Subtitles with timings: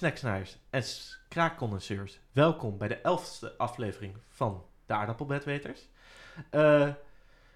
[0.00, 0.82] snacksnaars en
[1.28, 2.20] kraakcondenseurs.
[2.32, 5.80] Welkom bij de elfste aflevering van de Aardappelbedweters.
[6.50, 6.88] Eh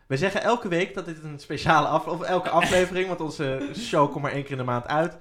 [0.06, 4.10] we zeggen elke week dat dit een speciale aflevering, of elke aflevering, want onze show
[4.10, 5.16] komt maar één keer in de maand uit.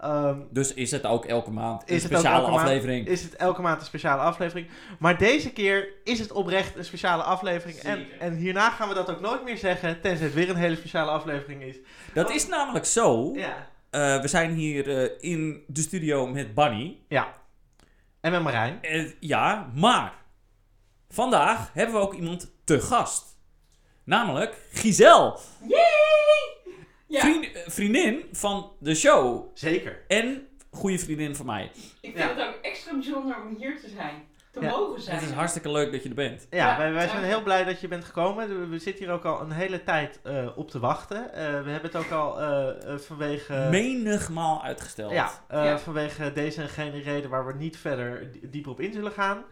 [0.00, 2.62] Ehm, Dus is het ook elke maand een Is speciale elke maand?
[2.62, 3.06] aflevering?
[3.06, 4.68] is het elke maand een speciale aflevering.
[4.98, 7.78] Maar deze keer is het oprecht een speciale aflevering.
[7.78, 10.76] En, en hierna gaan we dat ook nooit meer zeggen, tenzij het weer een hele
[10.76, 11.76] speciale aflevering is.
[12.12, 13.32] Dat is namelijk zo.
[13.34, 13.68] Ja.
[13.90, 16.98] Eh, we zijn hier eh, in de studio met Bunny.
[17.08, 17.34] Ja.
[18.20, 18.82] En met Marijn.
[18.82, 20.14] Eh, ja, maar
[21.08, 23.36] vandaag hebben we ook iemand te gast.
[24.04, 25.38] Namelijk Giselle.
[25.68, 26.76] Yay!
[27.06, 29.46] Ja, Vriend- vriendin van de show.
[29.54, 30.04] Zeker.
[30.08, 31.64] En goede vriendin van mij.
[31.64, 32.28] ik vind Ja.
[32.34, 34.27] het ook extra bijzonder om hier te zijn.
[34.58, 34.70] Te Ja.
[34.70, 35.16] mogen zijn.
[35.18, 36.46] Het is hartstikke leuk dat je er bent.
[36.50, 38.48] Ja, Ja, wij, wij zijn heel blij dat je bent gekomen.
[38.60, 41.32] We, we zitten hier ook al een hele tijd eh, op te wachten.
[41.32, 43.66] Eh, we hebben het ook al eh, vanwege...
[43.70, 45.12] Menigmaal uitgesteld.
[45.12, 45.78] Ja, eh, Ja.
[45.78, 49.44] vanwege deze en gene reden waar we niet verder die- dieper op in zullen gaan.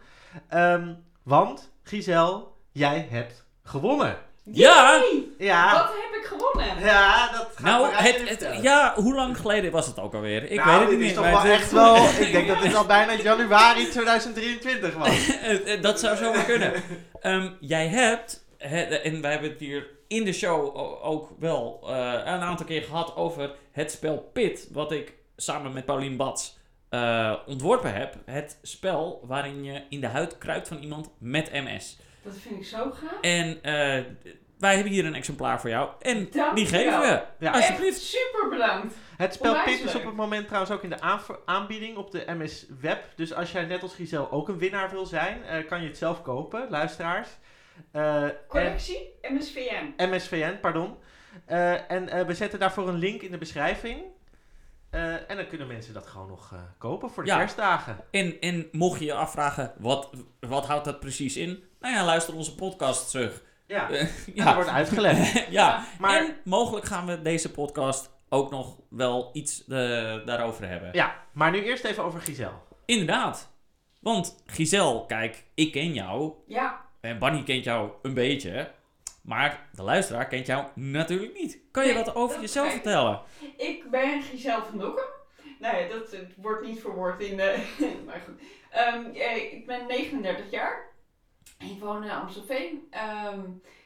[0.49, 4.17] Ehm, want, Giselle, jij hebt gewonnen.
[4.51, 4.91] Ja!
[4.95, 5.23] Yay!
[5.37, 6.85] Ja, Wat heb ik gewonnen?
[6.85, 10.51] ja dat gaat Nou, het, het, ja, hoe lang geleden was het ook alweer?
[10.51, 11.23] Ik Nou, weet het dit niet is meer.
[11.23, 11.95] toch maar wel het- echt wel...
[12.25, 15.27] Ik denk dat dit al bijna januari 2023 was.
[15.81, 16.73] Dat zou zomaar kunnen.
[17.21, 21.79] Ehm, jij hebt, hè, en wij hebben het hier in de show o- ook wel
[21.87, 26.57] eh, een aantal keer gehad over het spel Pit, wat ik samen met Paulien Bats
[26.89, 28.15] eh, ontworpen heb.
[28.25, 31.97] Het spel waarin je in de huid kruipt van iemand met MS.
[32.27, 33.21] Dat vind ik zo gaaf.
[33.21, 34.03] En eh,
[34.57, 35.89] wij hebben hier een exemplaar voor jou.
[35.99, 37.21] En Dank die geven we.
[37.39, 37.51] Ja.
[37.51, 37.97] Alsjeblieft.
[37.97, 38.95] Echt super bedankt.
[39.17, 41.01] Het spel Onwijs is op het moment trouwens ook in de
[41.45, 43.03] aanbieding op de MS Web.
[43.15, 45.97] Dus als jij net als Giselle ook een winnaar wil zijn, eh, kan je het
[45.97, 47.27] zelf kopen, luisteraars.
[47.91, 49.93] Eh, en- Collectie MSVN.
[49.97, 50.95] MSVN, pardon.
[51.45, 54.01] Eh, en eh, we zetten daarvoor een link in de beschrijving.
[54.89, 57.37] Eh, en dan kunnen mensen dat gewoon nog eh, kopen voor de Ja.
[57.37, 57.97] kerstdagen.
[58.11, 61.63] En, en mocht je je afvragen, wat, wat houdt dat precies in?
[61.79, 63.43] Nou ja, luister onze podcast terug.
[63.67, 63.89] Ja,
[64.33, 64.45] ja.
[64.45, 65.45] dat wordt uitgelegd.
[65.49, 69.77] ja, Maar en mogelijk gaan we deze podcast ook nog wel iets eh,
[70.25, 70.89] daarover hebben.
[70.93, 72.57] Ja, maar nu eerst even over Giselle.
[72.85, 73.51] Inderdaad.
[73.99, 76.33] Want Giselle, kijk, ik ken jou.
[76.47, 78.71] Ja, En Bunny kent jou een beetje.
[79.21, 81.59] Maar de luisteraar kent jou natuurlijk niet.
[81.71, 83.21] Kan je Nee, wat over dat jezelf vertellen?
[83.57, 85.05] ik ben Giselle van Dokken.
[85.59, 87.63] Nou ja, dat eh, wordt niet verwoord in de...
[88.05, 88.41] maar goed.
[88.69, 90.85] Ehm, eh, ik ben 39 jaar.
[91.59, 92.87] Ik woon in Amstelveen.
[92.89, 93.39] Ehm,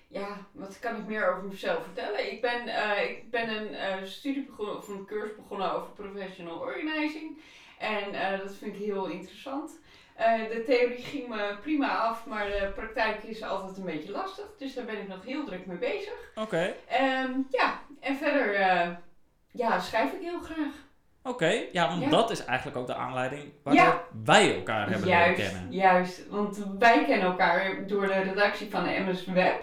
[0.08, 2.32] ja, wat kan ik meer over mezelf vertellen?
[2.32, 6.58] Ik ben, eh, ik ben een eh, studie begonnen, of een cursus begonnen over professional
[6.60, 7.42] organizing.
[7.80, 9.80] En eh, dat vind ik heel interessant.
[10.50, 14.46] De theorie ging me prima af, maar de praktijk is altijd een beetje lastig.
[14.58, 16.14] Dus daar ben ik nog heel druk mee bezig.
[16.36, 16.76] Oké.
[16.88, 18.54] Ehm, ja, en verder
[19.52, 20.74] ja, schrijf ik heel graag.
[21.24, 22.10] Oké, ja, want Ja.
[22.10, 25.72] dat is eigenlijk ook de aanleiding waardoor wij elkaar hebben leren Juist, kennen.
[25.72, 26.22] juist.
[26.30, 29.62] Want wij kennen elkaar door de redactie van de MS Web.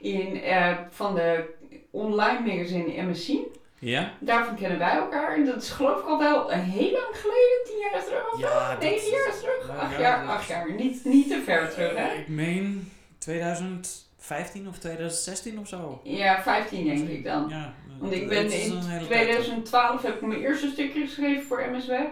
[0.00, 1.54] In, eh, van de
[1.90, 3.46] online magazine MS Zien.
[3.78, 4.12] Ja?
[4.20, 5.34] Daarvan kennen wij elkaar.
[5.34, 7.64] En dat is geloof ik al wel heel lang geleden.
[7.64, 9.66] Tien jaar terug of Ja, negen jaar terug.
[9.66, 10.72] nou acht ja, jaar, acht jaar.
[10.72, 12.12] Niet, niet te ver terug, hè?
[12.14, 16.00] Ik meen 2015 of 2016 of zo.
[16.04, 17.46] Ja, 15 denk ik dan.
[17.48, 19.06] Ja, Want ik ben in een hele tijd terug.
[19.08, 22.08] 2012 heb ik mijn eerste stukje geschreven voor MS Web.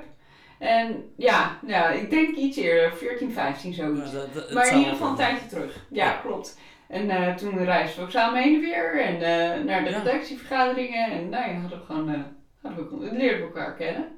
[0.59, 4.13] En ja, nou, ik denk iets eerder, 14, 15 zoiets.
[4.13, 5.87] Ja, dat- dat- het maar in ieder geval een tijdje terug.
[5.91, 6.13] Ja, Ja.
[6.23, 6.59] klopt.
[6.89, 9.01] En eh, toen reisden we ook samen heen en weer.
[9.01, 11.11] En eh, naar de redactievergaderingen.
[11.11, 12.21] En nou ja, hadden we gewoon, eh,
[12.63, 14.09] hadden we, leerden we elkaar kennen.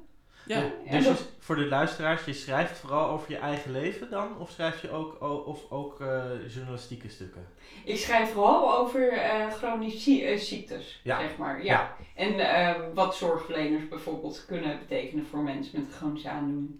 [0.47, 4.09] Ja, En Dus dat- je- voor de luisteraars, je schrijft vooral over je eigen leven
[4.09, 4.37] dan?
[4.39, 6.23] Of schrijf je ook, o- of ook eh,
[6.55, 7.45] journalistieke stukken?
[7.85, 11.19] ik schrijf vooral over eh chronische eh, ziektes, Ja.
[11.19, 11.63] zeg maar.
[11.63, 11.71] Ja.
[11.73, 11.95] Ja.
[12.15, 16.75] En wat zorgverleners bijvoorbeeld kunnen betekenen voor mensen met een chronische aandoening.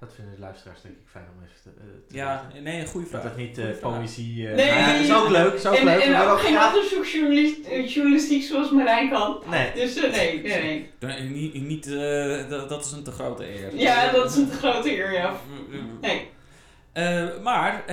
[0.00, 2.62] Dat vinden de luisteraars denk ik fijn om even te, eh, te ja, weten.
[2.62, 3.22] nee, een goede vraag.
[3.22, 3.78] Dat het niet eh, vraag.
[3.80, 4.48] poëzie...
[4.48, 6.00] eh, Nee, nou ja, nee, is ook leuk, is ook en leuk.
[6.02, 9.42] en we willen ook geen onderzoeksjournalistiek journalistiek zoals Marijn kan.
[9.50, 10.90] Nee, Dus nee, nee, nee.
[11.00, 13.76] Nee, Niet, niet eh, dat, dat is een te grote eer.
[13.76, 15.32] Ja, dat is een te grote eer, ja.
[16.00, 16.30] Nee.
[16.92, 17.84] Eh, maar,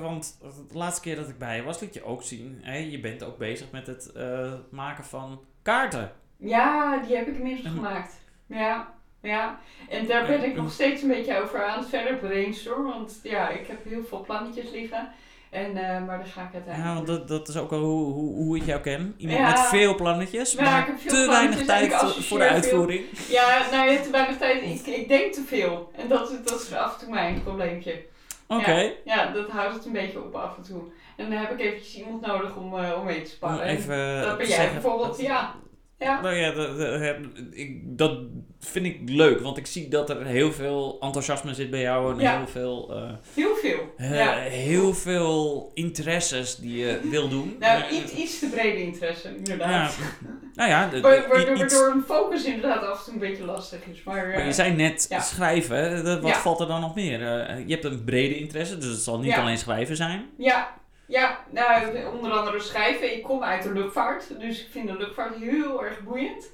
[0.00, 0.38] want
[0.70, 3.22] de laatste keer dat ik bij je was, liet je ook zien, hè, je bent
[3.24, 6.12] ook bezig met het eh, maken van kaarten.
[6.38, 8.14] Ja, die heb ik inmiddels gemaakt.
[8.46, 9.58] Ja, ja.
[9.88, 12.92] En daar ben ik nog steeds een beetje over aan het verder brainstormen.
[12.92, 15.08] Want ja, ik heb heel veel plannetjes liggen.
[15.50, 16.94] En, eh, maar daar ga ik Ja, uiteindelijk...
[16.94, 19.14] want dat, dat is ook al hoe, hoe, hoe ik jou ken.
[19.16, 19.48] Iemand Ja.
[19.50, 22.54] met veel plannetjes, Ja, maar veel te plannetjes weinig tijd voor de veel.
[22.54, 23.04] uitvoering.
[23.28, 24.62] Ja, nou ja, te weinig tijd.
[24.62, 25.90] Ik, ik denk te veel.
[25.96, 28.04] En dat, is- dat is af en toe mijn probleempje.
[28.48, 28.92] Oké.
[29.04, 30.82] Ja, dat houdt het een beetje op af en toe.
[31.16, 33.62] En dan heb ik eventjes iemand nodig om, eh, om mee te sparren.
[33.62, 35.54] En even dat ben jij bijvoorbeeld, ja.
[35.98, 36.20] Ja.
[36.20, 37.16] Nou ja, dat, dat-
[37.50, 38.18] ik, dat
[38.60, 42.20] vind ik leuk, want ik zie dat er heel veel enthousiasme zit bij jou en
[42.20, 42.36] Ja.
[42.36, 43.78] heel veel, eh, Heel veel.
[43.96, 44.32] eh, ja.
[44.38, 47.56] heel veel interesses die je wil doen.
[47.60, 49.96] Nou, Eh, iets, iets te brede interesse, inderdaad.
[50.54, 53.44] nou ja, de- Wa- i- Waardoor, iets- een focus inderdaad af en toe een beetje
[53.44, 54.02] lastig is.
[54.02, 57.22] Maar, maar eh, je zei net schrijven, wat valt er dan nog meer?
[57.22, 60.24] Eh, je hebt een brede interesse, dus het zal niet alleen schrijven zijn.
[60.38, 60.74] Ja,
[61.06, 63.16] ja nou, onder andere schrijven.
[63.16, 66.50] Ik kom uit de luchtvaart, dus ik vind de luchtvaart heel erg boeiend.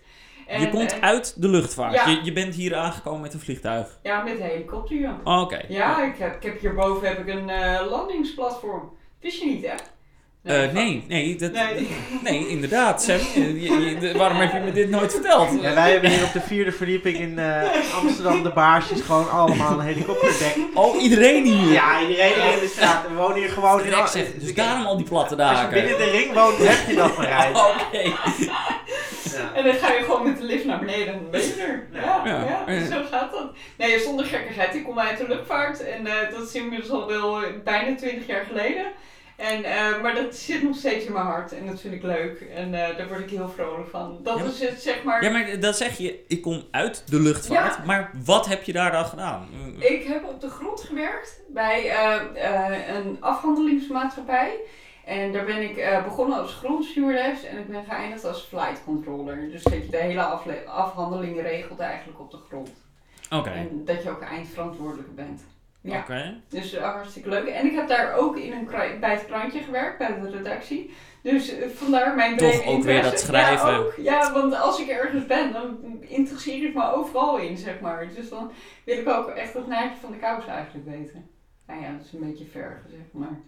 [0.47, 1.95] En, je komt eh, uit de luchtvaart.
[1.95, 2.09] ja.
[2.09, 3.99] Je, je bent hier aangekomen met een vliegtuig.
[4.03, 5.21] Ja, met de helikopter, ja.
[5.25, 5.65] Oh, Oké.
[5.69, 8.93] Ja, ik heb, ik heb hierboven heb ik een eh, landingsplatform.
[9.21, 9.75] Wist je niet, hè?
[10.43, 11.89] Eh, nee, nee, dat, Nee.
[12.23, 13.03] nee, inderdaad.
[13.03, 15.63] Sam, je- je- de- waarom heb je me dit nooit verteld?
[15.63, 17.63] Ja, wij hebben hier op de vierde verdieping in eh,
[18.03, 20.55] Amsterdam de baarsjes gewoon allemaal een helikopterdek.
[20.75, 21.73] Oh, iedereen hier.
[21.73, 23.07] Ja, iedereen hier in de straat.
[23.09, 23.85] We wonen hier gewoon in...
[23.85, 25.73] Direct zeg, dus daarom al die platte Als je daken.
[25.83, 27.57] binnen de ring woont, heb je dat bereid.
[27.87, 27.99] Oké.
[29.33, 29.53] Ja.
[29.55, 32.01] En dan ga je gewoon met de lift naar beneden en ben je er.
[32.03, 32.65] Ja, Ja.
[32.67, 33.51] ja, zo gaat dat.
[33.79, 34.75] Nee, zonder gekkigheid.
[34.75, 38.45] Ik kom uit de luchtvaart en eh, dat is inmiddels al wel bijna 20 jaar
[38.49, 38.85] geleden.
[39.37, 42.41] En, eh, maar dat zit nog steeds in mijn hart en dat vind ik leuk.
[42.41, 44.19] En eh, daar word ik heel vrolijk van.
[44.23, 45.25] Dat Ja, maar- is het, zeg maar.
[45.25, 48.93] Ja, maar dat zeg je, ik kom uit de luchtvaart, maar wat heb je daar
[48.93, 49.49] dan gedaan?
[49.79, 54.57] Ik heb op de grond gewerkt bij eh, een afhandelingsmaatschappij.
[55.05, 59.51] En daar ben ik begonnen als grondstewardess en ik ben geëindigd als flight controller.
[59.51, 60.23] Dus dat je de hele
[60.67, 62.71] afhandeling regelt eigenlijk op de grond.
[63.31, 65.43] Oké, En dat je ook eindverantwoordelijke bent.
[65.83, 66.41] Ja, oké.
[66.49, 67.47] dus eh, hartstikke leuk.
[67.47, 68.69] En ik heb daar ook in een
[69.01, 70.95] bij het krantje gewerkt, bij de redactie.
[71.23, 73.11] Dus eh, vandaar mijn Toch ook weer interesse.
[73.11, 73.69] dat schrijven.
[73.69, 73.95] Ja, ook.
[73.97, 78.09] ja, want als ik ergens ben, dan interesseer ik me overal in, zeg maar.
[78.15, 78.53] Dus dan
[78.85, 81.31] wil ik ook echt het naadje van de kous eigenlijk weten.
[81.67, 83.41] Nou ja, dat is een beetje ver gezegd, maar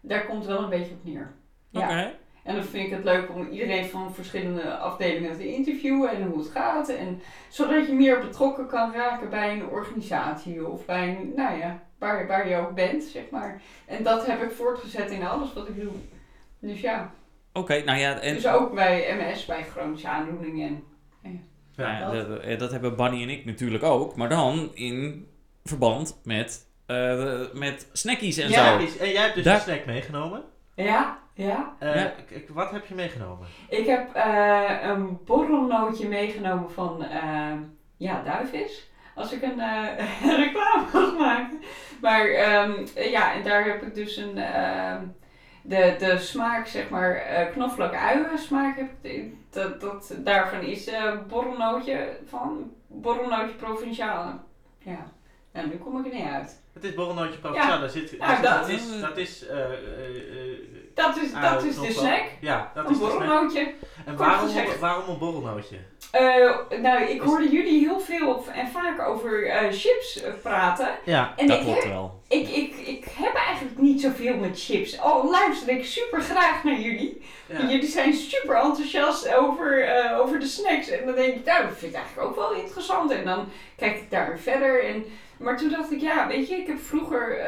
[0.00, 1.32] daar komt het wel een beetje op neer.
[1.68, 1.84] Ja.
[1.84, 2.14] Oké.
[2.44, 6.38] En dan vind ik het leuk om iedereen van verschillende afdelingen te interviewen en hoe
[6.38, 6.88] het gaat.
[6.88, 11.82] En zodat je meer betrokken kan raken bij een organisatie of bij een, nou ja,
[11.98, 13.60] waar, waar je ook bent, zeg maar.
[13.86, 15.92] En dat heb ik voortgezet in alles wat ik doe.
[16.58, 17.12] Dus ja,
[17.54, 20.82] Oké, nou ja, en dus ook bij MS, bij chronische aandoeningen.
[21.22, 21.44] En,
[21.76, 22.28] nou ja, dat.
[22.28, 25.26] dat, eh, dat hebben Bunny en ik natuurlijk ook, maar dan in
[25.64, 28.78] verband met, eh, met snackies en Ja.
[28.78, 28.84] zo.
[28.84, 30.42] Is- En jij hebt dus Daar- een snack meegenomen.
[30.74, 31.74] ja, ja.
[31.78, 32.04] Eh, Ja.
[32.06, 33.46] k- k- wat heb je meegenomen?
[33.68, 37.52] Ik heb eh, een borrelnootje meegenomen van eh,
[37.96, 38.90] ja, Duivis.
[39.14, 41.60] Als ik een eh, reclame mag maken.
[42.00, 44.38] Maar ehm, ja, en daar heb ik dus een.
[44.38, 45.04] ehm,
[45.64, 49.34] de, de smaak, zeg maar, eh knoflook uien smaak heb ik.
[49.50, 52.72] Dat, dat, daarvan is eh borrelnootje van.
[52.86, 54.32] Borrelnootje provinciale.
[54.78, 55.06] Ja.
[55.52, 56.61] Nou, nu kom ik er niet uit.
[56.72, 57.38] Het is borrelnootje.
[57.42, 58.66] Daar zit, Ja, daar dat.
[58.66, 59.00] zit- dat is...
[59.00, 59.76] Dat is eh, eh, eh,
[60.94, 62.22] Dat is, dat is de snack.
[62.40, 63.18] Ja, dat Een is de snack.
[63.18, 63.72] borrelnootje.
[64.06, 64.48] En waarom,
[64.80, 65.76] waarom een borrelnootje?
[66.82, 70.88] Nou, ik hoorde jullie heel veel en vaak over chips praten.
[71.04, 71.32] Ja.
[71.36, 72.20] En dat ik, klopt heb, wel.
[72.28, 74.98] ik, ik, ik heb eigenlijk niet zoveel met chips.
[75.00, 77.22] Al luister ik super graag naar jullie.
[77.46, 77.60] ja.
[77.60, 79.88] Jullie zijn super enthousiast over,
[80.20, 80.88] over de snacks.
[80.88, 83.10] En dan denk ik, nou, dat vind ik eigenlijk ook wel interessant.
[83.10, 84.84] En dan kijk ik daar verder.
[84.84, 85.04] En,
[85.42, 87.40] maar toen dacht ik, ja, weet je, ik heb vroeger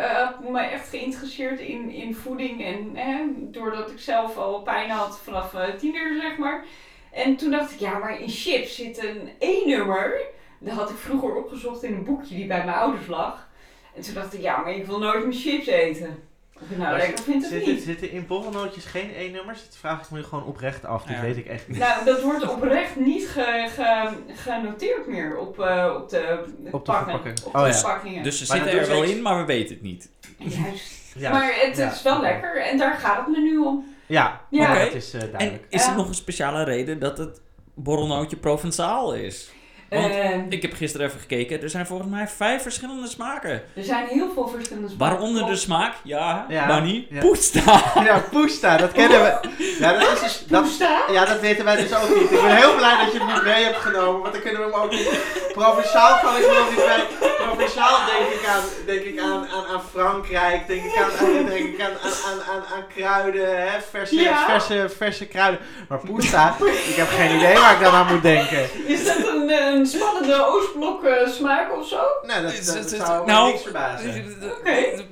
[0.51, 2.65] me echt geïnteresseerd in, in voeding.
[2.95, 6.65] En doordat ik zelf al pijn had vanaf eh, tiener, zeg maar.
[7.13, 10.21] En toen dacht ik, ja, maar in chips zit een E-nummer.
[10.59, 13.49] Dat had ik vroeger opgezocht in een boekje die bij mijn ouders lag.
[13.95, 16.29] En toen dacht ik, ja, maar ik wil nooit meer chips eten.
[16.71, 17.83] Of nou Maar lekker zit- vind of zitten, niet.
[17.83, 19.65] zitten in borrelnootjes geen E-nummers?
[19.65, 21.05] Dat vraag ik me gewoon oprecht af.
[21.05, 21.23] Dat Ja.
[21.23, 21.79] weet ik echt niet.
[21.79, 26.93] Nou, dat wordt oprecht niet ge, ge, genoteerd meer op, eh, op de, Op de
[26.93, 27.35] pakken.
[27.45, 27.73] Op Oh, de ja.
[27.75, 28.23] verpakkingen.
[28.23, 30.11] Dus ze Maar zitten er wel in, maar we weten het niet.
[30.39, 30.93] Juist.
[31.17, 31.31] Ja.
[31.31, 31.93] Maar het Ja.
[31.93, 33.95] is wel lekker en daar gaat het me nu om.
[34.07, 34.79] Ja, Ja.
[34.85, 35.65] dat is eh, En duidelijk.
[35.69, 37.41] is er nog een speciale reden dat het
[37.75, 39.53] borrelnootje provençaal is?
[39.91, 43.51] Want Eh, Ik heb gisteren even gekeken, er zijn volgens mij vijf verschillende smaken.
[43.75, 45.09] er zijn heel veel verschillende smaken.
[45.17, 47.21] Waaronder de smaak, ja, Ja, Bunny, ja.
[47.21, 47.83] Poesta.
[48.05, 49.49] Ja, Poesta, dat kennen we.
[49.79, 51.03] Ja, dat is dus, dat, Poesta?
[51.13, 52.31] ja, dat weten wij dus ook niet.
[52.31, 54.73] Ik ben heel blij dat je het niet mee hebt genomen, want dan kunnen we
[54.73, 55.11] hem ook niet.
[55.53, 57.05] Provinciaal kan ik wel niet bij.
[57.75, 61.67] Provinciaal denk ik aan, denk ik aan, aan, aan Frankrijk, denk ik aan, aan, denk
[61.75, 61.91] ik aan,
[62.51, 64.45] aan, aan, kruiden, hè, verse, Ja.
[64.45, 65.61] verse, verse kruiden.
[65.89, 66.57] Maar Poesta,
[66.89, 68.87] ik heb geen idee waar ik dan aan moet denken.
[68.87, 72.01] Is dat een, een spannende Oostblok eh, smaak of zo?
[72.23, 74.37] Nou, dat, dat, zou nou, niks verbazen.
[74.59, 75.05] Oké.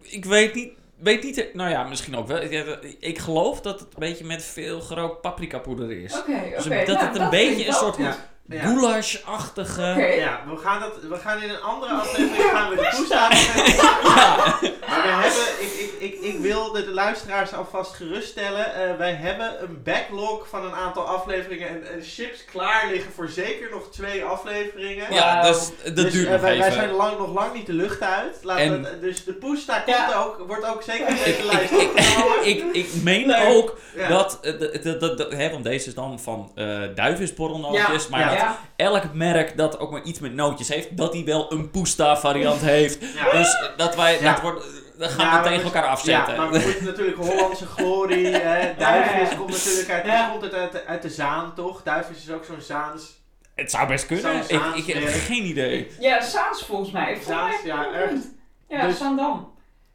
[0.00, 2.40] Ik weet niet, weet niet, nou ja, misschien ook wel.
[2.42, 6.18] Ik- Ik geloof dat het een beetje met veel gerookt paprikapoeder is.
[6.18, 6.56] Oké, oké.
[6.56, 7.96] Dus dat nou, het een vind beetje een soort.
[7.96, 8.16] Ja.
[8.46, 8.60] Ja.
[8.62, 9.82] goulash-achtige...
[10.18, 14.58] Ja, we gaan, dat, we gaan in een andere aflevering gaan we de poesta Ja.
[14.88, 18.74] Maar we hebben, ik, ik, ik, ik wil de, de luisteraars alvast geruststellen.
[18.74, 23.28] eh wij hebben een backlog van een aantal afleveringen en, en chips klaar liggen voor
[23.28, 25.14] zeker nog twee afleveringen.
[25.14, 26.80] Ja, dus dat Dus, duurt eh, nog wij, wij even.
[26.80, 28.40] zijn lang, nog lang niet de lucht uit.
[28.46, 30.14] En- we dus de poesta komt Ja.
[30.14, 32.46] ook, wordt ook zeker in ik, deze lijst ik, ik, opgenomen.
[32.46, 34.08] ik, ik meen ook Ja.
[34.08, 38.20] dat, eh, dat, dat, dat, dat- hè, want deze is dan van eh duivensporrelnootjes, maar
[38.34, 38.58] Ja.
[38.76, 42.60] elk merk dat ook maar iets met nootjes heeft, dat die wel een Pusta variant
[42.60, 43.14] heeft.
[43.14, 43.30] Ja.
[43.30, 44.32] Dus eh, dat wij, Ja.
[44.32, 44.64] dat wordt,
[44.98, 46.34] dat gaan Ja, we tegen we- elkaar afzetten.
[46.34, 48.26] Ja, maar we moeten natuurlijk Hollandse glorie.
[48.36, 48.58] Hè.
[48.78, 49.26] Ja.
[49.36, 50.28] komt natuurlijk uit, Ja.
[50.30, 51.82] komt het uit, de- uit de Zaan, toch?
[51.82, 53.20] Duifjes is ook zo'n Zaans.
[53.54, 54.24] het zou best kunnen.
[54.24, 55.90] Zou Ik, Zaans ik heb geen idee.
[56.00, 57.06] Ja, Saans volgens mij.
[57.16, 58.24] Volgens Zaans, mij ja, ergens.
[58.68, 59.50] Ja, Dus- Zandam.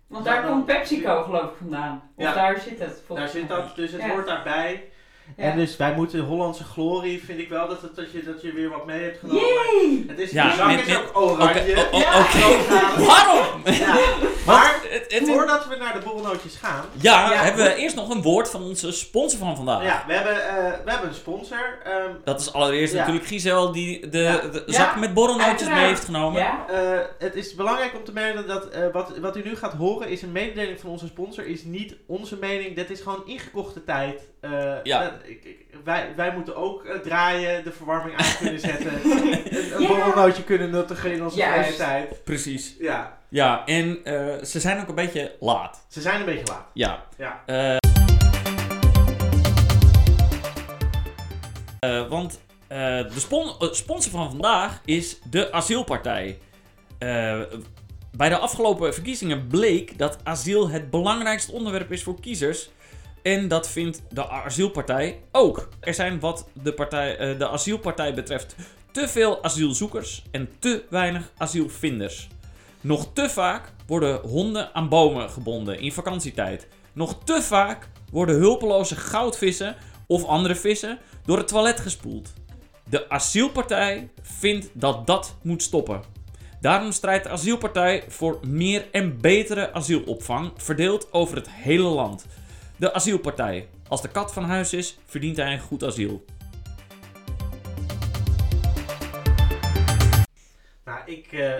[0.08, 0.52] Want daar Zaandam.
[0.54, 2.02] komt PepsiCo geloof ik vandaan.
[2.16, 2.34] Of Ja.
[2.34, 3.58] daar zit het Daar volgens zit mij.
[3.58, 4.10] dat, dus het Ja.
[4.10, 4.84] hoort daarbij.
[5.38, 5.44] Ja.
[5.44, 8.52] En dus wij moeten Hollandse glorie, vind ik wel dat, het, dat, je, dat je
[8.54, 9.42] weer wat mee hebt genomen.
[9.42, 10.04] Yay!
[10.08, 11.86] Het is, Ja, de met- is ook oranje.
[11.92, 12.26] Oké, Ja.
[13.06, 13.62] Waarom?
[13.66, 13.98] Ja.
[14.46, 16.86] Maar Het, het- voordat we naar de borrelnootjes gaan.
[17.02, 17.44] ja, Ja.
[17.44, 19.84] hebben we eerst nog een woord van onze sponsor van vandaag.
[19.84, 20.56] Ja, we hebben, eh,
[20.86, 21.78] we hebben een sponsor.
[21.84, 23.00] Ehm, Dat is allereerst Ja.
[23.00, 24.38] natuurlijk Giselle die de, Ja.
[24.38, 25.80] de Ja, zak met borrelnootjes uiteraard.
[25.80, 26.42] mee heeft genomen.
[26.42, 26.66] Ja?
[26.70, 30.10] eh, het is belangrijk om te melden dat eh, wat, wat u nu gaat horen
[30.10, 31.46] is een mededeling van onze sponsor.
[31.46, 32.76] Is niet onze mening.
[32.76, 34.22] Dit is gewoon ingekochte tijd.
[34.42, 34.52] Eh,
[34.84, 35.17] Ja.
[35.24, 38.94] Ik, ik- wij, wij moeten ook eh, draaien, de verwarming aan kunnen zetten.
[39.04, 39.88] een een Ja.
[39.88, 42.24] borrelnootje kunnen nuttigen in onze vrije tijd.
[42.24, 42.76] Precies.
[42.80, 45.86] Ja, Ja, en eh, ze zijn ook een beetje laat.
[45.90, 46.66] ze zijn een beetje laat.
[46.74, 47.04] Ja.
[47.18, 47.44] Ja.
[51.80, 56.40] Eh, want eh, de spon- sponsor van vandaag is de Asielpartij.
[57.00, 57.40] Eh,
[58.12, 62.70] bij de afgelopen verkiezingen bleek dat asiel het belangrijkste onderwerp is voor kiezers.
[63.28, 65.70] En dat vindt de Asielpartij ook.
[65.80, 68.56] Er zijn wat de, partij, eh, de Asielpartij betreft
[68.92, 72.28] te veel asielzoekers en te weinig asielvinders.
[72.82, 76.68] Nog te vaak worden honden aan bomen gebonden in vakantietijd.
[76.94, 82.34] Nog te vaak worden hulpeloze goudvissen of andere vissen door het toilet gespoeld.
[82.90, 86.02] De asielpartij vindt dat dat moet stoppen.
[86.62, 92.26] Daarom strijdt de asielpartij voor meer en betere asielopvang, verdeeld over het hele land.
[92.78, 93.68] De asielpartij.
[93.88, 96.26] Als de kat van huis is, verdient hij een goed asiel.
[100.86, 101.54] Nou, ik eh,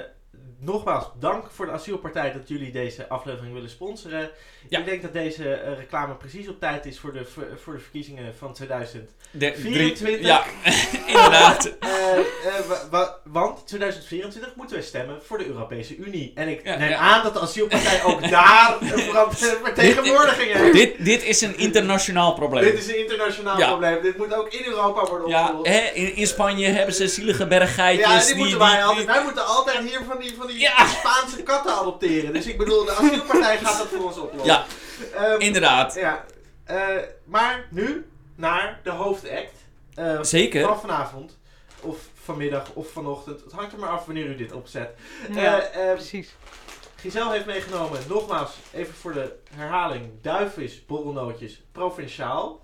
[0.60, 4.30] nogmaals dank voor de asielpartij dat jullie deze aflevering willen sponsoren.
[4.70, 4.80] Ja.
[4.80, 7.26] Ik denk dat deze eh, reclame precies op tijd is voor de,
[7.64, 9.10] voor de verkiezingen van 2000.
[9.32, 10.26] De, 24.
[10.26, 10.44] Ja,
[11.08, 11.70] inderdaad.
[12.08, 16.32] Eh, eh, wa- wa- want 2024 moeten we stemmen voor de Europese Unie.
[16.36, 18.88] En ik neem aan dat de asielpartij ook daar een
[19.32, 20.74] ver- vertegenwoordiging heeft.
[20.74, 22.64] dit, dit is een internationaal probleem.
[22.64, 24.02] Dit is een internationaal probleem.
[24.02, 25.92] Dit moet ook in Europa worden Ja, opgelost.
[25.94, 28.08] in, Spanje hebben ze zielige berggeitjes.
[28.08, 29.06] Ja, die moeten wij altijd.
[29.06, 30.86] Wij moeten altijd hier van die, van die Ja.
[30.88, 32.34] Spaanse katten adopteren.
[32.34, 34.46] Dus ik bedoel, de asielpartij gaat dat voor ons oplossen.
[34.54, 34.66] Ja,
[35.16, 35.94] Ehm, inderdaad.
[35.96, 36.26] ja.
[36.64, 36.86] Eh,
[37.26, 39.52] maar nu naar de hoofdact.
[39.96, 40.64] Eh, Zeker.
[40.64, 41.38] Van vanavond.
[41.82, 43.42] Of vanmiddag of vanochtend.
[43.44, 44.90] Het hangt er maar af wanneer u dit opzet.
[45.34, 46.36] Ja, Eh, eh, precies.
[46.96, 50.10] Giselle heeft meegenomen, nogmaals, even voor de herhaling.
[50.22, 52.62] Duifvis, borrelnootjes, provinciaal.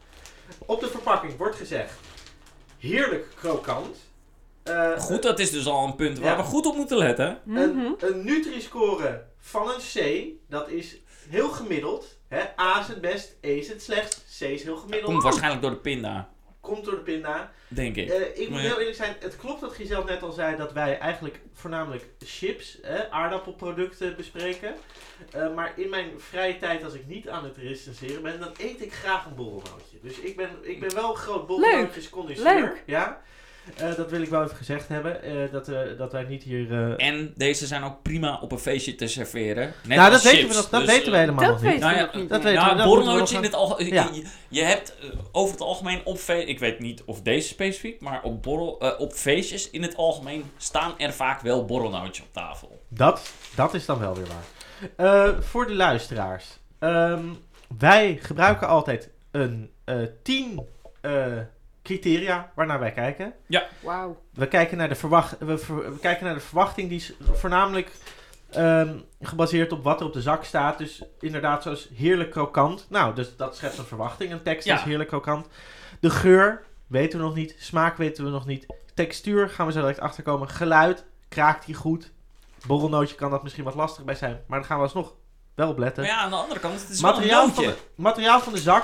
[0.65, 1.93] Op de verpakking wordt gezegd,
[2.79, 3.97] heerlijk krokant.
[4.63, 6.37] Eh, Goed, dat is dus al een punt waar Ja.
[6.37, 7.39] we goed op moeten letten.
[7.43, 7.57] Mhm.
[7.57, 10.97] Een, een Nutri-score van een C, dat is
[11.29, 12.17] heel gemiddeld.
[12.27, 12.41] Hè?
[12.59, 15.11] A is het best, E is het slecht, C is heel gemiddeld.
[15.11, 16.29] Komt waarschijnlijk door de pinda,
[16.61, 17.51] Komt door de pinda.
[17.67, 18.09] denk ik.
[18.09, 20.97] Eh, ik moet heel eerlijk zijn, het klopt dat Giselle net al zei dat wij
[20.99, 24.75] eigenlijk voornamelijk chips, hè, aardappelproducten bespreken.
[25.31, 28.81] Eh, maar in mijn vrije tijd, als ik niet aan het recenseren ben, dan eet
[28.81, 29.97] ik graag een borrelnootje.
[30.01, 32.59] Dus ik ben, ik ben wel een groot borrelnootjes connoisseur.
[32.61, 32.83] Leuk.
[32.85, 33.21] Ja.
[33.77, 36.71] Eh, dat wil ik wel even gezegd hebben, eh, dat, eh, dat wij niet hier...
[36.97, 39.73] eh, En deze zijn ook prima op een feestje te serveren.
[39.83, 41.71] Net nou, dat als weten we, nog, dat Dus, weten we helemaal Dat nog niet.
[41.71, 42.29] weten Nou we ja, niet.
[42.29, 42.67] dat weten we.
[42.69, 43.93] Ja, dat moeten we borrelnootje in het algemeen.
[43.93, 44.09] Ja.
[44.13, 44.95] Je, je hebt
[45.31, 48.99] over het algemeen op feestjes, ik weet niet of deze specifiek, maar op, borrel, eh,
[48.99, 52.81] op feestjes in het algemeen staan er vaak wel borrelnootjes op tafel.
[52.87, 54.43] Dat, dat is dan wel weer waar.
[54.95, 56.45] Eh, voor de luisteraars.
[56.79, 57.23] Ehm,
[57.77, 60.67] wij gebruiken altijd een eh 10
[61.01, 61.11] eh,
[61.83, 63.33] criteria waarnaar wij kijken.
[63.79, 64.21] Wauw.
[64.33, 67.91] We kijken naar de, verwacht, we, ver- we kijken naar de verwachting, die is voornamelijk
[68.51, 70.77] ehm, gebaseerd op wat er op de zak staat.
[70.77, 72.85] Dus inderdaad, zoals heerlijk krokant.
[72.89, 74.31] Nou, dus dat schept een verwachting.
[74.31, 74.75] Een tekst Ja.
[74.75, 75.47] is heerlijk krokant.
[75.99, 77.55] De geur weten we nog niet.
[77.59, 78.65] Smaak weten we nog niet.
[78.93, 80.49] Textuur gaan we zo direct achterkomen.
[80.49, 82.11] Geluid, kraakt die goed?
[82.67, 84.41] Borrelnootje kan dat misschien wat lastig bij zijn.
[84.47, 85.13] Maar daar gaan we alsnog
[85.55, 86.03] wel op letten.
[86.03, 88.53] Maar ja, aan de andere kant, het is wel een Materiaal van, de, materiaal van
[88.53, 88.83] de zak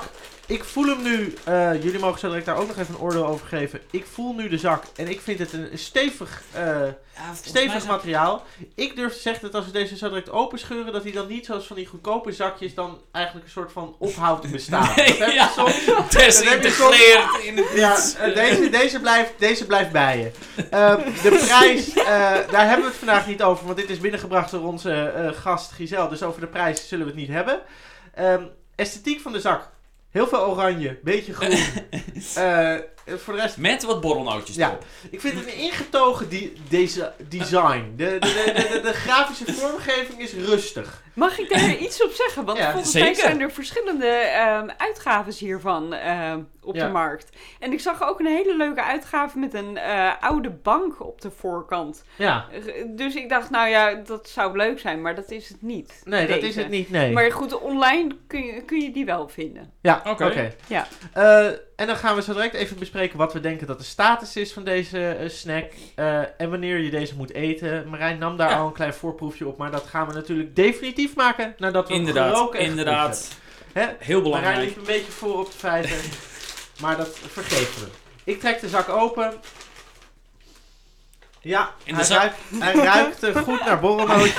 [0.50, 1.34] ik voel hem nu.
[1.44, 3.80] eh, jullie mogen zo direct daar ook nog even een oordeel over geven.
[3.92, 6.64] Ik voel nu de zak en ik vind het een stevig, eh,
[7.16, 8.44] Ja, stevig materiaal.
[8.76, 11.46] Ik durf te zeggen dat als we deze zo direct openscheuren, dat hij dan niet
[11.46, 14.94] zoals van die goedkope zakjes dan eigenlijk een soort van ophoudt te bestaan.
[14.96, 15.48] Nee, dat heb je ja.
[15.48, 15.86] soms.
[16.18, 20.32] Desintegreerd in het Ja, eh, deze, deze, blijft, deze blijft bij je.
[20.70, 21.94] Eh, de prijs,
[22.54, 26.10] daar hebben we het vandaag niet over, want dit is binnengebracht door onze gast Giselle.
[26.10, 27.60] Dus over de prijs zullen we het niet hebben.
[28.14, 28.44] Ehm,
[28.76, 29.70] esthetiek van de zak.
[30.10, 31.58] Heel veel oranje, beetje groen.
[32.36, 32.76] Eh,
[33.18, 34.68] voor de rest, Met wat borrelnootjes Ja.
[34.68, 34.86] erop.
[35.12, 37.94] ik vind het een ingetogen di deze design.
[37.96, 41.04] De, de, de, de, de- de grafische vormgeving is rustig.
[41.14, 42.46] Mag ik daar iets op zeggen?
[42.46, 46.86] Want Ja, volgens mij zijn er verschillende ehm uitgaves hiervan ehm, op Ja.
[46.86, 47.30] de markt.
[47.60, 51.32] En ik zag ook een hele leuke uitgave met een eh, oude bank op de
[51.32, 52.04] voorkant.
[52.16, 55.62] Ja, Eh, Dus ik dacht, nou ja, dat zou leuk zijn, maar dat is het
[55.62, 56.02] niet.
[56.04, 57.12] nee, dat is het niet, nee.
[57.14, 59.72] Maar goed, online kun je, kun je die wel vinden.
[59.82, 60.26] Ja, oké.
[60.26, 60.56] Oké.
[60.68, 60.88] Ja.
[61.14, 61.48] Eh,
[61.80, 64.54] en dan gaan we zo direct even bespreken wat we denken dat de status is
[64.54, 65.72] van deze eh, snack.
[65.96, 67.90] eh, en wanneer je deze moet eten.
[67.90, 68.58] Marijn nam daar Ja.
[68.58, 69.58] al een klein voorproefje op.
[69.58, 73.28] Maar dat gaan we natuurlijk definitief maken nadat we Inderdaad, geroken en inderdaad.
[73.74, 73.82] Hè?
[74.00, 74.68] Heel Marijn belangrijk.
[74.68, 75.96] liep een beetje voor op de feiten.
[76.82, 77.88] maar dat vergeven we.
[78.24, 79.34] Ik trek de zak open.
[81.42, 84.38] Ja, In de hij, zak- ruikt, hij ruikt eh, goed naar borrelnootjes.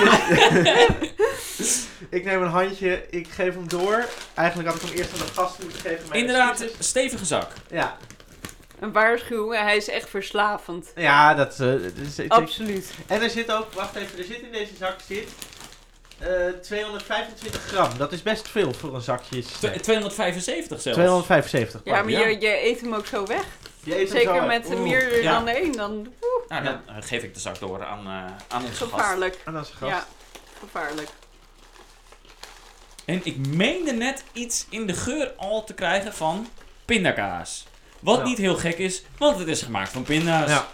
[2.09, 4.05] ik neem een handje, ik geef hem door.
[4.35, 6.09] Eigenlijk had ik hem eerst aan de gast moeten geven.
[6.09, 6.87] mijn Inderdaad, excuses.
[6.89, 7.51] stevige zak.
[7.71, 7.97] Ja,
[8.81, 10.87] Een waarschuwing, hij is echt verslavend.
[10.95, 12.19] ja dat, eh, dat is...
[12.19, 12.91] ik- Absoluut.
[13.07, 15.29] En er zit ook, wacht even, er zit in deze zak zit,
[16.19, 16.29] eh
[16.63, 17.91] 225 gram.
[17.99, 19.43] Dat is best veel voor een zakje.
[19.43, 20.99] Tw- 275 zelfs.
[20.99, 21.81] 275.
[21.85, 22.27] Ja, maar ja.
[22.27, 23.45] Je, je eet hem ook zo weg.
[23.85, 24.75] Je eet hem Zeker zo met uit.
[24.79, 24.81] Oeh.
[24.91, 25.33] meer Ja.
[25.33, 26.13] dan één, dan
[26.49, 28.13] Nou, dan eh, geef ik de zak door aan, eh,
[28.49, 28.93] aan onze gast.
[28.93, 29.39] gevaarlijk.
[29.45, 29.93] En dat is een gast.
[29.93, 30.07] Ja,
[30.61, 31.09] gevaarlijk.
[33.05, 36.47] En ik meende net iets in de geur al te krijgen van
[36.85, 37.67] pindakaas.
[38.01, 38.25] Wat Ja.
[38.25, 40.49] niet heel gek is, want het is gemaakt van pinda's.
[40.51, 40.67] Ja.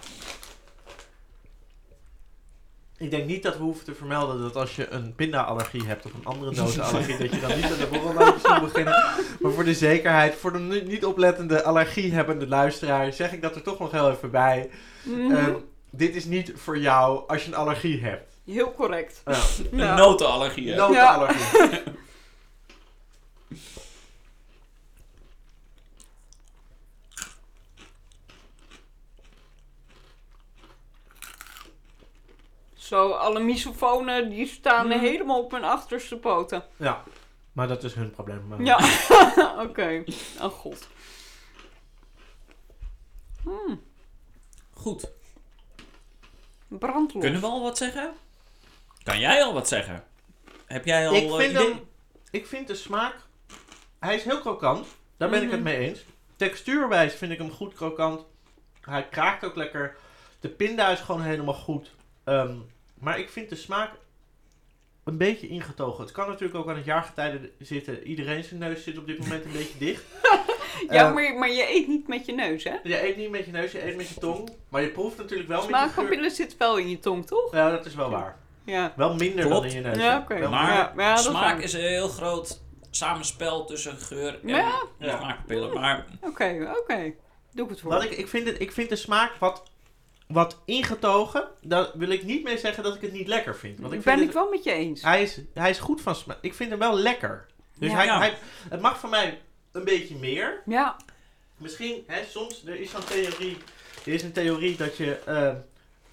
[2.99, 6.13] Ik denk niet dat we hoeven te vermelden dat als je een pinda-allergie hebt of
[6.15, 8.93] een andere notenallergie, dat je dan niet aan de borrelnootjes moet beginnen.
[9.41, 13.63] Maar voor de zekerheid, voor de ni- niet oplettende allergiehebbende luisteraar, zeg ik dat er
[13.63, 14.71] toch nog heel even bij.
[15.03, 15.35] Mhm.
[15.35, 15.55] Ehm,
[15.91, 18.35] dit is niet voor jou als je een allergie hebt.
[18.47, 19.23] Heel correct.
[19.25, 19.37] Ja.
[19.71, 20.71] Een notenallergie.
[20.71, 20.77] hè?
[20.77, 21.45] Notenallergie.
[32.75, 34.99] Zo, alle misofonen die staan Mhm.
[34.99, 36.65] helemaal op hun achterste poten.
[36.77, 37.03] Ja,
[37.53, 38.47] maar dat is hun probleem.
[38.47, 38.79] maar- Ja,
[39.69, 40.05] oké.
[40.41, 40.87] Oh god.
[43.43, 43.83] Hmm,
[44.73, 45.11] Goed.
[46.69, 47.23] brandlos.
[47.23, 48.13] Kunnen we al wat zeggen?
[49.03, 50.05] Kan jij al wat zeggen?
[50.67, 51.69] Heb jij al Ik eh, vind, idee?
[51.69, 51.89] hem,
[52.31, 53.17] ik vind de smaak,
[54.01, 54.87] hij is heel krokant.
[55.17, 55.55] Daar ben ik Mhm.
[55.55, 56.05] het mee eens.
[56.37, 58.25] Textuurwijs vind ik hem goed krokant.
[58.81, 59.97] Hij kraakt ook lekker.
[60.41, 61.91] De pinda is gewoon helemaal goed.
[62.25, 62.55] Ehm,
[62.95, 63.91] maar ik vind de smaak
[65.05, 66.05] een beetje ingetogen.
[66.05, 68.03] Het kan natuurlijk ook aan het jaargetijde zitten.
[68.07, 70.03] Iedereen zijn neus zit op dit moment een beetje dicht.
[70.91, 72.75] Ja, Eh, maar, maar je eet niet met je neus, hè?
[72.83, 74.51] Je eet niet met je neus, je eet met je tong.
[74.69, 75.89] Maar je proeft natuurlijk wel met je geur.
[75.93, 77.53] Smaakpapillen zit wel in je tong, toch?
[77.53, 78.37] Ja, dat is wel waar.
[78.65, 78.93] Ja.
[78.97, 79.63] Wel minder Klopt.
[79.63, 79.97] dan in je neus.
[79.97, 80.49] Ja, oké.
[80.49, 82.61] Maar Ja, ja, is smaak is een heel groot
[82.97, 84.83] samenspel tussen geur en Ja.
[85.01, 85.73] Smaakpillen.
[85.75, 87.13] Maar Oké, oké.
[87.53, 87.91] Doe ik het voor.
[87.91, 89.63] Wat ik, ik, vind het, ik vind de smaak wat,
[90.29, 91.49] wat ingetogen.
[91.61, 93.79] Daar wil ik niet mee zeggen dat ik het niet lekker vind.
[93.79, 95.03] Want ik ben vind ik het- wel met je eens.
[95.03, 96.39] hij, is, hij is goed van smaak.
[96.41, 97.47] Ik vind hem wel lekker.
[97.79, 97.97] Dus Ja.
[97.97, 98.19] hij, Ja.
[98.19, 99.41] hij, het mag voor mij
[99.73, 100.63] een beetje meer.
[100.67, 100.97] Ja,
[101.59, 103.57] Misschien, hè, soms, er is zo'n theorie.
[104.07, 105.53] Er is een theorie dat je eh,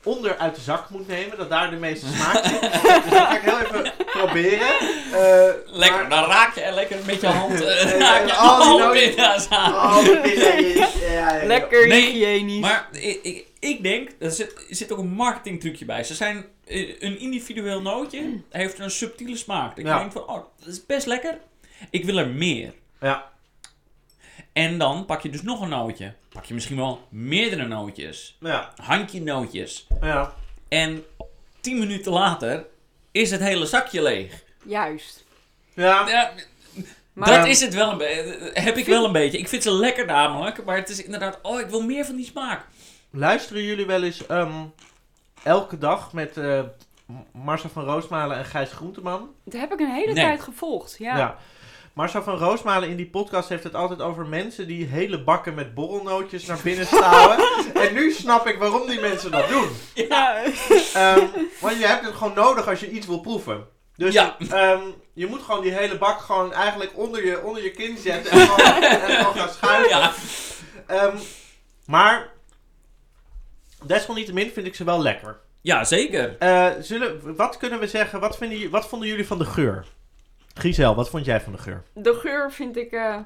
[0.03, 1.37] onder uit de zak moet nemen.
[1.37, 2.61] Dat daar de meeste smaak zit.
[2.71, 4.67] dus dat ga ik heel even proberen.
[5.13, 8.83] Eh, lekker, maar- dan raak je lekker met je hand eh, raak je al die
[8.83, 10.03] alle pinda's aan.
[10.03, 10.93] Die pinda's.
[11.01, 11.45] Ja, ja, ja.
[11.45, 12.59] lekker Nee, hygiënisch.
[12.59, 16.03] Maar ik, ik, ik denk, er zit, er zit ook een marketingtrucje bij.
[16.03, 19.77] Ze zijn eh, een individueel nootje, heeft een subtiele smaak.
[19.77, 19.93] Ja.
[19.93, 21.37] je denkt van, oh, dat is best lekker.
[21.89, 22.73] Ik wil er meer.
[23.01, 23.31] Ja.
[24.53, 26.13] En dan pak je dus nog een nootje.
[26.33, 28.37] Pak je misschien wel meerdere nootjes.
[28.39, 28.73] Ja.
[28.81, 29.87] Handje nootjes.
[30.01, 30.33] Ja.
[30.67, 31.03] En
[31.61, 32.65] tien minuten later
[33.11, 34.43] is het hele zakje leeg.
[34.65, 35.23] Juist.
[35.73, 36.09] Ja.
[36.09, 36.31] Ja,
[37.13, 38.49] Maar dat is het wel een beetje.
[38.53, 39.37] Heb ik wel een beetje.
[39.37, 40.63] Ik vind ze lekker namelijk.
[40.65, 42.65] Maar het is inderdaad, oh, ik wil meer van die smaak.
[43.09, 44.63] Luisteren jullie wel eens ehm,
[45.43, 46.59] elke dag met eh
[47.31, 49.29] Marcel van Roosmalen en Gijs Groenteman?
[49.43, 50.23] dat heb ik een hele Nee.
[50.23, 50.95] tijd gevolgd.
[50.99, 51.37] Ja.
[51.93, 55.73] Marcel van Roosmalen in die podcast heeft het altijd over mensen die hele bakken met
[55.73, 57.37] borrelnootjes naar binnen stouwen.
[57.87, 59.67] en nu snap ik waarom die mensen dat doen.
[59.93, 60.43] Ja.
[60.93, 61.25] Ehm,
[61.61, 63.67] want je hebt het gewoon nodig als je iets wil proeven.
[63.95, 64.35] Dus Ja.
[64.49, 64.81] ehm,
[65.13, 68.47] je moet gewoon die hele bak gewoon eigenlijk onder je, onder je kin zetten en
[68.47, 69.89] gewoon, en gewoon gaan schuiven.
[69.89, 70.11] Ja.
[70.87, 71.17] Ehm,
[71.85, 72.29] maar
[73.85, 75.39] desalniettemin vind ik ze wel lekker.
[75.61, 76.35] ja, zeker.
[76.39, 79.85] Eh, zullen, wat kunnen we zeggen, wat, vinden, wat vonden jullie van de geur?
[80.53, 81.83] Giselle, wat vond jij van de geur?
[81.93, 83.17] De geur vind ik, eh,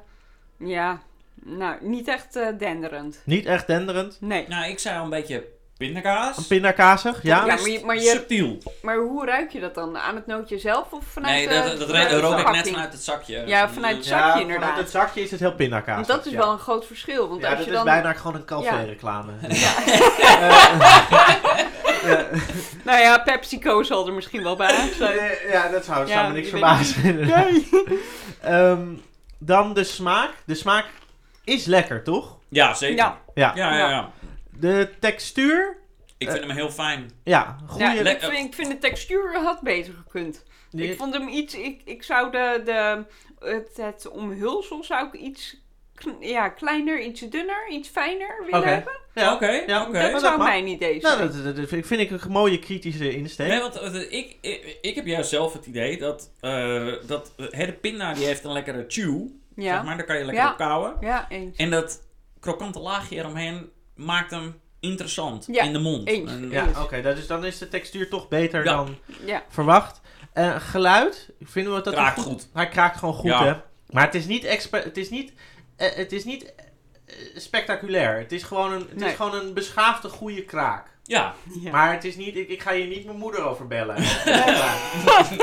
[0.57, 1.01] ja,
[1.43, 3.21] nou, niet echt eh, denderend.
[3.25, 4.17] Niet echt denderend.
[4.21, 4.47] Nee.
[4.47, 6.49] Nou, ik zei al een beetje pindakaas.
[6.49, 7.13] Een ja?
[7.21, 8.57] Ja, maar je- maar je- Subtiel.
[8.81, 9.97] Maar hoe ruik je dat dan?
[9.97, 13.43] Aan het nootje zelf of vanuit Nee, dat, dat rook ik net vanuit het zakje.
[13.45, 14.63] Ja, vanuit het zakje Ja, inderdaad.
[14.67, 15.95] vanuit het zakje is het heel pindakazig.
[15.95, 16.37] Want dat is ja.
[16.37, 17.29] wel een groot verschil.
[17.29, 17.85] Want Ja, als dat je is dan...
[17.85, 18.83] bijna gewoon een calvé Ja.
[18.83, 19.31] reclame.
[19.47, 19.71] Ja.
[22.03, 22.13] Eh,
[22.85, 25.41] nou ja, PepsiCo zal er misschien wel bij aansluiten.
[25.41, 27.03] eh, ja, dat zou, Ja, zou me niks verbazen.
[27.03, 27.47] inderdaad.
[28.41, 28.87] Ehm,
[29.37, 30.29] dan de smaak.
[30.45, 30.85] De smaak
[31.43, 32.37] is lekker, toch?
[32.49, 32.95] Ja, zeker.
[32.97, 33.17] Ja.
[33.33, 33.51] Ja.
[33.55, 34.09] Ja, ja, ja.
[34.59, 35.77] De textuur,
[36.17, 37.11] Ik vind hem heel fijn.
[37.23, 37.83] ja, goede...
[37.83, 40.43] Ja, ik, vind, ik vind de textuur had beter gekund.
[40.69, 41.55] die- Ik vond hem iets...
[41.55, 43.05] Ik, ik zou de, de,
[43.49, 45.57] het, het omhulsel zou ik iets
[45.95, 48.99] kn- ja, kleiner, iets dunner, iets fijner willen hebben.
[49.13, 49.33] ja.
[49.33, 49.91] Oké, ja, oké.
[49.91, 51.17] maar Dat zou mijn idee zijn.
[51.17, 53.47] Nou, dat, dat, dat vind ik- vind ik een mooie kritische insteek.
[53.47, 57.45] Nee, want eh, ik, ik, ik heb juist zelf het idee dat, eh, dat eh,
[57.49, 59.21] hè, de pinda die heeft een lekkere chew,
[59.55, 59.73] ja.
[59.75, 60.51] zeg maar, daar kan je lekker Ja.
[60.51, 60.97] op kauwen.
[61.01, 61.57] ja, eens.
[61.57, 62.01] En dat
[62.39, 66.07] krokante laagje eromheen maakt hem interessant Ja, in de mond.
[66.07, 66.31] eens.
[66.31, 68.75] En- Ja, oké, dat is, dan is de textuur toch beter Ja.
[68.75, 69.43] dan Ja.
[69.49, 70.01] verwacht.
[70.33, 72.47] Eh, geluid, vinden we dat hij Kraakt goed.
[72.53, 73.45] Hij kraakt gewoon goed, Ja.
[73.45, 73.53] hè?
[73.89, 75.33] Maar het is niet, het is niet,
[75.75, 76.53] eh, het is niet
[77.05, 78.17] eh, spectaculair.
[78.17, 79.09] Het is gewoon een, het Nee.
[79.09, 80.87] is gewoon een beschaafde, goede kraak.
[81.07, 81.71] Ja, Ja.
[81.71, 83.95] Maar het is niet, ik, ik ga hier niet mijn moeder over bellen.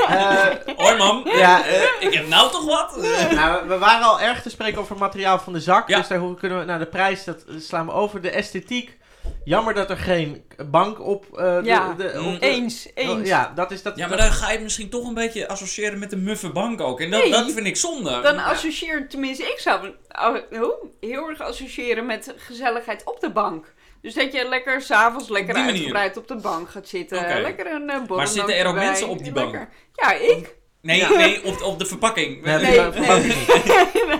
[0.07, 2.95] Eh, hoi mam, ja, eh, ik heb nou toch wat?
[3.31, 5.87] nou, we waren al erg te spreken over materiaal van de zak.
[5.89, 5.97] Ja.
[5.97, 8.21] Dus daar hoe- kunnen we, nou de prijs, dat slaan we over.
[8.21, 8.97] De esthetiek,
[9.43, 11.25] jammer dat er geen bank op...
[11.37, 11.93] eh, de- Ja.
[11.93, 12.33] de, Mm.
[12.33, 13.11] op de- Eens, eens.
[13.19, 13.95] Oh, ja, dat is dat.
[13.97, 16.49] Ja, maar dat- dan ga je het misschien toch een beetje associëren met de muffe
[16.49, 17.01] bank ook.
[17.01, 17.31] En dat, Nee.
[17.31, 18.21] dat vind ik zonde.
[18.21, 20.75] Dan associeer, tenminste, ik zou oh, hoe?
[20.99, 23.73] heel erg associëren met gezelligheid op de bank.
[24.05, 27.41] Dus dat je lekker s'avonds lekker uitgebreid op de bank gaat zitten.
[27.41, 29.67] Lekker een uh, Maar zitten er ook mensen op die bank?
[29.93, 30.55] Ja, ik.
[30.81, 31.09] Nee, Ja.
[31.09, 32.41] nee, op, op de verpakking.
[32.43, 32.57] Nee,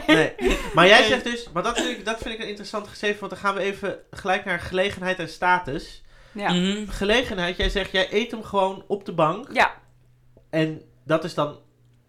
[0.07, 0.57] Nee, nee.
[0.73, 3.31] Maar jij zegt dus, maar dat vind, ik, dat vind ik een interessant gegeven, want
[3.31, 6.03] dan gaan we even gelijk naar gelegenheid en status.
[6.31, 6.51] Ja.
[6.53, 6.87] Mhm.
[6.87, 9.47] Gelegenheid, jij zegt, jij eet hem gewoon op de bank.
[9.51, 9.73] ja,
[10.49, 11.57] En dat is dan,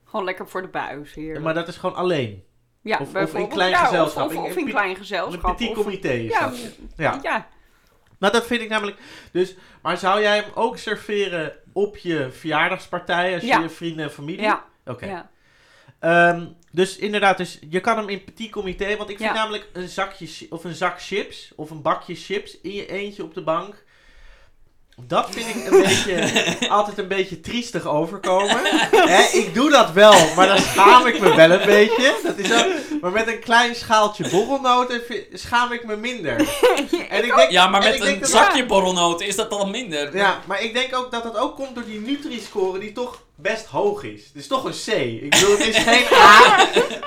[0.04, 1.40] gewoon lekker voor de buis hier.
[1.40, 2.44] maar dat is gewoon alleen.
[2.82, 4.26] ja, of- of in klein Ja, gezelschap.
[4.26, 5.56] Of, In- of, in in pi- klein Een gezelschap.
[5.56, 6.58] petit of- comité is ja, dat.
[6.96, 7.18] Ja.
[7.22, 7.48] ja.
[8.18, 8.96] Nou, dat vind ik namelijk,
[9.32, 13.60] dus, maar zou jij hem ook serveren op je verjaardagspartij, als Ja.
[13.60, 14.40] je vrienden en familie?
[14.42, 15.06] Ja, Oké.
[15.06, 15.30] ja.
[15.98, 18.96] Ehm, dus inderdaad, dus je kan hem in petit comité.
[18.96, 22.72] Want ik vind namelijk een zakje of een zak chips of een bakje chips in
[22.72, 23.84] je eentje op de bank.
[25.02, 28.58] Dat vind ik een beetje, altijd een beetje triestig overkomen.
[29.14, 32.14] Hè, ik doe dat wel, maar dan schaam ik me wel een beetje.
[32.24, 32.64] Dat is wel,
[33.00, 36.36] maar met een klein schaaltje borrelnoten schaam ik me minder.
[37.08, 39.50] En ik denk, Ja, maar en met ik denk een dat- zakje borrelnoten is dat
[39.50, 40.16] al minder.
[40.16, 43.66] ja, maar ik denk ook dat dat ook komt door die Nutri-score die toch best
[43.66, 44.24] hoog is.
[44.26, 45.22] Het is toch een C.
[45.22, 46.56] Ik bedoel, het is geen A.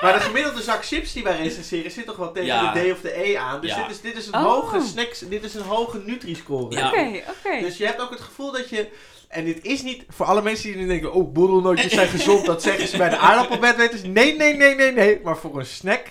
[0.02, 2.72] Maar de gemiddelde zak chips die wij recenseren zit toch wel tegen Ja.
[2.72, 3.60] de D of de E aan.
[3.60, 3.82] Dus Ja.
[3.82, 4.44] dit, is, dit is een Oh.
[4.44, 6.76] hoge snacks, dit is een hoge Nutri-score.
[6.76, 6.88] Ja.
[6.88, 7.60] Oké, oké.
[7.60, 8.88] Dus je hebt ook het gevoel dat je...
[9.28, 11.12] En dit is niet voor alle mensen die nu denken...
[11.12, 12.46] Oh, borrelnootjes zijn gezond.
[12.46, 14.02] Dat zeggen ze bij de aardappelbedweters.
[14.02, 15.20] Nee, nee, nee, nee, nee.
[15.24, 16.02] Maar voor een snack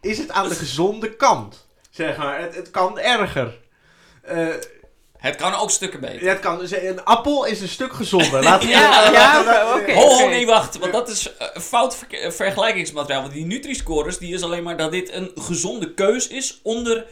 [0.00, 1.66] is het aan de gezonde kant.
[1.90, 2.40] Zeg maar.
[2.40, 3.58] Het, het kan erger.
[4.22, 4.46] Eh,
[5.18, 6.22] Het kan ook stukken beter.
[6.22, 8.42] ja, het kan, een appel is een stuk gezonder.
[8.42, 9.92] Laten we Ja, oké.
[9.92, 10.24] Ho, ho, oké.
[10.28, 10.78] nee, wacht.
[10.78, 13.20] Want dat is eh, fout verke- vergelijkingsmateriaal.
[13.22, 17.04] Want die Nutri-scores, die is alleen maar dat dit een gezonde keus is onder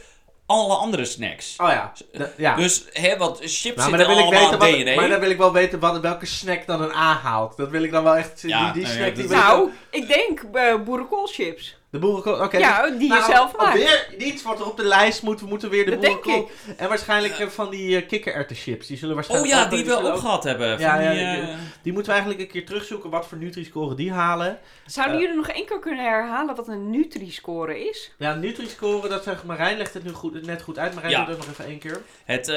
[0.45, 1.53] alle andere snacks.
[1.57, 1.93] Oh ja.
[2.11, 2.55] Da- ja.
[2.55, 4.95] Dus, hè, wat chips nou, maar zitten dan wil ik allemaal weten wat, DNA.
[4.95, 7.57] maar dan wil ik wel weten wat, welke snack dan een A haalt.
[7.57, 8.41] Dat wil ik dan wel echt.
[8.45, 11.76] Ja, die, die nou snack die Nou, wel- ik denk uh, boerenkoolchips.
[11.89, 12.43] De boerenkool.
[12.43, 12.57] Oké.
[12.57, 13.71] ja, dus- die nou, je zelf maakt.
[13.71, 15.21] Alweer iets wordt er op de lijst.
[15.23, 16.51] Moet, we moeten weer de Dat denk boerenkool.
[16.77, 18.87] En waarschijnlijk eh, van die uh, kikkererwtenchips.
[18.87, 19.53] Die zullen Oh waarschijnlijk.
[19.53, 20.69] ja, ook- die we ook gehad hebben.
[20.71, 23.37] Van Ja, ja, die, die- eh, Die moeten we eigenlijk een keer terugzoeken wat voor
[23.37, 24.59] Nutri-score die halen.
[24.85, 28.11] Zouden jullie nog één keer kunnen herhalen wat een Nutri-score is?
[28.17, 30.93] Ja, Nutri-score, dat zegt Marijn legt het nu goed, net goed uit.
[30.93, 31.19] Marijn Ja.
[31.19, 32.01] doet het nog even één keer.
[32.25, 32.47] het,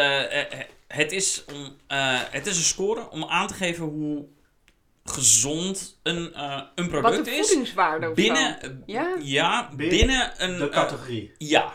[0.88, 4.24] het, is om, eh, het is een score om aan te geven hoe
[5.10, 7.46] gezond een, eh, een Wat product de is.
[7.46, 9.16] voedingswaarde Binnen, ja?
[9.22, 9.68] Ja?
[9.76, 10.58] Binnen binnen een...
[10.58, 11.32] De eh, categorie.
[11.38, 11.72] Ja.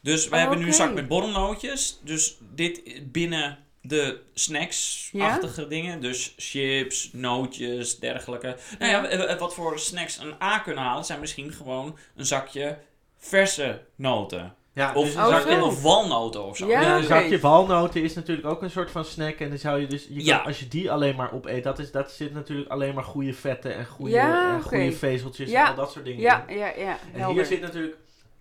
[0.00, 1.98] Dus wij Oh, hebben nu een zak met borrelnootjes.
[2.02, 6.00] Dus dit binnen de snacks-achtige dingen.
[6.00, 8.56] Dus chips, nootjes, dergelijke.
[8.78, 12.78] Nou ja, wat voor snacks een A kunnen halen, zijn misschien gewoon een zakje
[13.18, 14.54] verse noten.
[14.74, 16.66] Ja, Of dus een een zakje, of walnoten of zo.
[16.66, 16.82] Ja.
[16.90, 17.06] een oké.
[17.06, 19.34] zakje walnoten is natuurlijk ook een soort van snack.
[19.38, 20.38] En dan zou je dus, je kan- Ja.
[20.38, 23.74] als je die alleen maar opeet, dat, is, dat zit natuurlijk alleen maar goede vetten
[23.74, 25.62] en goede, Ja, en goede vezeltjes Ja.
[25.64, 26.20] en al dat soort dingen.
[26.20, 26.56] Ja, in.
[26.58, 26.98] ja, ja.
[27.14, 27.96] En hier zit natuurlijk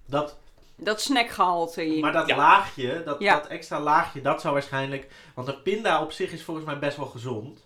[0.05, 0.37] dat
[0.75, 1.99] Dat snackgehalte in.
[2.01, 2.35] Maar dat Ja.
[2.35, 3.33] laagje, dat, Ja.
[3.35, 5.07] dat extra laagje, dat zou waarschijnlijk...
[5.33, 7.65] Want een pinda op zich is volgens mij best wel gezond.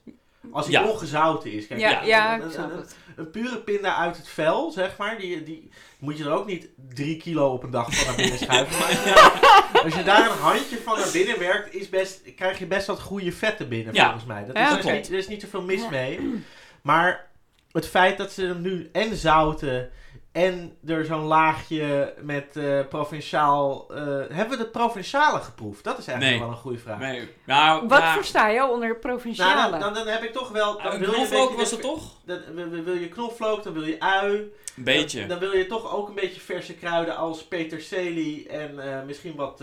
[0.52, 0.90] Als hij Ja.
[0.90, 1.68] ongezouten is.
[1.68, 2.96] Kijk, ja, een- ja, een, ik snap een, het.
[3.18, 6.68] Een pure pinda uit het vel, zeg maar, die, die moet je er ook niet
[6.94, 8.78] drie kilo op een dag van naar binnen schuiven.
[8.80, 12.60] Maar als je, als je daar een handje van naar binnen werkt, is best, krijg
[12.60, 14.04] je best wat goede vetten binnen, Ja.
[14.04, 14.46] volgens mij.
[14.46, 14.96] Dat is, Ja, er, is klopt.
[14.98, 15.90] niet, er is niet zoveel mis Ja.
[15.90, 16.44] mee.
[16.82, 17.28] Maar
[17.72, 19.90] het feit dat ze hem nu en zouten
[20.44, 23.86] en er zo'n laagje met eh, provinciaal...
[23.90, 23.98] eh,
[24.30, 25.84] hebben we de provinciale geproefd?
[25.84, 26.48] Dat is eigenlijk Nee.
[26.48, 27.00] wel een goede vraag.
[27.00, 27.30] Nee.
[27.46, 29.56] Nou, Wat ja, versta je onder provinciale?
[29.56, 30.82] Nou, dan, dan, dan heb ik toch wel...
[30.82, 32.12] Dan een wil je knoflook beetje was het toch?
[32.26, 34.34] Dan, wil- je knoflook, dan wil je ui.
[34.78, 35.20] Een beetje.
[35.20, 39.36] Dan, dan wil je toch ook een beetje verse kruiden als peterselie en eh, misschien
[39.36, 39.62] wat...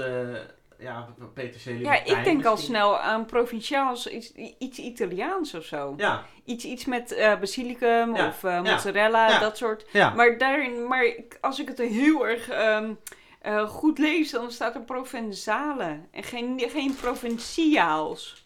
[0.85, 1.85] ja, peterselie.
[1.85, 5.95] ja, ik denk al snel aan provinciaals, iets, iets Italiaans of zo.
[5.97, 9.39] Ja, Iets, iets met eh basilicum Ja, of eh, mozzarella, ja.
[9.39, 9.85] dat soort.
[9.93, 10.15] ja.
[10.15, 12.93] Maar, daarin, maar ik- als ik het heel erg ehm,
[13.41, 18.43] eh, goed lees, dan staat er Provenzale en geen, geen Provinciaals.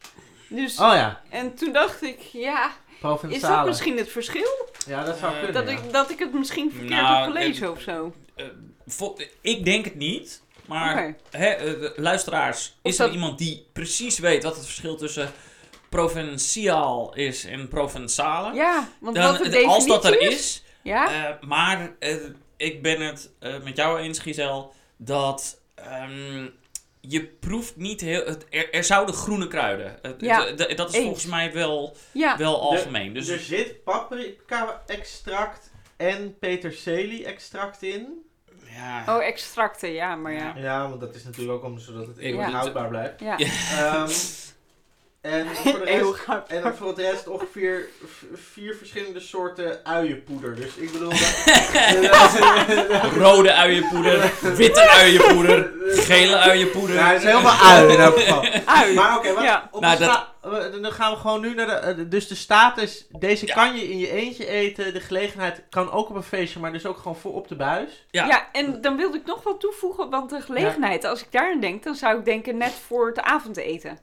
[0.48, 2.70] Dus, Oh ja, en toen dacht ik, ja,
[3.29, 4.68] is dat misschien het verschil?
[4.87, 5.79] Ja, dat zou kunnen, Dat, ja.
[5.85, 8.12] ik, dat ik het misschien verkeerd Nou, heb gelezen of zo.
[9.40, 10.42] Ik denk het niet.
[10.68, 15.33] Maar hè, eh, luisteraars, is er iemand die precies weet wat het verschil tussen
[15.88, 18.54] provinciaal is en provençale?
[18.54, 21.96] Ja, want Dan, wat de eh, als dat er is, is, Ja, eh, maar
[22.57, 26.46] ik ben het eh, met jou eens, Giselle, dat ehm,
[27.00, 28.24] je proeft niet heel...
[28.26, 29.98] Het, er, er zouden groene kruiden.
[30.02, 31.04] Het- Ja, dat is eens.
[31.04, 32.37] volgens mij wel, ja.
[32.37, 33.12] wel algemeen.
[33.14, 38.26] Dus er zit paprika-extract en peterselie-extract in.
[38.78, 40.52] Ja, Oh, extracten, ja, maar ja.
[40.56, 42.52] Ja, want dat is natuurlijk ook om zodat het eeuwig Ja.
[42.52, 43.20] houdbaar blijft.
[43.20, 44.08] Ja, Ehm,
[45.20, 47.88] en, voor de rest, en dan voor de rest ongeveer
[48.35, 50.54] vier verschillende soorten uienpoeder.
[50.54, 51.12] Dus ik bedoel...
[53.24, 56.96] Rode uienpoeder, witte uienpoeder, gele uienpoeder.
[56.96, 58.44] Ja, het is heel veel ui in elk geval.
[58.64, 58.94] Ui.
[58.94, 59.68] Maar oké, wat- Ja.
[59.70, 59.98] op Nou,
[60.83, 61.72] dan gaan we gewoon nu naar de...
[61.72, 63.54] eh, dus de status, deze Ja.
[63.54, 64.92] kan je in je eentje eten.
[64.92, 68.07] De gelegenheid kan ook op een feestje, maar dus ook gewoon voor op de buis.
[68.11, 68.26] Ja.
[68.26, 68.48] Ja.
[68.52, 71.83] en dan wilde ik nog wel toevoegen, want de gelegenheid, als ik daar aan denk,
[71.83, 73.98] dan zou ik denken net voor het avondeten.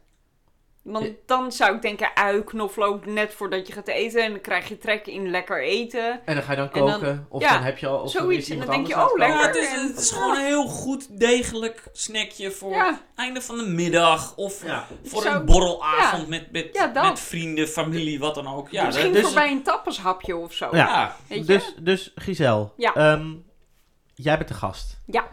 [0.86, 1.12] Want Ja.
[1.26, 4.24] dan zou ik denken ui, knoflook, net voordat je gaat eten.
[4.24, 6.22] En dan krijg je trek in lekker eten.
[6.26, 7.26] En dan ga je dan En dan- koken.
[7.30, 8.00] of ja, dan heb je al...
[8.02, 8.50] Of zoiets.
[8.50, 10.68] En dan denk je, oh, het Ja, het is, en- het is gewoon een heel
[10.68, 14.36] goed degelijk snackje voor Ja, einde van de middag.
[14.36, 14.88] Of Ja.
[15.04, 17.04] voor Zou- een borrelavond met, met, Ja, dat.
[17.04, 18.70] met vrienden, familie, wat dan ook.
[18.70, 20.70] Ja, misschien dus- voorbij een tapashapje of zo.
[20.72, 21.16] Ja.
[21.46, 22.94] Dus, dus Giselle, Ja.
[22.94, 23.34] ehm,
[24.16, 25.00] jij bent de gast.
[25.06, 25.28] Ja.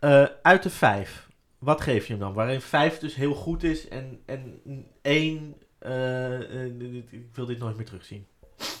[0.00, 1.28] Eh, uit de vijf,
[1.60, 2.32] wat geef je hem dan?
[2.32, 4.60] Waarin vijf dus heel goed is en, en
[5.02, 8.26] één, eh, eh, dit- ik wil dit nooit meer terugzien.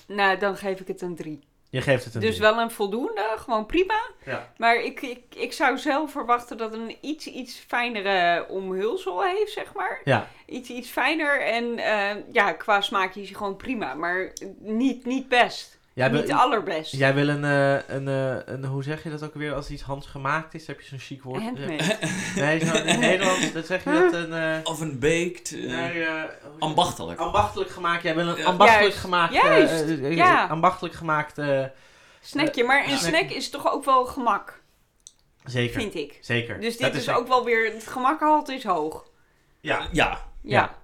[0.06, 1.48] Nou, dan geef ik het een drie.
[1.70, 2.40] Je geeft het een Dus drie.
[2.50, 4.00] wel een voldoende, gewoon prima.
[4.24, 4.52] Ja.
[4.56, 9.52] Maar ik, ik, ik zou zelf verwachten dat het een iets, iets fijnere omhulsel heeft,
[9.52, 10.00] zeg maar.
[10.04, 10.28] Ja.
[10.46, 13.94] Iets, iets fijner en eh, ja, qua smaak is hij gewoon prima.
[13.94, 15.79] Maar niet, niet best.
[16.00, 16.92] Jij, niet wil, allerbest.
[16.96, 19.82] jij wil een, eh, een, eh, een, hoe zeg je dat ook weer, als iets
[19.82, 20.66] handgemaakt is?
[20.66, 21.42] Heb je zo'n chic woord?
[21.42, 21.96] Handmade.
[22.36, 24.32] Nee, zo, in het Nederlands, dat zeg je dat een...
[24.32, 26.22] eh, Of een baked, eh, nee, eh,
[26.58, 27.18] ambachtelijk.
[27.20, 28.02] ambachtelijk gemaakt.
[28.02, 28.98] Jij wil een ambachtelijk Juist.
[28.98, 29.32] gemaakt...
[29.32, 29.84] Juist.
[30.00, 30.46] Ja.
[30.46, 31.38] Ambachtelijk gemaakt...
[31.38, 31.64] eh,
[32.20, 32.64] Snackje.
[32.64, 32.96] Maar een Ja.
[32.96, 34.60] snack is toch ook wel gemak,
[35.44, 35.80] zeker.
[35.80, 36.18] vind ik.
[36.20, 36.60] Zeker.
[36.60, 39.08] Dus Dat dit is echt- ook wel weer, het gemakgehalte is hoog.
[39.60, 40.78] Ja, Ja, Ja.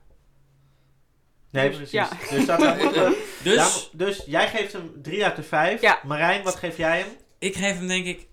[1.57, 1.92] Nee, Dus, precies.
[1.92, 2.09] ja.
[2.31, 3.69] Dus, dat, moeten we- dus Ja,
[4.07, 5.81] dus jij geeft hem 3 uit de 5.
[5.81, 6.01] Ja.
[6.05, 7.09] Marijn, wat geef jij hem?
[7.38, 8.27] ik geef hem denk ik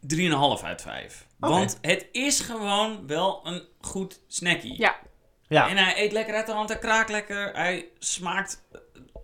[0.00, 1.26] 3,5 uit 5.
[1.40, 1.52] Oké.
[1.52, 4.78] Want het is gewoon wel een goed snackie.
[4.78, 4.96] Ja.
[5.48, 5.68] Ja.
[5.68, 7.52] En hij eet lekker uit de hand, hij kraakt lekker.
[7.54, 8.62] Hij smaakt,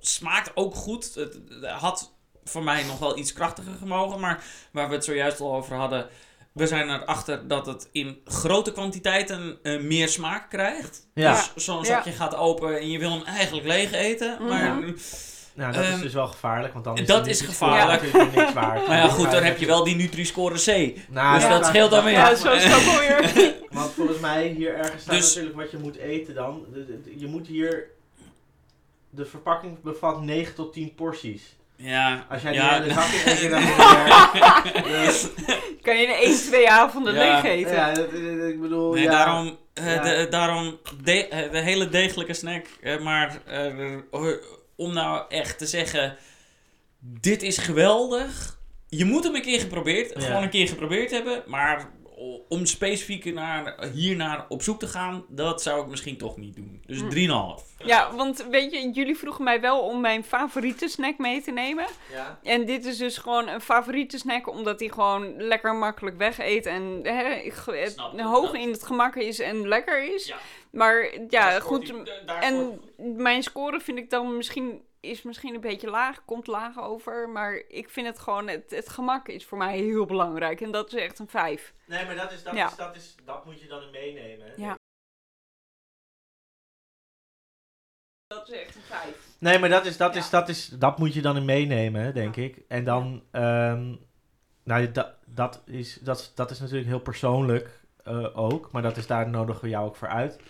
[0.01, 1.15] smaakt ook goed.
[1.15, 4.21] Het had voor mij nog wel iets krachtiger gemogen.
[4.21, 6.09] Maar waar we het zojuist al over hadden.
[6.57, 11.07] We zijn erachter dat het in grote kwantiteiten eh, meer smaak krijgt.
[11.15, 11.33] Ja.
[11.33, 14.37] Dus zo'n zakje gaat open en je wil hem eigenlijk leeg eten.
[14.49, 14.93] Maar, Mhm.
[15.55, 18.03] Nou, dat is Ehm, dus wel gevaarlijk, want dan is dat is gevaarlijk.
[18.03, 18.87] natuurlijk niks waard.
[18.87, 20.97] maar ja, goed, dan heb je wel die Nutri-score C.
[21.11, 21.49] Nou, dus Ja.
[21.59, 22.13] dat scheelt dan weer.
[22.13, 23.55] Ja, zo is het ook wel weer.
[23.71, 26.67] Want volgens mij hier ergens staat Dus- natuurlijk wat je moet eten dan.
[27.17, 27.91] Je moet hier...
[29.11, 31.57] De verpakking bevat 9 tot 10 porties.
[31.77, 35.33] Ja, Als jij ja, die hele zak in één keer naar binnen werkt,
[35.83, 37.21] Kan je in één, twee avonden Ja.
[37.21, 37.75] leeg dan- eten.
[37.75, 38.93] Ja, dat- dat- ik bedoel...
[38.93, 40.03] Nee, ja, daarom, eh, Ja.
[40.03, 42.67] de, daarom de, eh, de hele degelijke snack.
[42.83, 43.67] eh, maar eh,
[44.13, 44.33] eh,
[44.77, 46.17] om nou echt te zeggen,
[46.99, 48.59] dit is geweldig.
[48.89, 50.21] Je moet hem een keer geprobeerd, Ja.
[50.21, 51.43] gewoon een keer geprobeerd hebben.
[51.47, 51.91] Maar
[52.49, 56.83] om specifiek naar, hiernaar op zoek te gaan, dat zou ik misschien toch niet doen.
[56.87, 57.09] Dus Hm.
[57.09, 57.65] 3,5.
[57.85, 61.87] Ja, want weet je, jullie vroegen mij wel om mijn favoriete snack mee te nemen.
[62.13, 62.39] Ja.
[62.43, 66.67] En dit is dus gewoon een favoriete snack, omdat hij gewoon lekker makkelijk weg eet.
[66.67, 67.51] En hè,
[68.23, 70.27] hoog dat- in het gemak is en lekker is.
[70.27, 70.37] Ja.
[70.71, 71.93] Maar ja, goed.
[72.41, 72.81] En
[73.17, 77.29] mijn score vind ik dan misschien, is misschien een beetje laag, komt laag over.
[77.29, 80.61] Maar ik vind het gewoon, het, het gemak is voor mij heel belangrijk.
[80.61, 81.75] En dat is echt een 5.
[81.85, 82.67] Nee, maar dat, is, dat, Ja.
[82.67, 84.53] is, dat, is, dat moet je dan in meenemen.
[84.57, 84.75] Ja.
[88.27, 89.27] Dat is echt een 5.
[89.39, 90.21] Nee, maar dat, is, dat, Ja.
[90.21, 92.59] is, dat, is, dat moet je dan in meenemen, denk ik.
[92.69, 93.95] En dan, ehm,
[94.63, 99.07] nou, dat, dat, is, dat, dat is natuurlijk heel persoonlijk eh, ook, maar dat is
[99.07, 100.41] daar nodigen we jou ook voor uit.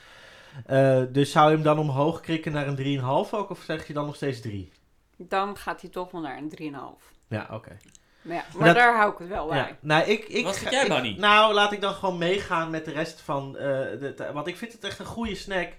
[0.67, 3.93] Eh, dus zou je hem dan omhoog krikken naar een 3,5 ook, of zeg je
[3.93, 4.73] dan nog steeds 3?
[5.17, 7.13] Dan gaat hij toch wel naar een 3,5.
[7.29, 7.77] Ja, oké.
[8.23, 9.57] Maar, ja, Maar maar dat- daar hou ik het wel bij.
[9.57, 9.77] Ja.
[9.81, 11.17] Nou, ik, ik, Wat vind ga- jij, ik- Bunny?
[11.19, 13.57] Nou, laat ik dan gewoon meegaan met de rest van...
[13.57, 13.65] eh
[14.01, 15.73] de, de- want ik vind het echt een goede snack.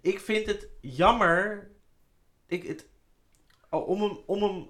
[0.00, 1.70] Ik vind het jammer...
[2.46, 2.86] Ik, het,
[3.70, 4.18] oh, om hem...
[4.26, 4.68] Om hem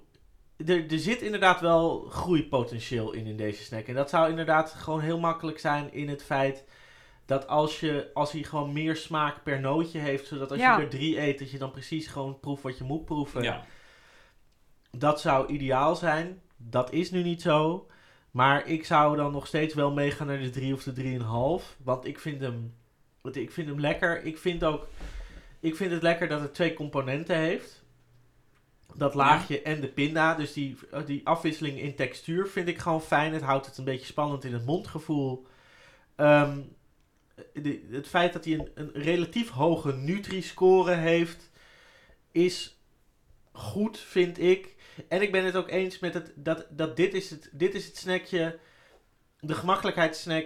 [0.67, 3.85] er, er zit inderdaad wel groeipotentieel in in deze snack.
[3.87, 6.63] En dat zou inderdaad gewoon heel makkelijk zijn in het feit...
[7.27, 10.27] Dat als, je, als hij gewoon meer smaak per nootje heeft...
[10.27, 10.77] Zodat als Ja.
[10.77, 11.39] je er drie eet...
[11.39, 13.41] Dat je dan precies gewoon proeft wat je moet proeven.
[13.43, 13.65] Ja.
[14.91, 16.41] Dat zou ideaal zijn.
[16.57, 17.87] Dat is nu niet zo.
[18.31, 21.19] Maar ik zou dan nog steeds wel meegaan naar de 3 of de
[21.61, 21.77] 3,5.
[21.83, 22.73] Want ik vind hem,
[23.31, 24.23] ik vind hem lekker.
[24.23, 24.87] Ik vind ook.
[25.59, 27.83] Ik vind het lekker dat het twee componenten heeft.
[28.95, 30.33] Dat laagje en de pinda.
[30.35, 33.33] Dus die, die afwisseling in textuur vind ik gewoon fijn.
[33.33, 35.45] Het houdt het een beetje spannend in het mondgevoel.
[36.15, 36.59] Ehm,
[37.53, 41.49] de- het feit dat hij een, een relatief hoge Nutri-score heeft,
[42.31, 42.81] is
[43.51, 44.75] goed, vind ik.
[45.07, 47.85] En ik ben het ook eens met het, dat, dat dit, is het, dit is
[47.85, 48.59] het snackje,
[49.39, 50.45] de gemakkelijkheidssnack,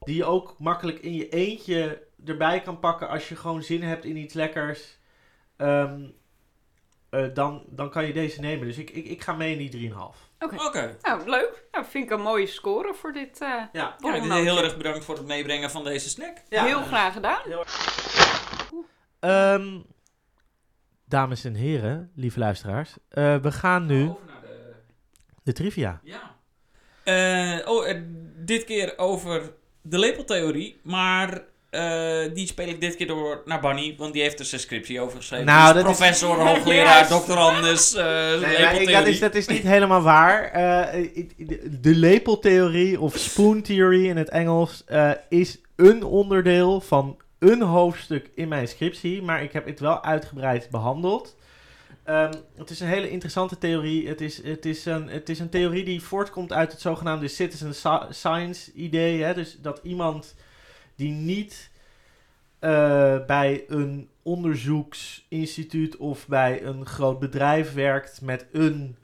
[0.00, 4.04] die je ook makkelijk in je eentje erbij kan pakken als je gewoon zin hebt
[4.04, 4.98] in iets lekkers.
[5.56, 6.08] Ehm,
[7.10, 8.66] eh, dan, dan kan je deze nemen.
[8.66, 10.29] Dus ik, ik, ik ga mee in die 3,5.
[10.40, 10.96] Oké.
[11.02, 11.64] Nou, leuk.
[11.72, 13.40] Nou, vind ik een mooie score voor dit.
[13.40, 13.68] eh, Ja.
[13.72, 14.42] Ja, borrelnootje.
[14.42, 16.36] heel erg bedankt voor het meebrengen van deze snack.
[16.48, 16.64] Ja.
[16.64, 17.40] Heel graag gedaan.
[19.20, 19.80] Ehm,
[21.04, 24.72] dames en heren, lieve luisteraars, eh, we gaan nu Over naar de...
[25.42, 26.00] de trivia.
[26.02, 26.34] Ja.
[27.04, 27.86] Eh, oh,
[28.36, 33.94] dit keer over de lepeltheorie, maar eh, die speel ik dit keer door naar Bunny,
[33.98, 35.46] want die heeft er zijn scriptie over geschreven.
[35.46, 37.08] Nou, Dus is- professor, hoogleraar, Yes.
[37.08, 38.92] doctorandus, eh Nee, lepeltheorie.
[38.92, 40.44] dat, is, dat is niet helemaal waar.
[40.44, 41.22] Eh,
[41.80, 44.84] de, lepeltheorie of spoon theory in het Engels
[45.28, 50.68] is een onderdeel van een hoofdstuk in mijn scriptie, maar ik heb het wel uitgebreid
[50.70, 51.36] behandeld.
[52.04, 54.08] Ehm, het is een hele interessante theorie.
[54.08, 57.74] Het is, het, is een, het is een theorie die voortkomt uit het zogenaamde citizen
[57.74, 59.22] sci- science idee.
[59.22, 59.34] Hè?
[59.34, 60.34] Dus dat iemand
[61.00, 61.70] die niet
[62.58, 68.96] eh, bij een onderzoeksinstituut of bij een groot bedrijf werkt met een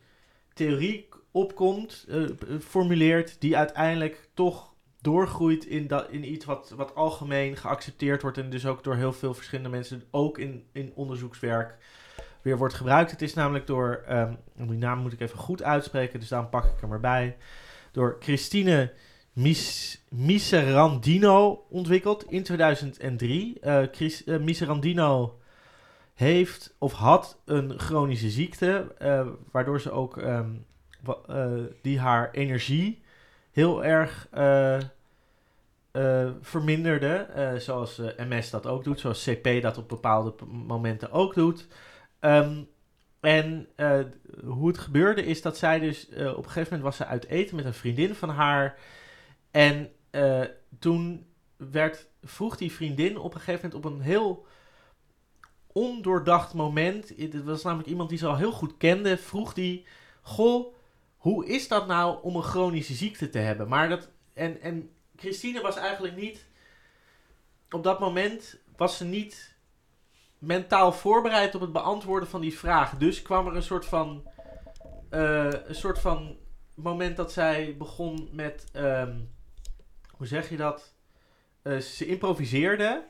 [0.54, 2.22] theorie opkomt, eh,
[2.60, 8.50] formuleert, die uiteindelijk toch doorgroeit in, dat, in iets wat, wat algemeen geaccepteerd wordt en
[8.50, 11.76] dus ook door heel veel verschillende mensen, ook in, in onderzoekswerk,
[12.42, 13.10] weer wordt gebruikt.
[13.10, 16.64] Het is namelijk door, ehm, die naam moet ik even goed uitspreken, dus daarom pak
[16.64, 17.36] ik hem erbij,
[17.92, 18.92] door Christine
[19.36, 23.60] Mis, Miserandino ontwikkeld in 2003.
[23.60, 23.82] Eh,
[24.26, 25.38] eh, Miserandino
[26.14, 30.50] heeft of had een chronische ziekte, eh, waardoor ze ook ehm,
[31.26, 33.02] eh, die haar energie
[33.52, 34.28] heel erg
[36.40, 37.26] verminderde,
[37.58, 41.66] zoals MS dat ook doet, zoals CP dat op bepaalde momenten ook doet.
[42.20, 42.62] Ehm,
[43.20, 43.68] en
[44.44, 47.56] hoe het gebeurde is dat zij dus op een gegeven moment was ze uit eten
[47.56, 48.78] met een vriendin van haar.
[49.56, 50.42] En eh,
[50.78, 54.46] toen werd, vroeg die vriendin op een gegeven moment op een heel
[55.66, 57.12] ondoordacht moment.
[57.16, 59.16] Het was namelijk iemand die ze al heel goed kende.
[59.18, 59.86] Vroeg die:
[60.22, 60.74] Goh,
[61.16, 63.68] hoe is dat nou om een chronische ziekte te hebben?
[63.68, 64.08] Maar dat.
[64.32, 66.46] En, en Christine was eigenlijk niet.
[67.70, 69.54] Op dat moment was ze niet
[70.38, 72.96] mentaal voorbereid op het beantwoorden van die vraag.
[72.96, 74.28] Dus kwam er een soort van.
[75.10, 76.36] eh, een soort van
[76.74, 78.66] moment dat zij begon met.
[78.72, 79.18] ehm,
[80.16, 80.94] hoe zeg je dat?
[81.62, 83.04] Eh, ze improviseerde.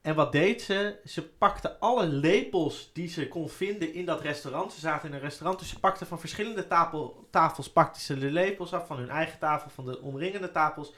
[0.00, 1.00] En wat deed ze?
[1.04, 4.72] Ze pakte alle lepels die ze kon vinden in dat restaurant.
[4.72, 8.30] Ze zaten in een restaurant, dus ze pakte van verschillende tafel, tafels pakte ze de
[8.30, 8.86] lepels af.
[8.86, 10.92] Van hun eigen tafel, van de omringende tafels.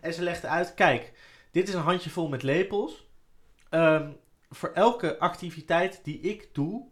[0.00, 1.12] En ze legde uit, kijk,
[1.50, 3.06] dit is een handjevol met lepels.
[3.68, 4.10] Ehm,
[4.50, 6.86] voor elke activiteit die ik doe,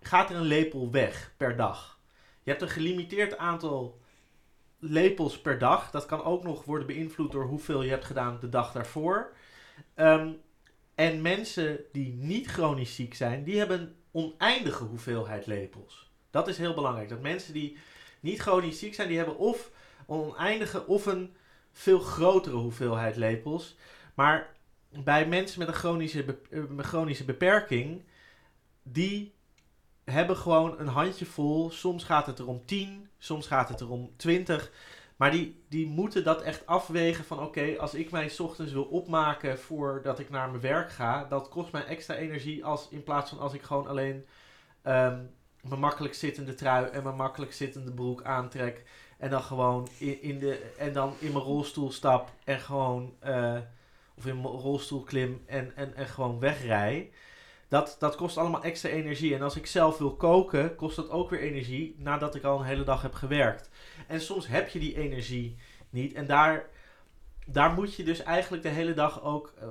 [0.00, 1.98] gaat er een lepel weg per dag.
[2.42, 4.00] Je hebt een gelimiteerd aantal
[4.78, 5.90] lepels per dag.
[5.90, 9.32] Dat kan ook nog worden beïnvloed door hoeveel je hebt gedaan de dag daarvoor.
[9.94, 10.32] Ehm,
[10.94, 16.10] en mensen die niet chronisch ziek zijn, die hebben een oneindige hoeveelheid lepels.
[16.30, 17.08] Dat is heel belangrijk.
[17.08, 17.78] Dat mensen die
[18.20, 19.70] niet chronisch ziek zijn, die hebben of
[20.06, 21.36] oneindige of een
[21.72, 23.76] veel grotere hoeveelheid lepels.
[24.14, 24.54] Maar
[25.04, 28.02] bij mensen met een chronische, be- eh, een chronische beperking,
[28.82, 29.34] die
[30.12, 31.70] hebben gewoon een handjevol.
[31.70, 34.70] Soms gaat het er om 10, soms gaat het er om 20.
[35.16, 39.58] Maar die, die moeten dat echt afwegen van oké, als ik mij ochtends wil opmaken
[39.58, 43.38] voordat ik naar mijn werk ga, dat kost mij extra energie als in plaats van
[43.38, 44.26] als ik gewoon alleen
[44.82, 45.18] ehm,
[45.60, 48.82] mijn makkelijk zittende trui en mijn makkelijk zittende broek aantrek.
[49.18, 53.58] En dan gewoon in, in de en dan in mijn rolstoel stap en gewoon eh,
[54.16, 57.10] of in mijn rolstoel klim en, en, en gewoon wegrij.
[57.68, 59.34] Dat, dat kost allemaal extra energie.
[59.34, 62.64] En als ik zelf wil koken, kost dat ook weer energie nadat ik al een
[62.66, 63.70] hele dag heb gewerkt.
[64.06, 65.56] En soms heb je die energie
[65.90, 66.12] niet.
[66.14, 66.66] En daar,
[67.46, 69.52] daar moet je dus eigenlijk de hele dag ook.
[69.60, 69.68] eh,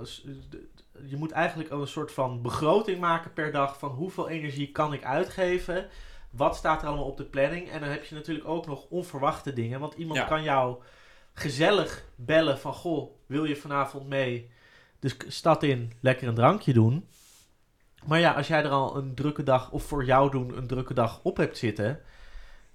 [1.10, 5.04] Je moet eigenlijk een soort van begroting maken per dag van hoeveel energie kan ik
[5.04, 5.88] uitgeven.
[6.30, 7.70] Wat staat er allemaal op de planning?
[7.70, 9.80] En dan heb je natuurlijk ook nog onverwachte dingen.
[9.80, 10.26] Want iemand Ja.
[10.26, 10.78] kan jou
[11.34, 12.74] gezellig bellen van...
[12.74, 14.50] Goh, wil je vanavond mee
[15.00, 17.08] de sk- stad in lekker een drankje doen?
[18.06, 20.94] Maar ja, als jij er al een drukke dag, of voor jou doen een drukke
[20.94, 22.00] dag op hebt zitten...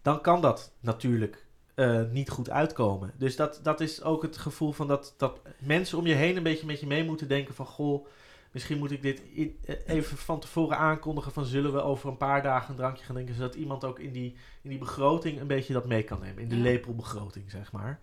[0.03, 3.13] dan kan dat natuurlijk eh, niet goed uitkomen.
[3.17, 6.43] Dus dat, dat is ook het gevoel van dat, dat mensen om je heen een
[6.43, 7.67] beetje met je mee moeten denken van...
[7.67, 8.07] Goh,
[8.51, 9.23] misschien moet ik dit
[9.65, 11.45] eh, even van tevoren aankondigen van...
[11.45, 13.35] zullen we over een paar dagen een drankje gaan drinken...
[13.35, 16.43] zodat iemand ook in die, in die begroting een beetje dat mee kan nemen.
[16.43, 16.63] In de Ja.
[16.63, 18.01] lepelbegroting, zeg maar.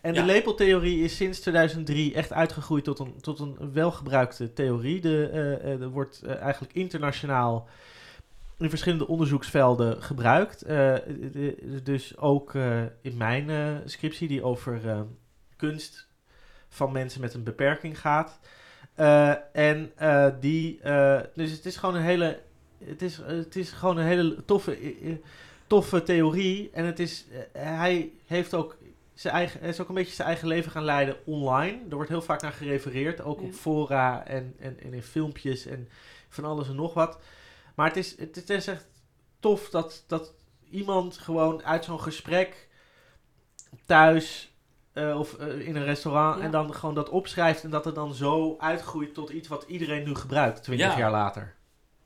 [0.00, 0.20] En Ja.
[0.20, 5.00] de lepeltheorie is sinds 2003 echt uitgegroeid tot een, tot een welgebruikte theorie.
[5.00, 7.68] De, eh, eh, er wordt eigenlijk internationaal
[8.58, 10.66] in verschillende onderzoeksvelden gebruikt.
[11.82, 12.54] Dus ook
[13.02, 15.06] in mijn scriptie die over
[15.56, 16.08] kunst
[16.68, 18.38] van mensen met een beperking gaat.
[18.96, 22.40] Eh, en eh, die, eh, dus het is gewoon een hele,
[22.84, 24.78] het is, het is gewoon een hele toffe,
[25.66, 26.70] toffe theorie.
[26.72, 28.76] En het is, hij heeft ook
[29.14, 31.78] zijn eigen, hij is ook een beetje zijn eigen leven gaan leiden online.
[31.88, 33.46] Er wordt heel vaak naar gerefereerd, ook Ja.
[33.46, 35.88] op fora en, en, en in filmpjes en
[36.28, 37.18] van alles en nog wat.
[37.74, 38.86] Maar het is, het is echt
[39.40, 40.34] tof dat, dat
[40.70, 42.68] iemand gewoon uit zo'n gesprek
[43.86, 44.55] thuis
[44.96, 46.44] eh, of eh, in een restaurant Ja.
[46.44, 50.04] en dan gewoon dat opschrijft en dat het dan zo uitgroeit tot iets wat iedereen
[50.04, 50.98] nu gebruikt, 20 Ja.
[50.98, 51.54] jaar later.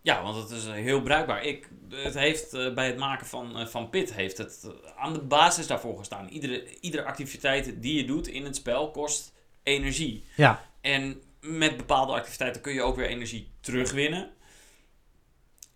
[0.02, 1.44] Ja, want het is heel bruikbaar.
[1.44, 4.66] Ik, het heeft eh, bij het maken van, van Pit heeft het
[4.96, 6.28] aan de basis daarvoor gestaan.
[6.28, 9.32] Iedere, iedere activiteit die je doet in het spel kost
[9.62, 10.24] energie.
[10.36, 10.62] Ja.
[10.80, 14.30] En met bepaalde activiteiten kun je ook weer energie terugwinnen.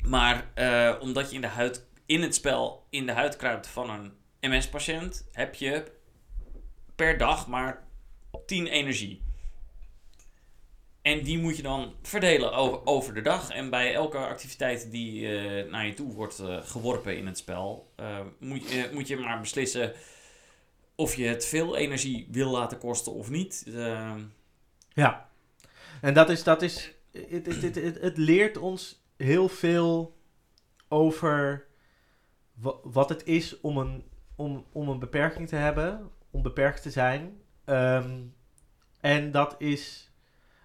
[0.06, 3.90] Maar eh, omdat je in, de huid, in het spel in de huid kruipt van
[3.90, 4.12] een
[4.50, 5.84] MS-patiënt, heb je
[6.94, 7.82] per dag maar
[8.46, 9.22] 10 energie.
[11.02, 13.50] En die moet je dan verdelen over, over de dag.
[13.50, 17.92] En bij elke activiteit die eh, naar je toe wordt eh, geworpen in het spel,
[17.96, 19.92] eh, moet, je, moet je maar beslissen
[20.94, 23.66] of je het veel energie wil laten kosten of niet.
[24.92, 25.28] Ja.
[26.00, 30.16] En dat is, dat is het, het, het, leert ons heel veel
[30.88, 31.66] over
[32.54, 34.04] wa- wat het is om een,
[34.36, 37.40] om, om een beperking te hebben, om beperkt te zijn.
[37.64, 38.20] Ehm,
[39.00, 40.10] en dat is,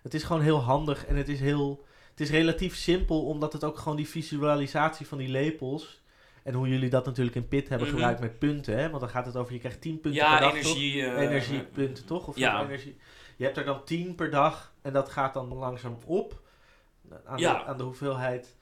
[0.04, 3.64] het is gewoon heel handig en het is heel, het is relatief simpel, omdat het
[3.64, 6.04] ook gewoon die visualisatie van die lepels,
[6.44, 7.96] en hoe jullie dat natuurlijk in PIT hebben Mhm.
[7.96, 8.90] gebruikt met punten, hè?
[8.90, 10.60] want dan gaat het over, je krijgt 10 punten per ja, dag, toch?
[10.60, 11.06] energie.
[11.06, 12.28] eh, energiepunten, toch?
[12.28, 12.64] Of ja.
[12.64, 12.98] energie.
[13.38, 16.42] Je hebt er dan 10 per dag en dat gaat dan langzaam op
[17.26, 17.54] aan, Ja.
[17.58, 18.56] de, aan de hoeveelheid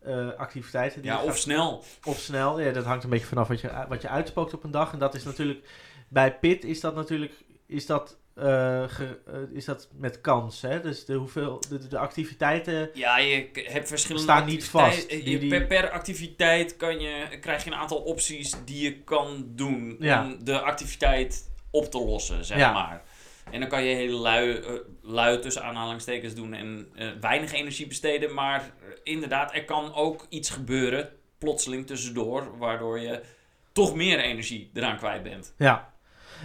[0.00, 1.84] eh, activiteiten die Ja, of gaat- snel.
[2.04, 2.60] of snel.
[2.60, 4.92] Ja, dat hangt een beetje vanaf wat je, wat je uitspookt op een dag.
[4.92, 5.68] En dat is natuurlijk
[6.12, 7.32] bij PIT is dat natuurlijk
[7.66, 8.44] is dat, eh,
[8.88, 10.62] ge- eh, is dat met kans.
[10.62, 10.80] Hè?
[10.80, 12.90] Dus de, hoeveel, de, de activiteiten.
[12.94, 15.10] Ja, je hebt verschillende Staan niet vast.
[15.10, 19.44] Je- Die- Per, per activiteit kan je, krijg je een aantal opties die je kan
[19.48, 20.24] doen Ja.
[20.24, 22.72] om de activiteit op te lossen, zeg Ja.
[22.72, 23.02] maar.
[23.50, 26.88] En dan kan je hele lui, eh, lui tussen aanhalingstekens doen en
[27.20, 28.34] weinig energie besteden.
[28.34, 28.70] Maar
[29.02, 31.08] inderdaad, er kan ook iets gebeuren,
[31.38, 33.22] plotseling tussendoor, waardoor je
[33.72, 35.54] toch meer energie eraan kwijt bent.
[35.58, 35.91] Ja.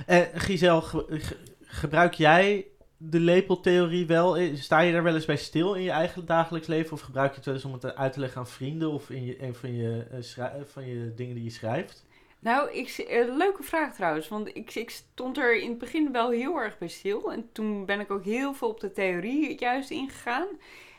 [0.06, 2.66] En Giselle, ge- ge- gebruik jij
[2.98, 4.38] de lepeltheorie wel?
[4.56, 6.94] Sta je daar wel eens bij stil in je eigen dagelijks leven?
[6.94, 9.26] Of gebruik je het wel eens om het uit te leggen aan vrienden of in
[9.26, 10.06] je, een van je,
[10.38, 12.06] eh, van je dingen die je schrijft?
[12.40, 14.28] Nou, ik, eh, leuke vraag trouwens.
[14.28, 17.32] Want ik, ik stond er in het begin wel heel erg bij stil.
[17.32, 20.48] En toen ben ik ook heel veel op de theorie juist ingegaan.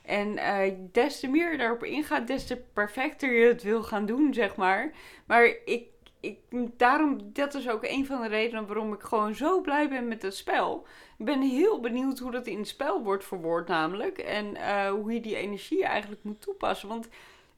[0.04, 4.06] En eh, des te meer je daarop ingaat, des te perfecter je het wil gaan
[4.06, 4.92] doen, zeg maar.
[5.26, 5.86] Maar ik,
[6.20, 6.38] ik,
[6.76, 10.22] daarom, dat is ook een van de redenen waarom ik gewoon zo blij ben met
[10.22, 10.86] het spel.
[11.18, 14.18] Ik ben heel benieuwd hoe dat in het spel wordt verwoord namelijk.
[14.18, 16.88] En eh, hoe je die energie eigenlijk moet toepassen.
[16.88, 17.08] Want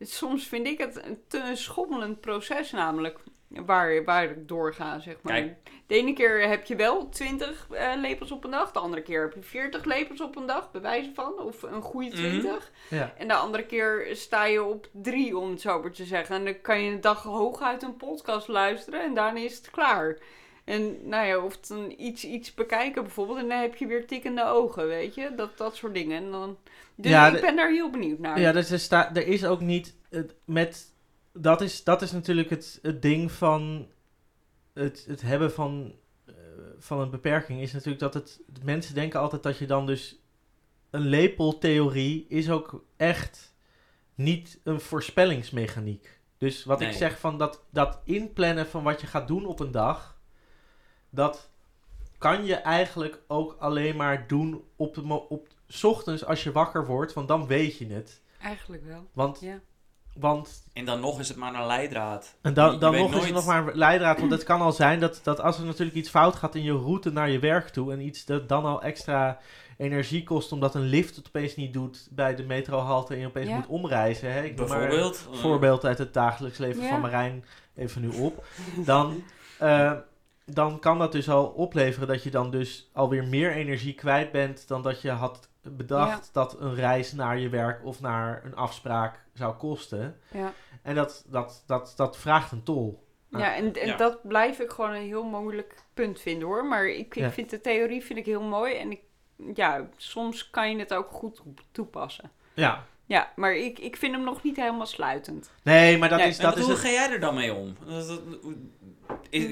[0.00, 3.18] soms vind ik het een te schommelend proces namelijk.
[3.50, 5.32] Waar, waar ik doorga, zeg maar.
[5.32, 5.54] Kijk.
[5.86, 8.72] De ene keer heb je wel 20 eh, lepels op een dag.
[8.72, 11.38] De andere keer heb je 40 lepels op een dag, bij wijze van.
[11.38, 12.16] Of een goede Mhm.
[12.16, 12.70] 20.
[12.90, 13.14] Ja.
[13.18, 16.36] En de andere keer sta je op drie, om het zo maar te zeggen.
[16.36, 20.18] En dan kan je een dag hooguit een podcast luisteren en daarna is het klaar.
[20.64, 23.38] En nou ja, of dan iets, iets bekijken bijvoorbeeld.
[23.38, 25.34] En dan heb je weer tikkende ogen, weet je.
[25.36, 26.24] Dat, dat soort dingen.
[26.24, 26.56] En dan,
[26.94, 28.40] dus Ja, ik ben daar heel benieuwd naar.
[28.40, 29.96] Ja, dus er, sta, er is ook niet
[30.44, 30.89] met.
[31.32, 33.88] Dat is, dat is natuurlijk het, het ding van
[34.72, 35.94] het, het hebben van,
[36.26, 36.34] eh,
[36.78, 37.60] van een beperking.
[37.60, 38.40] Is natuurlijk dat het.
[38.64, 40.18] Mensen denken altijd dat je dan dus.
[40.90, 43.54] Een lepeltheorie is ook echt
[44.14, 46.18] niet een voorspellingsmechaniek.
[46.38, 49.70] Dus wat ik zeg van dat, dat inplannen van wat je gaat doen op een
[49.70, 50.18] dag.
[51.10, 51.50] Dat
[52.18, 56.52] kan je eigenlijk ook alleen maar doen op, de, mo- op 's ochtends als je
[56.52, 57.12] wakker wordt.
[57.12, 58.22] Want dan weet je het.
[58.40, 59.06] Eigenlijk wel.
[59.12, 59.60] Want, Ja.
[60.14, 62.34] Want En dan nog is het maar een leidraad.
[62.42, 64.18] en dan, dan nog is er nog maar een leidraad.
[64.18, 66.72] Want het kan al zijn dat, dat als er natuurlijk iets fout gaat in je
[66.72, 67.92] route naar je werk toe.
[67.92, 69.38] En iets dat dan al extra
[69.76, 70.52] energie kost.
[70.52, 73.14] Omdat een lift het opeens niet doet bij de metrohalte.
[73.14, 73.54] En je opeens Ja.
[73.56, 74.32] moet omreizen.
[74.32, 74.42] Hè?
[74.44, 75.26] Ik maar Bijvoorbeeld.
[75.30, 76.88] een voorbeeld uit het dagelijks leven Ja.
[76.88, 77.44] van Marijn.
[77.76, 78.44] Even nu op.
[78.76, 79.22] Dan,
[79.58, 79.92] eh,
[80.46, 84.68] dan kan dat dus al opleveren dat je dan dus alweer meer energie kwijt bent.
[84.68, 89.24] Dan dat je had bedacht dat een reis naar je werk of naar een afspraak
[89.32, 90.20] zou kosten.
[90.32, 90.52] Ja.
[90.82, 93.08] En dat, dat, dat, dat vraagt een tol.
[93.28, 93.96] Ja, en, en Ja.
[93.96, 96.64] dat blijf ik gewoon een heel moeilijk punt vinden hoor.
[96.64, 97.30] Maar ik, ik Ja.
[97.30, 98.74] vind de theorie vind ik heel mooi.
[98.76, 99.00] En ik,
[99.54, 101.42] ja, soms kan je het ook goed
[101.72, 102.30] toepassen.
[102.54, 102.84] Ja.
[103.10, 105.50] Ja, maar ik, ik vind hem nog niet helemaal sluitend.
[105.62, 106.38] Nee, maar dat Nee, is...
[106.38, 107.76] Dat is hoe het- ga jij er dan mee om?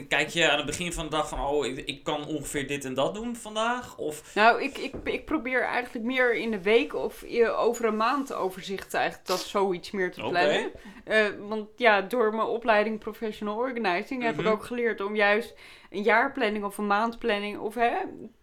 [0.09, 2.85] Kijk je aan het begin van de dag van, oh, ik, ik kan ongeveer dit
[2.85, 3.97] en dat doen vandaag?
[3.97, 7.25] Of, Nou, ik, ik, ik probeer eigenlijk meer in de week of
[7.57, 10.71] over een maand overzicht eigenlijk dat zoiets meer te plannen.
[11.05, 14.47] Eh, want ja, door mijn opleiding Professional Organizing heb Mhm.
[14.47, 15.55] ik ook geleerd om juist
[15.91, 17.93] een jaarplanning of een maandplanning of hè,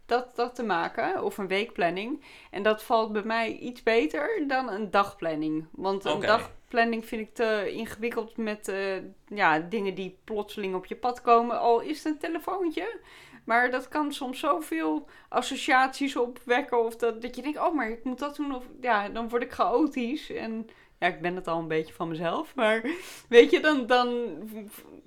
[0.05, 1.23] dat, dat te maken.
[1.23, 2.23] Of een weekplanning.
[2.51, 5.65] En dat valt bij mij iets beter dan een dagplanning.
[5.71, 8.95] Want een dagplanning vind ik te ingewikkeld met eh,
[9.27, 11.59] ja, dingen die plotseling op je pad komen.
[11.59, 12.99] Al is het een telefoontje.
[13.45, 16.85] Maar dat kan soms zoveel associaties opwekken.
[16.85, 18.55] Of dat, dat je denkt, oh, maar ik moet dat doen.
[18.55, 20.31] Of ja, dan word ik chaotisch.
[20.31, 22.55] En ja, ik ben het al een beetje van mezelf.
[22.55, 22.85] Maar
[23.29, 24.37] weet je, dan, dan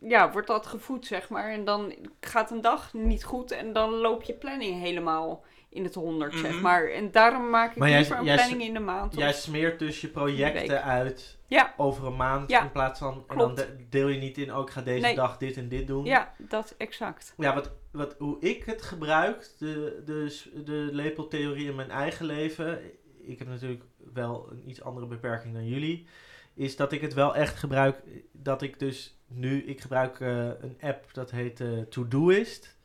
[0.00, 1.50] ja, wordt dat gevoed, zeg maar.
[1.50, 3.50] En dan gaat een dag niet goed.
[3.50, 6.60] En dan loop je planning helemaal in het honderd, zeg Mhm.
[6.62, 6.88] maar.
[6.90, 9.14] En daarom maak ik Maar jij- liever een jij- planning in de maand.
[9.14, 11.74] Jij smeert dus je projecten uit Ja.
[11.76, 13.24] over een maand Ja, in plaats van...
[13.28, 13.68] En dan klopt.
[13.90, 15.14] deel je niet in, ook ik ga deze Nee.
[15.14, 16.04] dag dit en dit doen.
[16.04, 17.34] Ja, dat exact.
[17.36, 22.80] Ja, wat, wat, hoe ik het gebruik, de, de, de lepeltheorie in mijn eigen leven,
[23.22, 23.82] ik heb natuurlijk
[24.12, 26.06] wel een iets andere beperking dan jullie,
[26.54, 28.00] is dat ik het wel echt gebruik,
[28.32, 32.76] dat ik dus nu, ik gebruik eh, een app dat heet eh Todoist.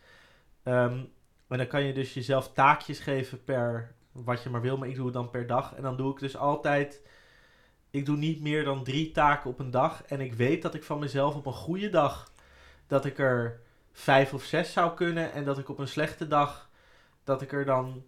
[0.63, 0.99] Ehm
[1.53, 4.95] en dan kan je dus jezelf taakjes geven per wat je maar wil, maar ik
[4.95, 5.75] doe het dan per dag.
[5.75, 7.01] En dan doe ik dus altijd,
[7.89, 10.03] ik doe niet meer dan drie taken op een dag.
[10.03, 12.31] En ik weet dat ik van mezelf op een goede dag,
[12.87, 15.31] dat ik er vijf of zes zou kunnen.
[15.31, 16.69] En dat ik op een slechte dag,
[17.23, 18.03] dat ik er dan,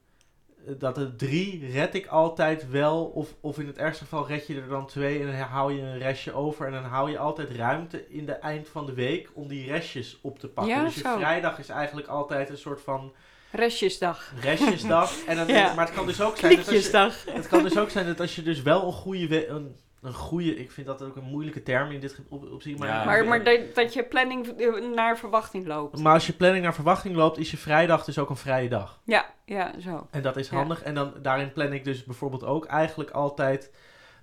[0.77, 3.05] dat er drie red ik altijd wel.
[3.05, 5.81] Of, of in het ergste geval red je er dan twee en dan hou je
[5.81, 6.65] een restje over.
[6.65, 10.19] En dan hou je altijd ruimte in de eind van de week om die restjes
[10.21, 10.73] op te pakken.
[10.73, 11.17] Ja, dus je zo.
[11.17, 13.13] vrijdag is eigenlijk altijd een soort van
[13.51, 14.33] Restjesdag.
[14.41, 15.23] restjesdag.
[15.25, 15.73] en dan, Ja.
[15.73, 16.89] Maar het kan dus ook zijn dat als
[17.25, 19.75] je, het kan dus ook zijn dat als je dus wel een goede, een,
[20.05, 22.79] een goede, ik vind dat ook een moeilijke term in dit opzicht.
[22.79, 23.05] Maar, Ja.
[23.05, 25.99] Maar, maar dat, dat je planning eh, naar verwachting loopt.
[25.99, 28.99] maar als je planning naar verwachting loopt, is je vrijdag dus ook een vrije dag.
[29.03, 30.07] Ja, ja, zo.
[30.11, 30.55] En dat is Ja.
[30.57, 30.83] handig.
[30.83, 33.71] En dan, daarin plan ik dus bijvoorbeeld ook eigenlijk altijd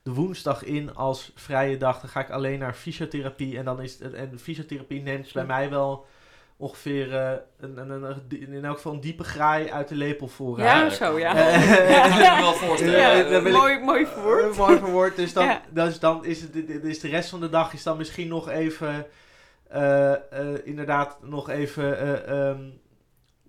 [0.02, 2.00] de woensdag in als vrije dag.
[2.00, 3.58] Dan ga ik alleen naar fysiotherapie.
[3.58, 6.06] En dan is het, en fysiotherapie neemt bij mij wel
[6.62, 10.28] ongeveer eh, een, een, een, een- in elk geval een diepe graai uit de lepel
[10.28, 10.68] vooruit.
[10.68, 11.36] Ja, Ja, zo, ja.
[11.36, 12.98] Eh, Ik kan me wel voorstellen.
[12.98, 14.50] Ja, Ja, ik- mooi, mooi verwoord.
[14.52, 15.16] Eh, mooi verwoord.
[15.16, 15.62] Dus dan, Ja.
[15.70, 16.54] dus dan is, het,
[16.84, 19.06] is de rest van de dag is dan misschien nog even...
[19.68, 20.18] eh, eh,
[20.64, 21.98] inderdaad nog even...
[21.98, 22.60] eh, ehm,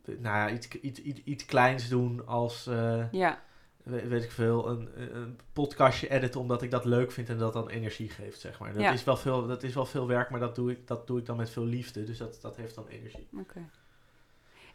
[0.05, 2.67] nou ja, iets, iets, iets, iets kleins doen als...
[2.67, 3.39] eh, Ja,
[3.83, 7.69] weet ik veel, een, een podcastje editen omdat ik dat leuk vind en dat dan
[7.69, 8.73] energie geeft, zeg maar.
[8.73, 8.91] Dat, Ja.
[8.91, 11.25] is, wel veel, dat is wel veel werk, maar dat doe ik, dat doe ik
[11.25, 13.27] dan met veel liefde, dus dat, dat heeft dan energie.
[13.39, 13.69] oké.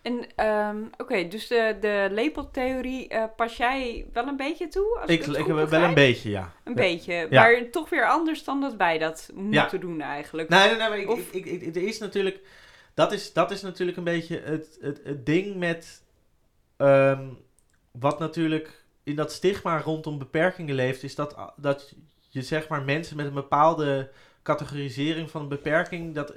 [0.03, 4.99] En ehm, oké, dus de, de lepeltheorie eh, pas jij wel een beetje toe?
[5.01, 6.53] Als ik, Ik, wel een beetje, ja.
[6.65, 6.81] Een Ja.
[6.81, 7.43] beetje, Ja.
[7.43, 10.49] maar toch weer anders dan dat wij dat moeten doen eigenlijk.
[10.49, 12.41] Nee, nee, nee, maar ik, Of- ik, ik, ik- er is natuurlijk...
[12.95, 16.03] Dat is, dat is natuurlijk een beetje het, het, het ding met...
[16.77, 17.27] ehm,
[17.93, 18.78] wat natuurlijk
[19.09, 21.03] in dat stigma rondom beperkingen leeft...
[21.03, 21.95] is dat, dat
[22.29, 24.11] je zeg maar mensen met een bepaalde
[24.43, 26.15] categorisering van een beperking...
[26.15, 26.35] dat,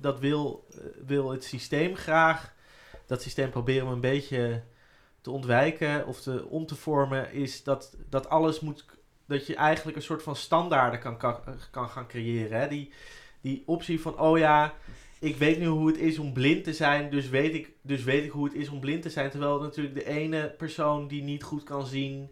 [0.00, 2.54] dat wil, eh, wil het systeem graag.
[3.06, 4.62] Dat systeem proberen we een beetje
[5.20, 7.32] te ontwijken of te, om te vormen...
[7.32, 8.84] is dat, dat alles moet...
[9.26, 11.16] dat je eigenlijk een soort van standaarden kan,
[11.70, 12.60] kan gaan creëren.
[12.60, 12.68] Hè?
[12.68, 12.92] Die,
[13.40, 14.74] die optie van, oh ja,
[15.24, 18.24] ik weet nu hoe het is om blind te zijn, dus weet ik, dus weet
[18.24, 19.30] ik hoe het is om blind te zijn.
[19.30, 22.30] Terwijl natuurlijk de ene persoon die niet goed kan zien,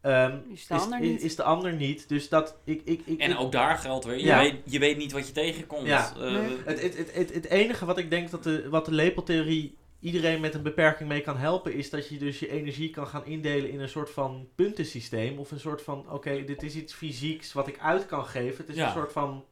[0.00, 2.08] ehm, Is de is, ander is, de ander niet.
[2.08, 4.38] Dus dat, ik, ik, ik, En ik- ook daar geldt weer, je, Ja.
[4.38, 5.86] weet, je weet niet wat je tegenkomt.
[5.86, 6.12] Ja.
[6.16, 6.56] Eh, Nee.
[6.64, 10.40] het, het, het, het, het enige wat ik denk dat de, wat de lepeltheorie iedereen
[10.40, 13.70] met een beperking mee kan helpen, is dat je dus je energie kan gaan indelen
[13.70, 15.38] in een soort van puntensysteem.
[15.38, 18.56] Of een soort van, oké, dit is iets fysieks wat ik uit kan geven.
[18.56, 18.86] Het is Ja.
[18.86, 19.44] een soort van,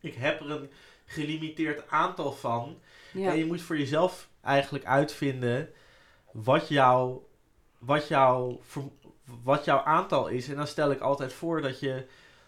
[0.00, 0.68] ik heb er een
[1.06, 2.78] gelimiteerd aantal van.
[3.12, 3.30] Ja.
[3.30, 5.68] En je moet voor jezelf eigenlijk uitvinden
[6.32, 7.28] wat, jouw
[7.78, 8.60] wat, jouw
[9.42, 10.48] wat jouw aantal is.
[10.48, 12.06] En dan stel ik altijd voor dat je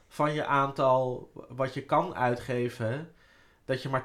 [0.08, 3.12] van je aantal wat je kan uitgeven,
[3.64, 4.04] dat je maar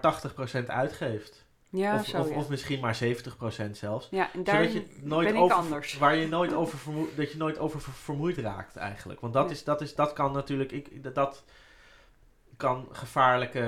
[0.62, 1.46] 80% uitgeeft.
[1.70, 2.36] ja, of, zo of, ja.
[2.36, 4.08] of misschien maar 70% zelfs.
[4.12, 5.98] ja, en daar Zodat je nooit ben ik over, anders.
[5.98, 9.20] Waar je nooit over vermoe- dat je nooit over ver- vermoeid raakt eigenlijk.
[9.20, 9.52] Want dat, Ja.
[9.52, 10.72] is, dat, is, dat kan natuurlijk.
[10.72, 11.44] Ik, dat
[12.62, 13.60] kan gevaarlijke.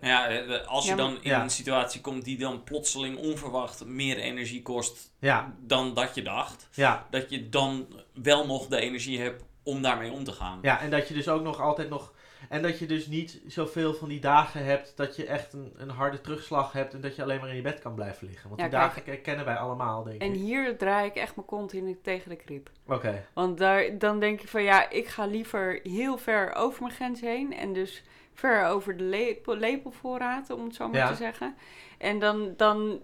[0.00, 1.42] eh, Ja, eh, als je Ja, maar- dan in Ja.
[1.42, 6.68] een situatie komt die dan plotseling onverwacht meer energie kost ja, dan dat je dacht,
[6.72, 10.58] ja, dat je dan wel nog de energie hebt om daarmee om te gaan.
[10.62, 12.12] Ja, en dat je dus ook nog altijd nog.
[12.48, 15.88] En dat je dus niet zoveel van die dagen hebt dat je echt een, een
[15.90, 18.48] harde terugslag hebt en dat je alleen maar in je bed kan blijven liggen.
[18.48, 18.88] Want Ja, die kijk.
[18.88, 20.38] dagen ke- kennen wij allemaal, denk En ik.
[20.40, 22.70] hier draai ik echt mijn kont in tegen de krip.
[22.86, 23.26] Oké.
[23.34, 27.20] Want daar, dan denk ik van ja, ik ga liever heel ver over mijn grens
[27.20, 27.54] heen.
[27.54, 28.02] En dus
[28.34, 31.08] ver over de lepel, lepelvoorraad, om het zo maar Ja.
[31.08, 31.54] te zeggen.
[31.98, 33.00] En dan, dan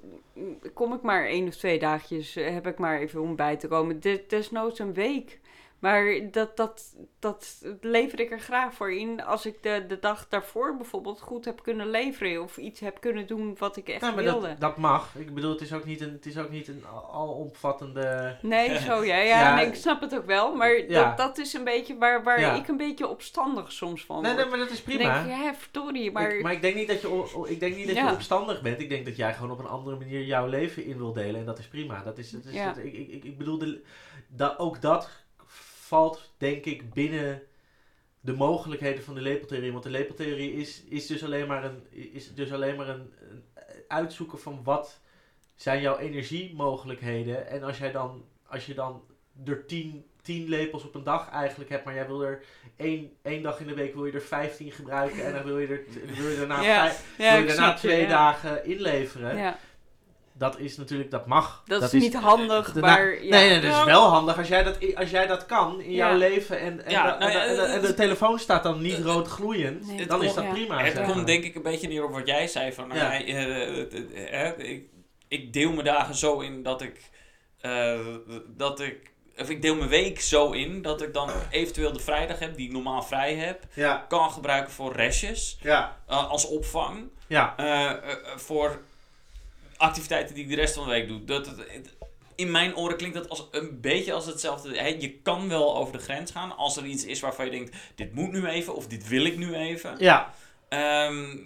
[0.74, 4.00] kom ik maar één of twee dagjes, heb ik maar even om bij te komen.
[4.00, 5.40] De- Desnoods een week.
[5.78, 10.28] Maar dat, dat, dat lever ik er graag voor in als ik de, de dag
[10.28, 12.42] daarvoor bijvoorbeeld goed heb kunnen leveren.
[12.42, 14.48] Of iets heb kunnen doen wat ik echt maar wilde.
[14.48, 15.14] dat, dat mag.
[15.16, 18.36] Ik bedoel, het is ook niet een, het is ook niet een al- alomvattende.
[18.42, 19.16] Nee, zo ja.
[19.16, 19.54] Ja, Ja.
[19.54, 20.54] nee, ik snap het ook wel.
[20.54, 21.08] Maar Ja.
[21.08, 24.42] dat, dat is een beetje waar, waar ik een beetje opstandig soms van Nee, word.
[24.42, 25.22] nee, maar dat is prima.
[25.24, 26.34] denk ja, verdorie, maar...
[26.34, 28.80] Ik, maar ik denk niet dat, je, ik denk niet dat je opstandig bent.
[28.80, 31.40] Ik denk dat jij gewoon op een andere manier jouw leven in wil delen.
[31.40, 32.02] En dat is prima.
[32.02, 32.66] Dat is, dat is, Ja.
[32.66, 33.82] dat- ik, ik, ik, ik bedoel, de,
[34.28, 35.24] dat, ook dat
[35.86, 37.42] valt denk ik binnen
[38.20, 39.72] de mogelijkheden van de lepeltheorie.
[39.72, 43.44] Want de lepeltheorie is, is dus alleen maar, een, is dus alleen maar een, een
[43.88, 45.00] uitzoeken van wat
[45.54, 47.48] zijn jouw energiemogelijkheden.
[47.48, 49.04] En als jij dan, als je dan
[49.44, 52.42] er tien, tien lepels op een dag eigenlijk hebt, maar jij wil er
[52.76, 55.66] één, één dag in de week wil je er 15 gebruiken en dan wil je
[55.66, 55.84] er
[56.16, 58.08] wil je daarna, Ja, vijf- ja, wil ik je daarna snap twee ja.
[58.08, 59.36] dagen inleveren.
[59.36, 59.58] Ja,
[60.38, 61.62] Dat is natuurlijk, dat mag.
[61.66, 63.22] dat, is niet handig, de- maar...
[63.24, 63.30] ja.
[63.30, 63.84] Nee, nee, dat is Ja.
[63.84, 67.04] wel handig als jij dat, als jij dat kan in jouw leven en, en, Ja,
[67.18, 70.06] nou en, de, en de- en de het- telefoon staat dan niet rood gloeiend, Nee.
[70.06, 70.50] dan is dat Ja.
[70.50, 70.82] prima.
[70.84, 72.72] Het komt denk ik een beetje neer op wat jij zei.
[72.72, 74.84] Van, nou, eh, ik,
[75.28, 77.10] ik deel mijn dagen zo in dat ik,
[77.60, 77.98] eh,
[78.46, 79.14] dat ik...
[79.38, 82.66] Of ik deel mijn week zo in dat ik dan eventueel de vrijdag heb, die
[82.66, 87.08] ik normaal vrij heb, Ja, kan gebruiken voor restjes ja, eh, als opvang.
[87.26, 87.54] ja.
[88.36, 88.80] voor
[89.76, 91.24] activiteiten die ik de rest van de week doe.
[91.24, 91.50] Dat,
[92.34, 94.78] in mijn oren klinkt dat als, een beetje als hetzelfde.
[94.78, 97.76] Hè, je kan wel over de grens gaan als er iets is waarvan je denkt:
[97.94, 99.96] dit moet nu even of dit wil ik nu even.
[99.98, 100.34] Ja,
[100.68, 101.36] Ehm,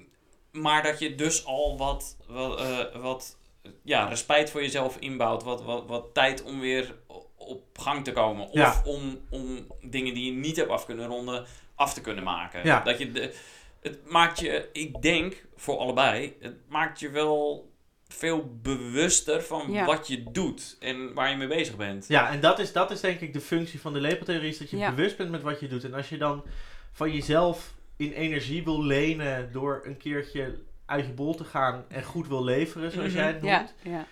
[0.53, 3.37] maar dat je dus al wat, wat, eh, wat
[3.83, 5.43] ja, respect voor jezelf inbouwt.
[5.43, 6.95] Wat, wat, wat tijd om weer
[7.37, 8.47] op gang te komen.
[8.49, 8.83] Of Ja.
[8.85, 12.65] om, om dingen die je niet hebt af kunnen ronden, af te kunnen maken.
[12.65, 12.81] Ja.
[12.81, 13.35] Dat je de,
[13.81, 17.70] het maakt je, ik denk voor allebei, het maakt je wel
[18.15, 19.85] veel bewuster van Ja.
[19.87, 22.09] wat je doet en waar je mee bezig bent.
[22.09, 24.71] ja en dat is, dat is denk ik de functie van de lepeltheorie, is dat
[24.71, 24.95] je Ja.
[24.95, 25.85] bewust bent met wat je doet.
[25.85, 26.45] En als je dan
[26.93, 32.03] van jezelf in energie wil lenen door een keertje uit je bol te gaan en
[32.03, 33.17] goed wil leveren, zoals Mhm.
[33.17, 33.75] jij het noemt.
[33.83, 34.07] Ja, ja.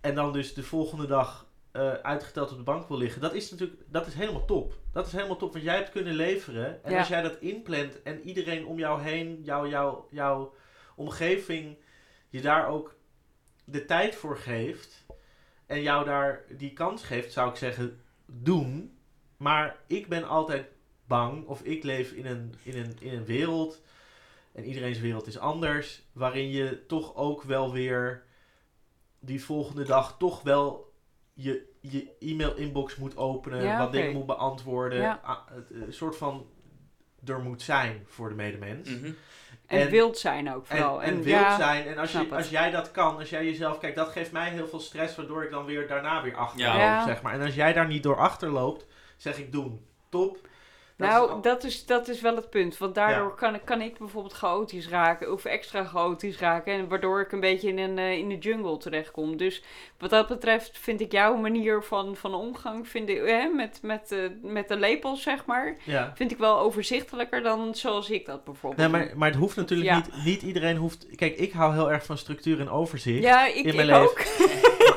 [0.00, 3.20] En dan dus de volgende dag eh, uitgeteld op de bank wil liggen.
[3.20, 4.74] Dat is natuurlijk dat is helemaal top.
[4.92, 6.84] Dat is helemaal top, want jij hebt kunnen leveren.
[6.84, 6.98] En Ja.
[6.98, 10.54] als jij dat inplant en iedereen om jou heen, jou, jou, jouw
[10.94, 11.76] omgeving,
[12.28, 12.94] je daar ook
[13.66, 15.04] de tijd voor geeft.
[15.66, 18.98] En jou daar die kans geeft, zou ik zeggen, doen.
[19.36, 20.66] Maar ik ben altijd
[21.06, 23.82] bang, of ik leef in een, in een, in een wereld,
[24.52, 28.22] en iedereen's wereld is anders, waarin je toch ook wel weer
[29.18, 30.92] die volgende dag toch wel
[31.32, 34.98] je, je e-mail inbox moet openen, Ja, wat dingen moet beantwoorden.
[34.98, 35.20] Ja.
[35.22, 36.46] Ah, het, eh, Een soort van
[37.24, 38.88] er moet zijn voor de medemens.
[38.88, 39.12] Mhm.
[39.66, 41.02] En, En- wild zijn ook En, vooral.
[41.02, 41.86] en, wild ja, zijn.
[41.86, 43.78] En als, je, als jij dat kan, als jij jezelf...
[43.78, 46.74] Kijk, dat geeft mij heel veel stress, waardoor ik dan weer daarna weer achterloop.
[46.74, 47.04] Ja.
[47.06, 47.32] zeg maar.
[47.32, 48.86] En als jij daar niet door achterloopt,
[49.16, 49.86] zeg ik doen.
[50.08, 50.38] Top.
[50.98, 52.78] Dat nou, is- dat, is, dat is wel het punt.
[52.78, 53.34] Want daardoor Ja.
[53.34, 55.32] kan, ik- kan ik bijvoorbeeld chaotisch raken.
[55.32, 56.72] Of extra chaotisch raken.
[56.72, 59.36] En waardoor ik een beetje in, een, eh, in de jungle terechtkom.
[59.36, 59.62] Dus
[59.98, 62.88] wat dat betreft vind ik jouw manier van, van omgang...
[62.88, 65.76] Vind ik, hè, met, met, eh, met de lepels, zeg maar...
[65.84, 66.12] ja.
[66.14, 69.88] Vind ik wel overzichtelijker dan zoals ik dat bijvoorbeeld Nee, maar, maar het hoeft natuurlijk
[69.90, 69.96] Ja.
[69.96, 70.24] niet...
[70.24, 71.06] Niet iedereen hoeft...
[71.16, 73.22] Kijk, ik hou heel erg van structuur en overzicht.
[73.22, 74.10] Ja, ik, in mijn ik leven.
[74.10, 74.20] ook.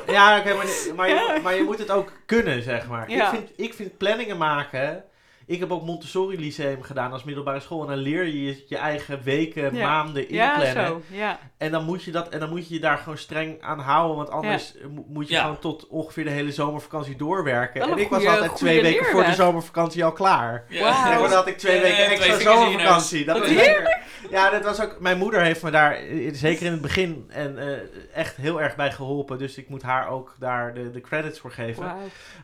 [0.07, 3.09] Ja, oké, maar, maar, je, maar je moet het ook kunnen, zeg maar.
[3.09, 5.03] Ik, vind, ik vind planningen maken...
[5.49, 7.81] Ik heb ook Montessori Lyceum gedaan als middelbare school.
[7.81, 9.87] En dan leer je je, je eigen weken, Ja.
[9.87, 10.87] maanden Ja, inplannen.
[10.87, 11.01] zo.
[11.17, 11.39] Ja.
[11.57, 14.17] En dan moet je dat en dan moet je je daar gewoon streng aan houden.
[14.17, 15.41] Want anders eh, mo- moet je Ja.
[15.41, 17.81] gewoon tot ongeveer de hele zomervakantie doorwerken.
[17.81, 20.65] En ik was altijd twee weken voor de zomervakantie al klaar.
[20.69, 20.81] Ja.
[20.83, 21.11] Wauw.
[21.13, 23.25] En dan had ik twee Ja, weken extra zomervakantie.
[23.25, 23.97] Dat was lekker.
[24.29, 24.99] Ja, dat was ook.
[24.99, 27.77] Mijn moeder heeft me daar eh, zeker in het begin en eh,
[28.13, 29.37] echt heel erg bij geholpen.
[29.37, 31.93] Dus ik moet haar ook daar de, de credits voor geven.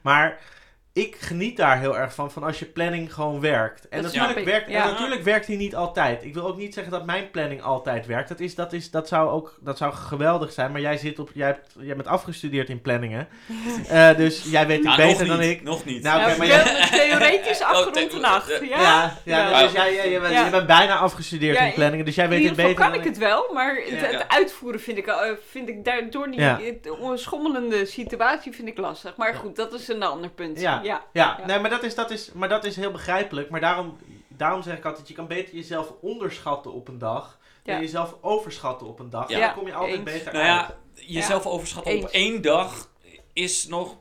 [0.01, 0.39] Maar
[0.95, 3.87] ik geniet daar heel erg van, van als je planning gewoon werkt.
[3.87, 4.83] En, Dat natuurlijk, werkt, ja.
[4.83, 6.23] en natuurlijk werkt die niet altijd.
[6.23, 8.29] Ik wil ook niet zeggen dat mijn planning altijd werkt.
[8.29, 10.71] Dat, is, dat, is, dat, zou, ook, dat zou geweldig zijn.
[10.71, 13.27] Maar jij, zit op, jij, hebt, jij bent afgestudeerd in planningen.
[13.89, 15.63] Eh, dus jij weet het Nou, beter dan ik.
[15.63, 16.03] Nog niet.
[16.03, 18.49] Nou, oké, maar jij- theoretisch Oh, afgerond the- een acht.
[18.51, 19.61] eh, Ja, Ja, ja, Ja.
[19.63, 20.45] dus jij, jij, jij bent, Ja.
[20.45, 22.05] je bent bijna afgestudeerd Ja, in planningen.
[22.05, 24.17] Dus jij weet het ieder geval beter kan dan ik het wel, maar het, Ja.
[24.17, 25.15] het uitvoeren vind ik, eh,
[25.49, 26.39] vind ik daardoor niet...
[26.39, 26.59] Ja.
[26.63, 26.89] Het
[27.19, 29.15] schommelende situatie vind ik lastig.
[29.15, 30.59] Maar goed, dat is een ander punt.
[30.61, 30.79] Ja.
[30.85, 31.03] Ja.
[31.13, 33.49] Ja, nee, maar dat is, dat is, maar dat is heel begrijpelijk.
[33.49, 37.37] Maar daarom, daarom zeg ik altijd, je kan beter jezelf onderschatten op een dag...
[37.63, 39.29] dan jezelf overschatten op een dag.
[39.29, 39.39] Ja.
[39.39, 40.03] Dan kom je altijd Eens.
[40.03, 40.75] beter Nou uit.
[40.93, 42.89] ja, jezelf overschatten op één dag
[43.33, 43.95] is nog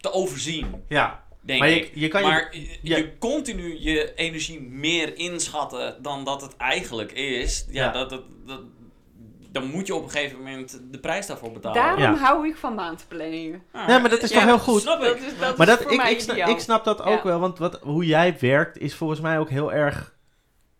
[0.00, 1.90] te overzien, Ja, denk maar ik.
[1.94, 2.26] je, je kan je...
[2.28, 7.66] maar je continu je energie meer inschatten dan dat het eigenlijk is.
[7.68, 7.92] Ja, Ja.
[7.92, 8.60] Dat, dat, dat,
[9.52, 11.82] dan moet je op een gegeven moment de prijs daarvoor betalen.
[11.82, 12.14] Daarom Ja.
[12.16, 13.62] hou ik van maandplanningen.
[13.72, 14.80] Ah, Nee, maar dat is Ja, toch heel goed?
[14.80, 15.22] Snap Dat ik.
[15.22, 16.50] is, dat Maar is dat, voor ik, mij ik, snap, ideaal.
[16.50, 17.24] ik snap dat ook Ja.
[17.24, 20.18] wel, want wat, hoe jij werkt is volgens mij ook heel erg...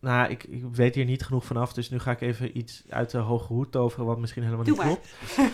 [0.00, 3.10] Nou, ik, ik weet hier niet genoeg vanaf, dus nu ga ik even iets uit
[3.10, 4.96] de hoge hoed toveren wat misschien helemaal Doe niet maar.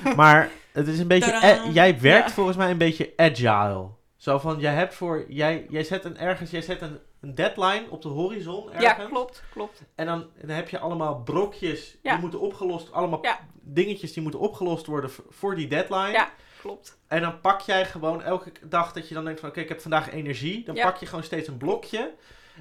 [0.03, 0.17] klopt.
[0.17, 1.33] Maar het is een beetje...
[1.33, 2.35] Eh, jij werkt Ja.
[2.35, 3.87] volgens mij een beetje agile.
[4.17, 5.25] Zo van, jij hebt voor...
[5.29, 6.51] Jij, jij zet een ergens...
[6.51, 8.83] Jij zet een, een deadline op de horizon ergens.
[8.85, 9.83] Ja, klopt, klopt.
[9.95, 12.13] En dan, dan heb je allemaal brokjes Ja.
[12.13, 12.93] die moeten opgelost...
[12.93, 13.39] Allemaal Ja.
[13.61, 16.11] dingetjes die moeten opgelost worden voor die deadline.
[16.13, 16.31] Ja.
[16.61, 16.99] Klopt.
[17.09, 19.49] En dan pak jij gewoon elke dag dat je dan denkt van...
[19.49, 20.65] Oké, ik heb vandaag energie.
[20.65, 20.85] Dan Ja.
[20.91, 22.15] pak je gewoon steeds een blokje.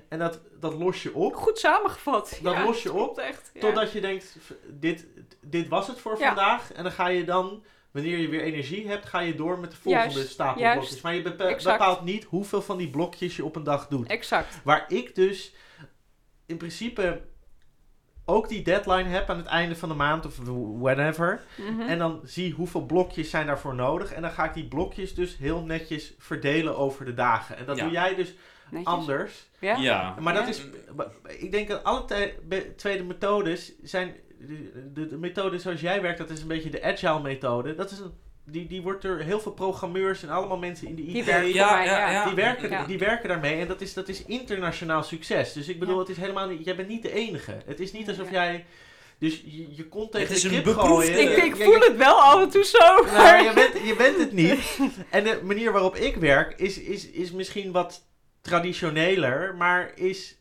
[0.09, 1.36] En dat, dat los je op.
[1.36, 2.39] Goed samengevat.
[2.43, 3.51] Dat los je klopt echt.
[3.59, 4.38] Totdat je denkt,
[4.68, 5.07] dit,
[5.41, 6.72] dit was het voor vandaag.
[6.74, 7.63] En dan ga je dan,
[7.96, 10.78] wanneer je weer energie hebt, ga je door met de volgende Juist, stapel juist.
[10.80, 11.02] blokjes.
[11.02, 11.78] Maar je bepa- Exact.
[11.78, 14.08] bepaalt niet hoeveel van die blokjes je op een dag doet.
[14.08, 14.60] Exact.
[14.64, 15.54] Waar ik dus
[16.46, 17.22] in principe
[18.26, 20.38] ook die deadline heb aan het einde van de maand of
[20.80, 21.41] whatever.
[21.58, 21.82] Mhm.
[21.82, 24.12] En dan zie hoeveel blokjes zijn daarvoor nodig.
[24.14, 27.58] En dan ga ik die blokjes dus heel netjes verdelen over de dagen.
[27.58, 27.84] En dat Ja.
[27.84, 28.34] doe jij dus
[28.70, 28.93] Netjes.
[28.93, 29.48] anders.
[29.60, 29.76] Ja?
[29.78, 30.16] Ja.
[30.20, 30.50] Maar dat Ja.
[30.50, 30.68] is,
[31.38, 32.06] ik denk dat alle
[32.76, 36.84] tweede methodes zijn, de, de, de methode zoals jij werkt, dat is een beetje de
[36.84, 37.76] agile methode.
[37.76, 38.12] Dat is een,
[38.46, 41.54] die, die wordt door heel veel programmeurs en allemaal mensen in de Die IT, werken
[41.54, 42.12] Ja, voor mij, ja, ja.
[42.12, 42.26] ja.
[42.26, 43.60] die, werken, die werken daarmee.
[43.62, 45.54] En dat is, dat is internationaal succes.
[45.54, 46.00] Dus ik bedoel, Ja.
[46.02, 47.58] het is helemaal niet, jij bent niet de enige.
[47.66, 48.44] Het is niet alsof Ja.
[48.44, 48.66] jij,
[49.20, 51.38] dus je, je komt tegen is de een kip beproefde- gooien.
[51.38, 52.78] Ik, ik voel het wel af en toe zo.
[52.78, 54.80] nou, maar- je, bent, je bent het niet.
[55.10, 58.04] En de manier waarop ik werk is, is, is misschien wat
[58.42, 60.38] traditioneler, maar is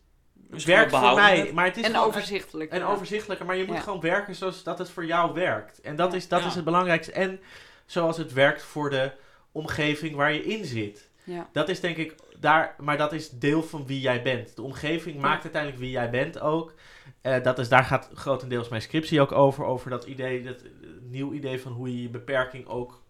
[0.49, 1.51] werkt voor mij.
[1.53, 2.71] Maar het is en gewoon overzichtelijk.
[2.71, 2.85] en ja.
[2.87, 3.45] overzichtelijker.
[3.45, 3.81] Maar je moet Ja.
[3.81, 5.81] gewoon werken zoals dat het voor jou werkt.
[5.81, 6.17] En dat, Ja.
[6.17, 6.47] is, dat Ja.
[6.47, 7.11] is het belangrijkste.
[7.11, 7.39] En
[7.85, 9.11] zoals het werkt voor de
[9.51, 11.09] omgeving waar je in zit.
[11.23, 11.49] Ja.
[11.51, 14.55] Dat is denk ik daar, maar dat is deel van wie jij bent.
[14.55, 15.21] De omgeving Ja.
[15.21, 16.73] maakt uiteindelijk wie jij bent ook.
[17.21, 19.63] Eh, dat is, daar gaat grotendeels mijn scriptie ook over.
[19.65, 20.69] Over dat idee, dat eh,
[21.01, 23.03] nieuw idee van hoe je je beperking ook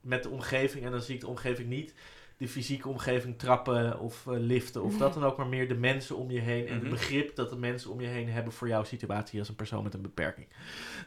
[0.00, 0.84] met de omgeving.
[0.84, 1.94] En dan zie ik de omgeving niet
[2.38, 6.16] de fysieke omgeving trappen of eh, liften of dat dan ook, maar meer de mensen
[6.16, 6.90] om je heen en het Mhm.
[6.90, 9.94] begrip dat de mensen om je heen hebben voor jouw situatie als een persoon met
[9.94, 10.46] een beperking.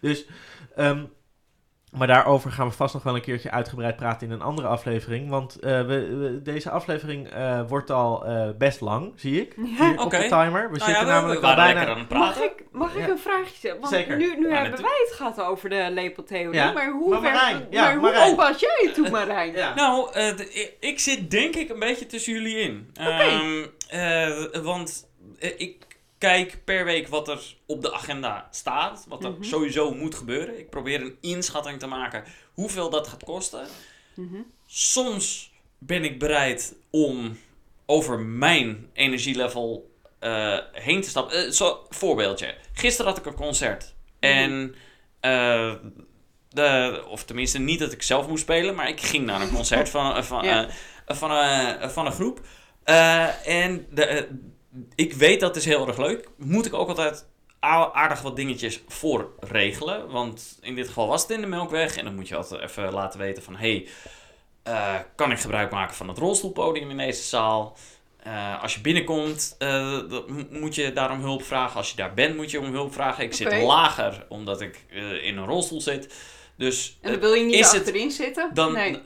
[0.01, 0.27] Dus,
[0.75, 1.05] ehm,
[1.97, 5.29] maar daarover gaan we vast nog wel een keertje uitgebreid praten in een andere aflevering,
[5.29, 9.91] want eh, we, we- deze aflevering eh, wordt al eh, best lang, zie ik, hier
[9.91, 10.17] op Oké.
[10.17, 10.71] de timer.
[10.71, 11.87] We Nou zitten ja, we, namelijk we al bijna...
[11.87, 12.43] aan het Mag praten.
[12.43, 13.09] ik, mag ik Ja.
[13.09, 13.79] een vraagje stellen?
[13.79, 14.17] Want Zeker.
[14.17, 14.81] nu, nu Ja, hebben natuurlijk.
[14.81, 16.53] wij het gehad over de lepeltheorie.
[16.59, 16.71] Ja.
[16.71, 19.53] Maar hoe, Maar Marijn, ja, maar hoe pas jij het toe, Marijn?
[19.53, 19.73] Ja.
[19.75, 22.89] Nou, eh, de- ik, zit denk ik een beetje tussen jullie in.
[22.93, 25.07] Ehm, eh, want
[25.39, 25.87] ik
[26.19, 29.05] kijk per week wat er op de agenda staat.
[29.07, 29.43] Wat er Mhm.
[29.43, 30.59] sowieso moet gebeuren.
[30.59, 33.67] Ik probeer een inschatting te maken hoeveel dat gaat kosten.
[34.13, 34.35] Mhm.
[34.65, 37.37] Soms ben ik bereid om
[37.85, 39.87] over mijn energielevel
[40.19, 41.45] eh, heen te stappen.
[41.45, 42.55] Eh, zo, voorbeeldje.
[42.73, 43.93] Gisteren had ik een concert.
[44.19, 44.75] En,
[45.19, 45.73] eh,
[46.49, 49.89] de, of tenminste niet dat ik zelf moest spelen, maar ik ging naar een concert
[49.95, 50.67] van, van, Ja.
[51.07, 52.41] van, van een groep.
[53.43, 54.27] En de,
[54.95, 56.27] ik weet dat is heel erg leuk.
[56.37, 57.25] Moet ik ook altijd
[57.59, 60.09] aardig wat dingetjes voor regelen.
[60.11, 61.97] Want in dit geval was het in de Melkweg.
[61.97, 63.55] En dan moet je altijd even laten weten van...
[63.55, 63.87] Hey,
[64.63, 67.77] eh, kan ik gebruik maken van het rolstoelpodium in deze zaal?
[68.23, 69.99] Eh, als je binnenkomt, eh,
[70.49, 71.75] moet je daarom hulp vragen.
[71.77, 73.23] Als je daar bent, moet je om hulp vragen.
[73.23, 74.85] Ik zit lager, omdat ik
[75.21, 76.15] in een rolstoel zit.
[76.55, 78.49] Dus En dan wil je niet het- achterin zitten?
[78.53, 79.01] dan, nee.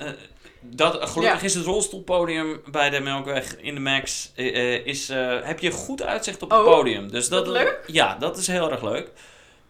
[0.64, 1.46] Dat, gelukkig Ja.
[1.46, 4.32] is het rolstoelpodium bij de Melkweg in de Max.
[4.36, 7.12] eh, eh, is, eh, heb je goed uitzicht op Oh, het podium.
[7.12, 7.84] Dus dat, leuk.
[7.88, 9.12] Ja, dat is heel erg leuk.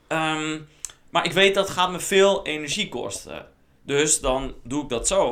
[0.08, 0.60] Ehm,
[1.10, 3.46] maar ik weet dat gaat me veel energie kosten.
[3.86, 5.26] Dus dan doe ik dat zo,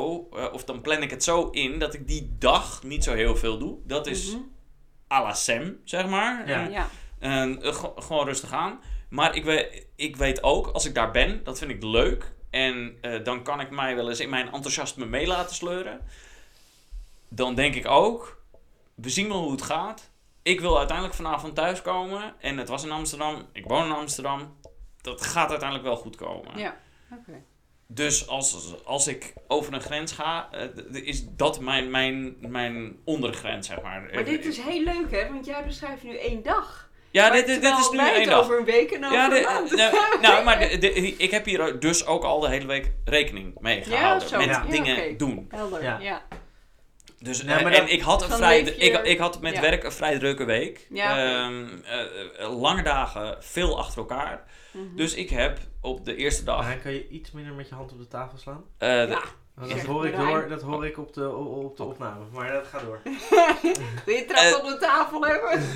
[0.52, 3.58] of dan plan ik het zo in dat ik die dag niet zo heel veel
[3.58, 3.76] doe.
[3.86, 4.40] Dat is Mhm.
[5.12, 6.48] à la Sam, zeg maar.
[6.70, 6.88] Ja.
[7.96, 8.80] Gewoon rustig aan.
[9.10, 12.32] Maar ik weet, ik weet ook, als ik daar ben, dat vind ik leuk.
[12.52, 16.00] En eh, dan kan ik mij wel eens in mijn enthousiasme mee laten sleuren.
[17.28, 18.42] Dan denk ik ook,
[18.94, 20.10] we zien wel hoe het gaat.
[20.42, 22.34] Ik wil uiteindelijk vanavond thuiskomen.
[22.40, 24.56] En het was in Amsterdam, ik woon in Amsterdam.
[25.00, 26.58] Dat gaat uiteindelijk wel goed komen.
[26.58, 26.76] Ja.
[27.10, 27.42] Oké.
[27.86, 33.66] Dus als, als ik over een grens ga, eh, is dat mijn, mijn, mijn ondergrens,
[33.66, 34.10] zeg maar.
[34.14, 35.28] Maar dit is heel leuk, hè?
[35.28, 36.90] Want jij beschrijft nu één dag.
[37.12, 38.40] Ja, Maar dit, dit, dit is nu één dag.
[38.40, 39.70] over een week en over Ja, een de- maand.
[39.76, 43.54] nou, nou, maar de- de- ik heb hier dus ook al de hele week rekening
[43.60, 44.38] mee gehouden.
[44.38, 44.64] met Ja.
[44.70, 45.46] dingen doen.
[45.50, 45.98] Helder, Ja.
[46.00, 46.22] ja.
[47.18, 49.60] Dus, Nee, eh, en ik had, een vrij, ik, ik had met ja.
[49.60, 50.86] werk een vrij drukke week.
[50.94, 52.00] Ehm, eh,
[52.38, 54.44] eh, lange dagen, veel achter elkaar.
[54.70, 54.96] Mhm.
[54.96, 56.62] Dus ik heb op de eerste dag...
[56.66, 58.64] Maar kan je iets minder met je hand op de tafel slaan?
[58.78, 59.16] eh,
[59.54, 62.24] Want dat hoor ik door, dat hoor ik op de, op op de opname.
[62.32, 63.00] Maar dat gaat door.
[64.06, 65.60] Wil je trap Eh, op de tafel hebben?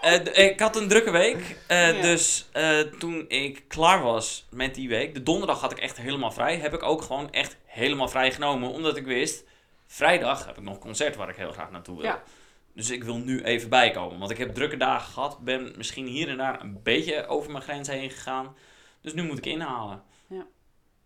[0.00, 1.56] Eh, d- ik had een drukke week.
[1.66, 2.02] eh, Ja.
[2.02, 6.30] Dus eh, toen ik klaar was met die week, de donderdag had ik echt helemaal
[6.32, 6.56] vrij.
[6.58, 8.68] Heb ik ook gewoon echt helemaal vrij genomen.
[8.70, 9.44] Omdat ik wist,
[9.86, 12.04] vrijdag heb ik nog een concert waar ik heel graag naartoe wil.
[12.04, 12.22] Ja.
[12.74, 14.18] Dus ik wil nu even bijkomen.
[14.18, 15.38] Want ik heb drukke dagen gehad.
[15.38, 18.56] Ben misschien hier en daar een beetje over mijn grens heen gegaan.
[19.00, 20.02] Dus nu moet ik inhalen.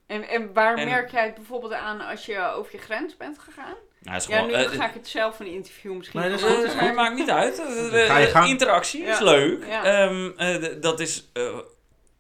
[0.09, 3.39] En, en waar En- merk jij het bijvoorbeeld aan als je over je grens bent
[3.39, 3.75] gegaan?
[4.01, 6.39] Nou, is Ja, gewoon, nu eh, ga ik het zelf een interview misschien Nee, dat
[6.39, 7.59] is van goed, Eh, dat is maar maakt niet uit.
[7.59, 8.49] Eh, de- Ga gang.
[8.49, 9.25] interactie is Ja.
[9.25, 9.67] leuk.
[9.67, 9.85] Ja.
[9.85, 11.59] Ehm, eh, dat is eh,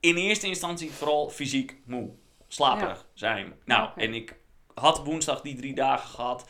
[0.00, 2.10] in eerste instantie vooral fysiek moe.
[2.48, 3.54] Slaperig zijn.
[3.64, 4.36] Nou, en ik
[4.74, 6.48] had woensdag die drie dagen gehad.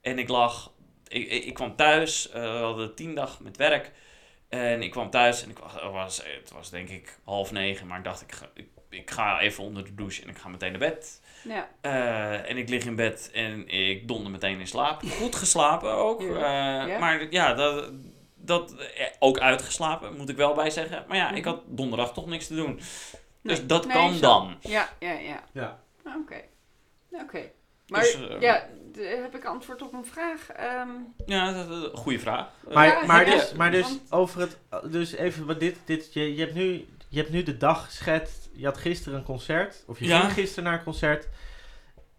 [0.00, 0.72] En ik lag...
[1.08, 2.30] Ik, ik, kwam thuis.
[2.30, 3.92] eh, we hadden tien dag met werk.
[4.48, 5.58] En ik kwam thuis en ik
[5.92, 7.86] was, het was, denk ik half negen.
[7.86, 8.22] Maar ik dacht,
[8.54, 11.20] ik, ik ga even onder de douche en ik ga meteen naar bed.
[11.44, 11.68] Ja.
[11.80, 15.02] Eh, en ik lig in bed en ik donder meteen in slaap.
[15.20, 16.20] Goed geslapen ook.
[16.22, 16.28] Ja.
[16.82, 16.98] Eh, Ja.
[16.98, 17.90] Maar ja, dat,
[18.34, 21.04] dat, eh, ook uitgeslapen, moet ik wel bij zeggen.
[21.08, 21.48] Maar ja, ik Mhm.
[21.54, 22.76] had donderdag toch niks te doen.
[23.42, 23.66] Dus Nee.
[23.66, 24.20] dat Nee, kan zo.
[24.20, 24.56] dan.
[24.60, 25.42] Ja, ja, ja.
[25.52, 25.80] Ja.
[26.22, 26.40] Oké.
[27.12, 27.50] Oké.
[27.86, 28.66] Maar Dus, ja,
[28.98, 30.48] heb ik antwoord op een vraag?
[30.50, 30.88] Ehm,
[31.26, 32.46] Ja, dat is een goede vraag.
[32.72, 34.58] Maar, Ja, maar, ja, dus, maar dus want- over het...
[34.92, 35.76] Dus even wat dit...
[35.84, 38.47] dit je, je, hebt nu, je hebt nu de dag geschetst.
[38.58, 39.84] Je had gisteren een concert.
[39.86, 40.20] Of je Ja.
[40.20, 41.28] ging gisteren naar een concert.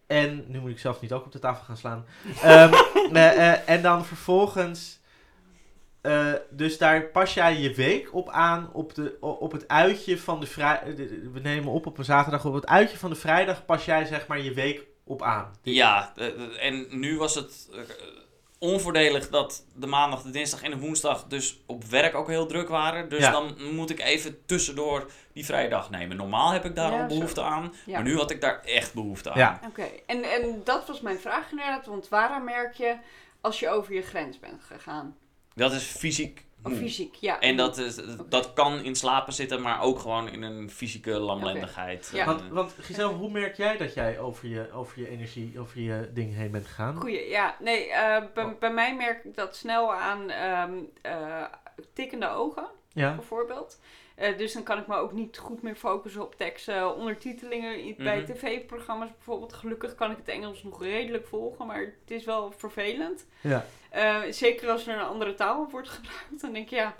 [0.06, 2.04] En nu moet ik zelf niet ook op de tafel gaan slaan.
[2.42, 2.72] Ehm,
[3.12, 5.00] eh, eh, en dan vervolgens...
[6.00, 10.40] eh, dus daar pas jij je week op aan op, de, op het uitje van
[10.40, 10.94] de vrijdag.
[11.32, 12.44] We nemen op op een zaterdag.
[12.44, 15.50] Op het uitje van de vrijdag pas jij zeg maar je week op aan.
[15.62, 16.12] Ja,
[16.60, 17.68] en nu was het
[18.62, 22.68] onvoordelig dat de maandag, de dinsdag en de woensdag dus op werk ook heel druk
[22.68, 23.08] waren.
[23.08, 23.30] Dus Ja.
[23.30, 26.16] dan moet ik even tussendoor die vrijdag nemen.
[26.16, 27.14] Normaal heb ik daar Ja, al zo.
[27.16, 27.92] behoefte aan, Ja.
[27.92, 29.38] maar nu had ik daar echt behoefte aan.
[29.38, 29.60] Ja.
[29.66, 32.96] Oké, en, en dat was mijn vraag inderdaad, want waaraan merk je
[33.40, 35.16] als je over je grens bent gegaan?
[35.54, 36.74] Dat is fysiek Moe.
[36.78, 37.40] fysiek, ja.
[37.40, 37.96] En dat, is,
[38.28, 42.10] dat kan in slapen zitten, maar ook gewoon in een fysieke lamlendigheid.
[42.14, 42.24] Ja.
[42.24, 46.10] Want, want Giselle, hoe merk jij dat jij over je, over je energie, over je
[46.12, 46.96] ding heen bent gegaan?
[46.96, 47.56] Goeie, ja.
[47.60, 48.58] Nee, eh, bij, Oh.
[48.58, 51.44] bij mij merk ik dat snel aan ehm, eh,
[51.92, 53.14] tikkende ogen, Ja.
[53.14, 53.78] bijvoorbeeld.
[54.20, 58.16] Eh, dus dan kan ik me ook niet goed meer focussen op teksten, ondertitelingen bij
[58.20, 58.32] Mhm.
[58.32, 59.52] tv-programma's bijvoorbeeld.
[59.52, 63.26] Gelukkig kan ik het Engels nog redelijk volgen, maar het is wel vervelend.
[63.40, 63.64] Ja.
[63.90, 66.94] Eh, zeker als er een andere taal wordt gebruikt, dan denk ik ja,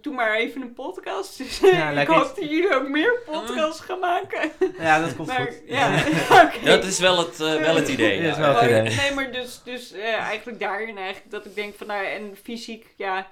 [0.00, 1.38] doe maar even een podcast.
[1.38, 4.50] Dus Ja, ik hoop dat jullie ook meer podcasts gaan maken.
[4.78, 5.62] ja, dat komt maar, goed.
[5.66, 6.04] Ja.
[6.64, 8.20] Dat is wel het, eh, wel het idee.
[8.22, 8.96] Ja, wel het Maar- idee.
[8.96, 12.36] Nee, maar dus, dus eh, eigenlijk daarin eigenlijk dat ik denk van nou ja, en
[12.42, 13.26] fysiek, ja,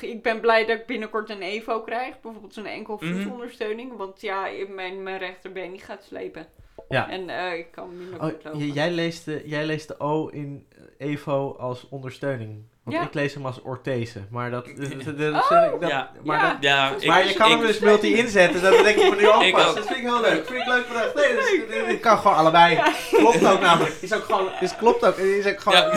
[0.00, 2.20] ik ben blij dat ik binnenkort een EVO krijg.
[2.20, 3.14] Bijvoorbeeld zo'n enkel Mhm.
[3.22, 3.96] voetondersteuning.
[3.96, 6.46] Want ja, mijn, mijn rechterbeen die gaat slepen.
[6.88, 7.10] Ja.
[7.10, 8.60] En eh, ik kan minder Oh, goed lopen.
[8.66, 10.66] j- jij, leest de, jij leest de O in
[10.98, 12.62] eh, Evo als ondersteuning.
[12.84, 13.02] Want Ja.
[13.06, 14.20] ik lees hem als orthese.
[14.30, 14.66] Maar dat...
[14.68, 15.80] Oh.
[15.80, 16.10] maar Ja.
[16.24, 19.16] dat- Ja, ik, maar je kan ik- hem dus multi inzetten, dat denk ik me
[19.16, 19.68] nu alvast.
[19.68, 19.74] ook.
[19.74, 20.46] Dat vind ik heel leuk.
[20.46, 21.14] Vind ik leuk bedacht.
[21.14, 22.80] Nee, dat dit kan gewoon allebei.
[23.12, 23.94] Klopt ook namelijk.
[24.06, 25.16] Is ook gewoon, is klopt ook.
[25.16, 25.90] Is ook gewoon, Ja.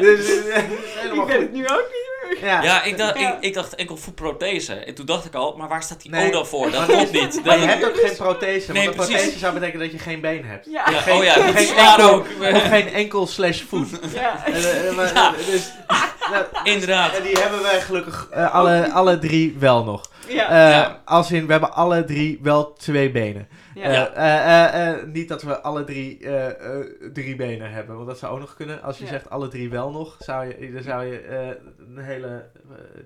[0.06, 0.54] dus, is
[0.94, 1.99] helemaal ik ben het nu ook niet
[2.42, 2.62] Ja.
[2.62, 3.32] Ja, ik dacht, Ja.
[3.34, 4.74] ik, ik dacht enkel voetprothese.
[4.74, 6.28] En toen dacht ik al, maar waar staat die Nee.
[6.28, 6.70] O dan voor?
[6.70, 7.44] Dat klopt niet.
[7.44, 8.72] Maar je hebt ook geen prothese.
[8.72, 9.14] Nee, want een precies.
[9.14, 10.66] prothese zou betekenen dat je geen been hebt.
[10.70, 10.84] Ja.
[10.84, 12.26] Geen- oh ja, dat is enkel- ook.
[12.52, 13.88] Of geen enkel slash voet.
[14.14, 14.46] ja.
[14.46, 15.32] En, eh, eh, Ja.
[15.50, 15.72] dus,
[16.30, 17.16] nou, Inderdaad.
[17.16, 20.10] en die hebben wij gelukkig eh, alle, alle drie wel nog.
[20.28, 20.48] Ja.
[20.48, 21.00] Eh, Ja.
[21.04, 23.48] Als in, we hebben alle drie wel twee benen.
[23.74, 24.08] Ja.
[24.12, 28.18] Eh, eh, eh, niet dat we alle drie eh, eh, drie benen hebben, want dat
[28.18, 28.82] zou ook nog kunnen.
[28.82, 29.10] Als je Ja.
[29.10, 31.48] zegt alle drie wel nog, zou je, dan zou je eh,
[31.78, 32.50] een hele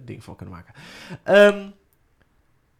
[0.05, 0.75] ding van kunnen maken.
[1.23, 1.69] Ehm,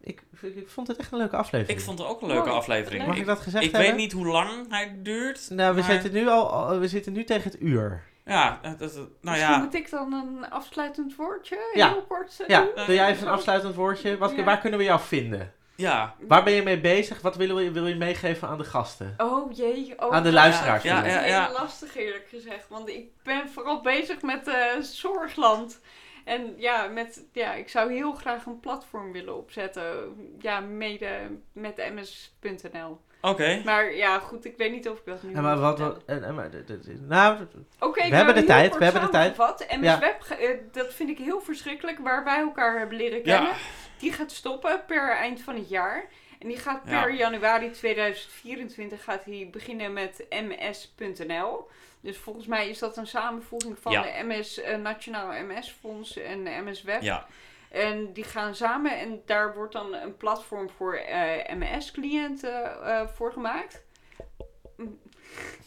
[0.01, 1.79] ik, ik vond het echt een leuke aflevering.
[1.79, 3.05] Ik vond het ook een leuke aflevering.
[3.05, 3.89] Mag ik Ik, dat gezegd ik hebben?
[3.89, 5.49] weet niet hoe lang hij duurt.
[5.49, 8.03] Nou, we, maar- zitten nu al, we zitten nu tegen het uur.
[8.25, 9.57] Ja, dat, dat- nou Misschien ja.
[9.57, 11.89] moet ik dan een afsluitend woordje Ja.
[11.91, 14.17] heel kort Ja, doe jij even een afsluitend woordje?
[14.17, 14.43] Wat, Ja.
[14.43, 15.53] Waar kunnen we jou vinden?
[15.75, 17.21] Ja, Waar ben je mee bezig?
[17.21, 19.13] Wat willen we, wil je meegeven aan de gasten?
[19.17, 19.93] Oh jee.
[19.97, 20.83] Oh, Aan de luisteraars.
[20.83, 21.45] Ja, ja, ja.
[21.45, 22.65] Heel lastig eerlijk gezegd.
[22.69, 25.79] Want ik ben vooral bezig met eh, Zorgland.
[26.25, 30.15] En ja, met, ja, ik zou heel graag een platform willen opzetten.
[30.39, 31.09] Ja, mede
[31.53, 32.99] met ms.nl.
[33.21, 33.61] oké.
[33.65, 36.23] Maar ja, goed, ik weet niet of ik dat nu Ja, maar wat, wat, en-
[36.23, 37.37] en- maar d- d- nou,
[37.79, 39.35] Oké, We nou, hebben de tijd, we hebben de tijd.
[39.35, 39.65] samengevat.
[39.77, 39.99] MS Ja.
[39.99, 43.51] Web, ge- eh, dat vind ik heel verschrikkelijk, waar wij elkaar hebben leren Ja.
[43.99, 46.05] Die gaat stoppen per eind van het jaar.
[46.39, 47.01] En die gaat Ja.
[47.01, 51.67] per januari 2024 gaat hij beginnen met ms.nl.
[52.01, 54.01] Dus volgens mij is dat een samenvoeging van Ja.
[54.01, 57.01] de MS, eh, Nationaal MS-fonds en de MS Web.
[57.01, 57.27] Ja,
[57.69, 63.31] En die gaan samen en daar wordt dan een platform voor eh, MS-cliënten eh voor
[63.31, 63.83] gemaakt.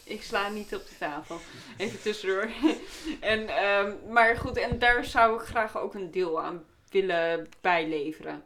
[0.04, 1.38] Ik sla niet op de tafel.
[1.76, 2.48] Even tussendoor.
[3.20, 8.44] en, ehm, maar goed, en daar zou ik graag ook een deel aan willen bijleveren.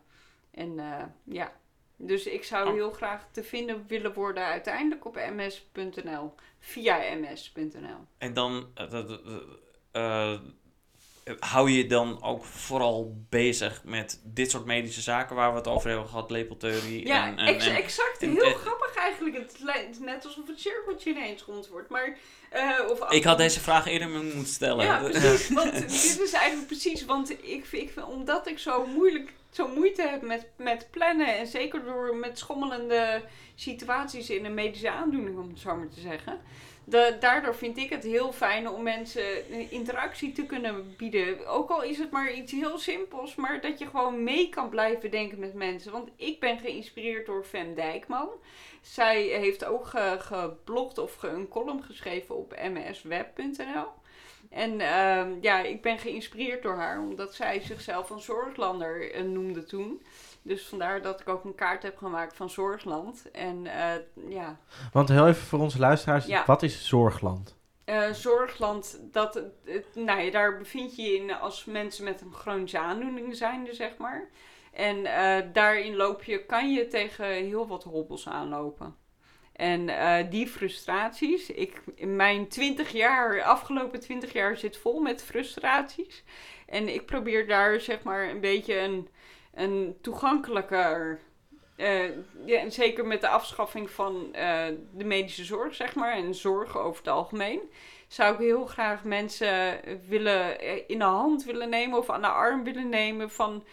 [0.50, 1.52] En eh, ja,
[1.96, 2.74] dus ik zou Oh.
[2.74, 6.34] heel graag te vinden willen worden uiteindelijk op ms.nl.
[6.58, 8.06] Via ms.nl.
[8.18, 9.04] en dan eh,
[9.92, 10.40] eh,
[11.38, 15.88] hou je dan ook vooral bezig met dit soort medische zaken waar we het over
[15.90, 18.22] hebben gehad, lepeltheorie Ja, en, en, ex- en- exact.
[18.22, 19.36] en- Heel grappig eigenlijk.
[19.36, 21.88] Het lijkt net alsof het cirkeltje ineens rond wordt.
[21.88, 22.16] Maar,
[22.50, 24.84] eh, of Ik had deze vraag eerder moeten stellen.
[24.84, 25.48] Ja, precies.
[25.48, 27.04] Want dit is eigenlijk precies.
[27.04, 31.38] Want ik, ik vind, omdat ik zo moeilijk, zo moeite heb met, met plannen.
[31.38, 33.22] En zeker door met schommelende
[33.54, 36.40] situaties in een medische aandoening, om het zo maar te zeggen.
[36.84, 41.46] Da- daardoor vind ik het heel fijn om mensen interactie te kunnen bieden.
[41.46, 45.10] Ook al is het maar iets heel simpels, maar dat je gewoon mee kan blijven
[45.10, 45.92] denken met mensen.
[45.92, 48.28] Want ik ben geïnspireerd door Fem Dijkman.
[48.80, 53.86] Zij heeft ook ge- geblogd of ge- een column geschreven op msweb.nl.
[54.50, 59.64] En ehm, ja, ik ben geïnspireerd door haar, omdat zij zichzelf een zorglander eh, noemde
[59.64, 60.02] toen.
[60.42, 63.30] Dus vandaar dat ik ook een kaart heb gemaakt van Zorgland.
[63.30, 63.94] En eh,
[64.28, 64.58] ja,
[64.92, 66.42] want heel even voor onze luisteraars, Ja.
[66.46, 67.56] wat is Zorgland?
[67.84, 69.34] eh, Zorgland, dat,
[69.64, 73.68] het- nou ja, daar bevind je je in als mensen met een chronische aandoening zijn,
[73.70, 74.28] zeg maar.
[74.72, 78.96] En eh, daarin loop je, kan je tegen heel wat hobbels aanlopen.
[79.52, 79.90] En
[80.30, 86.24] die frustraties, ik, in mijn 20 jaar, afgelopen 20 jaar zit vol met frustraties.
[86.66, 89.08] En ik probeer daar zeg maar een beetje een,
[89.54, 91.20] een toegankelijker,
[91.76, 92.08] eh,
[92.44, 96.78] ja, en zeker met de afschaffing van eh, de medische zorg zeg maar en zorg
[96.78, 97.60] over het algemeen.
[98.06, 102.28] Zou ik heel graag mensen willen, eh, in de hand willen nemen of aan de
[102.28, 103.64] arm willen nemen van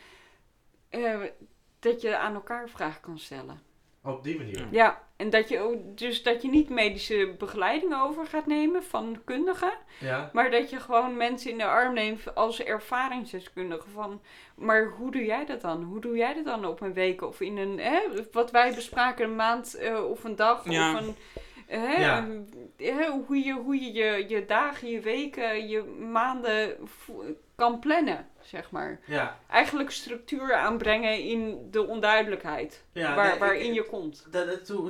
[1.80, 3.62] dat je aan elkaar vragen kan stellen.
[4.04, 4.68] Op die manier.
[4.72, 9.22] Ja, en dat je ook, dus dat je niet medische begeleiding over gaat nemen van
[9.26, 10.30] kundigen, Ja.
[10.34, 14.22] maar dat je gewoon mensen in de arm neemt als ervaringsdeskundige van,
[14.56, 15.84] maar hoe doe jij dat dan?
[15.84, 18.00] Hoe doe jij dat dan op een week of in een, hè,
[18.32, 20.94] wat wij bespraken, een maand eh, of een dag Ja.
[20.94, 21.16] of een,
[21.68, 22.18] hè, Ja.
[22.18, 27.24] een- hè, hoe je, hoe je, je je dagen, je weken, je maanden vo-
[27.56, 29.00] kan plannen, zeg maar.
[29.06, 29.38] Ja.
[29.50, 34.26] Eigenlijk structuur aanbrengen in de onduidelijkheid ja waar, nee, ik- waarin je komt.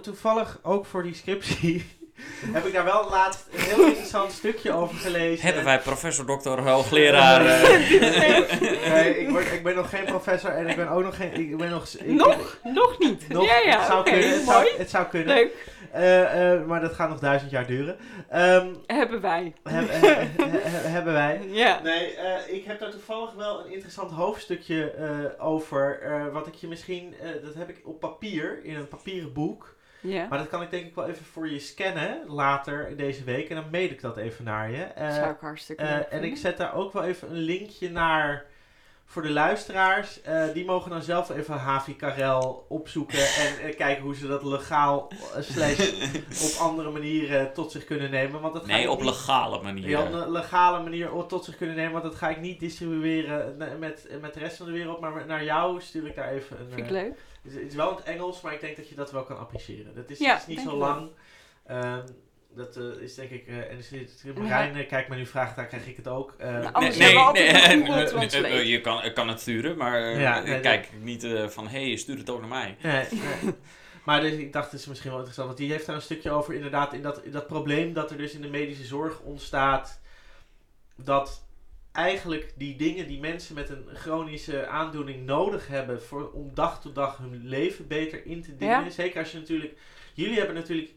[0.01, 1.85] Toevallig ook voor die scriptie
[2.53, 5.45] heb ik daar wel laatst een heel interessant stukje over gelezen.
[5.45, 7.45] Hebben wij professor, dokter, hoogleraar...
[7.45, 7.69] eh,
[8.93, 11.33] nee, ik, word, ik ben nog geen professor en ik ben ook nog geen...
[11.33, 11.87] Ik ben nog...
[11.87, 12.57] ik- Nog?
[12.63, 13.27] Nog niet?
[13.29, 14.29] nog ja, ja, het zou kunnen.
[14.29, 14.65] Het mooi.
[14.67, 15.35] zou, het zou kunnen.
[15.35, 15.67] Leuk.
[15.91, 17.97] Eh, eh, maar dat gaat nog duizend jaar duren.
[18.29, 19.53] Ehm, Hebben wij.
[19.63, 21.41] heb- he- he- he- hebben wij.
[21.47, 21.79] Ja.
[21.83, 26.01] Nee, eh, ik heb daar toevallig wel een interessant hoofdstukje eh, over.
[26.01, 29.77] eh, wat ik je misschien, eh, dat heb ik op papier, in een papieren boek.
[30.01, 30.27] Ja.
[30.29, 33.49] Maar dat kan ik denk ik wel even voor je scannen later deze week.
[33.49, 34.83] En dan mail ik dat even naar je.
[34.83, 37.89] Eh, Zou ik hartstikke eh, leuk en ik zet daar ook wel even een linkje
[37.91, 38.45] naar
[39.11, 40.21] voor de luisteraars.
[40.21, 44.43] Eh, die mogen dan zelf even Havi Karel opzoeken en eh, kijken hoe ze dat
[44.43, 45.89] legaal eh, slash
[46.55, 48.41] op andere manieren tot zich kunnen nemen.
[48.41, 49.89] Want dat ga Nee, op niet- legale manier.
[49.89, 51.91] ja, op een legale manier tot zich kunnen nemen.
[51.91, 54.99] Want dat ga ik niet distribueren met, met de rest van de wereld.
[54.99, 56.67] Maar naar jou stuur ik daar even een...
[56.69, 57.13] Vind ik leuk.
[57.43, 59.23] het is, het is wel in het Engels, maar ik denk dat je dat wel
[59.23, 59.95] kan appreciëren.
[59.95, 61.09] Dat is, Ja, het is niet zo lang.
[61.65, 62.01] Ehm,
[62.55, 63.47] dat eh, is denk ik...
[63.47, 64.41] eh en is het, Ja.
[64.41, 66.33] Marijn, eh, kijk maar nu vraagt, daar krijg ik het ook.
[66.37, 70.39] Eh, Nou, Nee, Anders nee, nee, Google je kan, kan het sturen, maar eh, Ja,
[70.39, 72.77] ik nee, kijk niet eh, van, hé, hey, stuur het ook naar mij.
[72.81, 73.53] Nee, nee.
[74.05, 75.47] Maar dus, ik dacht, het is misschien wel interessant.
[75.47, 78.17] Want die heeft daar een stukje over, inderdaad, in dat, in dat probleem dat er
[78.17, 79.99] dus in de medische zorg ontstaat.
[80.95, 81.45] Dat
[81.91, 86.95] eigenlijk die dingen die mensen met een chronische aandoening nodig hebben voor, om dag tot
[86.95, 88.83] dag hun leven beter in te dingen.
[88.83, 88.89] Ja.
[88.89, 89.73] Zeker als je natuurlijk.
[90.13, 90.91] Jullie hebben natuurlijk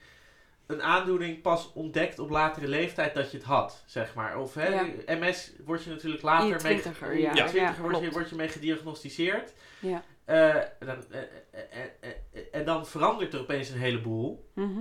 [0.72, 4.38] een aandoening pas ontdekt op latere leeftijd dat je het had, zeg maar.
[4.38, 4.84] Of hè, Ja.
[5.06, 6.80] MS word je natuurlijk later je mee.
[6.80, 7.30] twintiger, in je ja.
[7.46, 9.52] twintiger Ja, word, je, word je mee gediagnosticeerd.
[9.78, 10.02] Ja.
[10.24, 10.54] Eh,
[10.86, 11.20] dan, eh,
[12.00, 14.50] eh, en dan verandert er opeens een heleboel.
[14.54, 14.80] Mhm.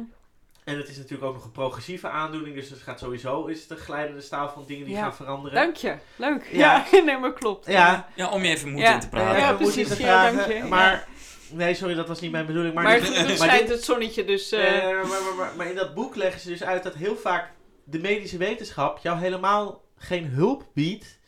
[0.64, 3.70] En het is natuurlijk ook nog een progressieve aandoening, dus het gaat sowieso is het
[3.70, 5.02] een glijdende staal van dingen die Ja.
[5.02, 5.56] gaan veranderen.
[5.62, 5.96] Dank je.
[6.16, 6.48] Leuk.
[6.52, 6.86] Ja.
[6.92, 7.66] Ja, nee, maar klopt.
[7.66, 8.94] Ja, Ja, om je even moed Ja.
[8.94, 9.40] in te praten.
[9.42, 9.88] Ja, precies.
[9.88, 10.64] te Ja, vragen, dank je.
[10.70, 11.08] maar
[11.54, 12.74] nee, sorry, dat was niet mijn bedoeling.
[12.74, 14.52] Maar, Maar, dit- het maar schijnt dit- het zonnetje, dus...
[14.52, 17.16] eh, eh, maar, maar, maar, maar in dat boek leggen ze dus uit dat heel
[17.16, 17.52] vaak
[17.84, 21.20] de medische wetenschap jou helemaal geen hulp biedt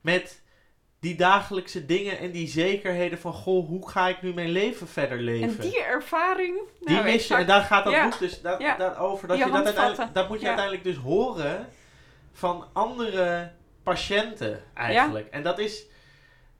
[0.00, 0.42] met
[1.00, 5.18] die dagelijkse dingen en die zekerheden van, goh, hoe ga ik nu mijn leven verder
[5.18, 5.48] leven?
[5.48, 6.58] en die ervaring...
[6.80, 7.34] Die nou, mis je.
[7.34, 8.08] En daar gaat dat Ja.
[8.08, 8.76] boek dus dat, Ja.
[8.76, 9.28] dat over.
[9.28, 10.48] Dat, Die je dat, uiteindelijk, dat moet je Ja.
[10.48, 11.68] uiteindelijk dus horen
[12.32, 13.52] van andere
[13.82, 15.28] patiënten eigenlijk.
[15.30, 15.86] En, dat is,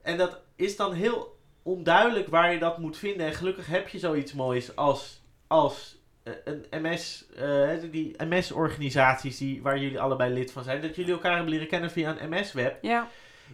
[0.03, 1.32] en dat is dan heel
[1.62, 3.26] onduidelijk waar je dat moet vinden.
[3.26, 9.62] En gelukkig heb je zoiets moois als, als eh, een MS, eh, die MS-organisaties die,
[9.62, 10.80] waar jullie allebei lid van zijn.
[10.80, 12.78] Dat jullie elkaar hebben leren kennen via een MS-web.
[12.82, 13.08] Ja,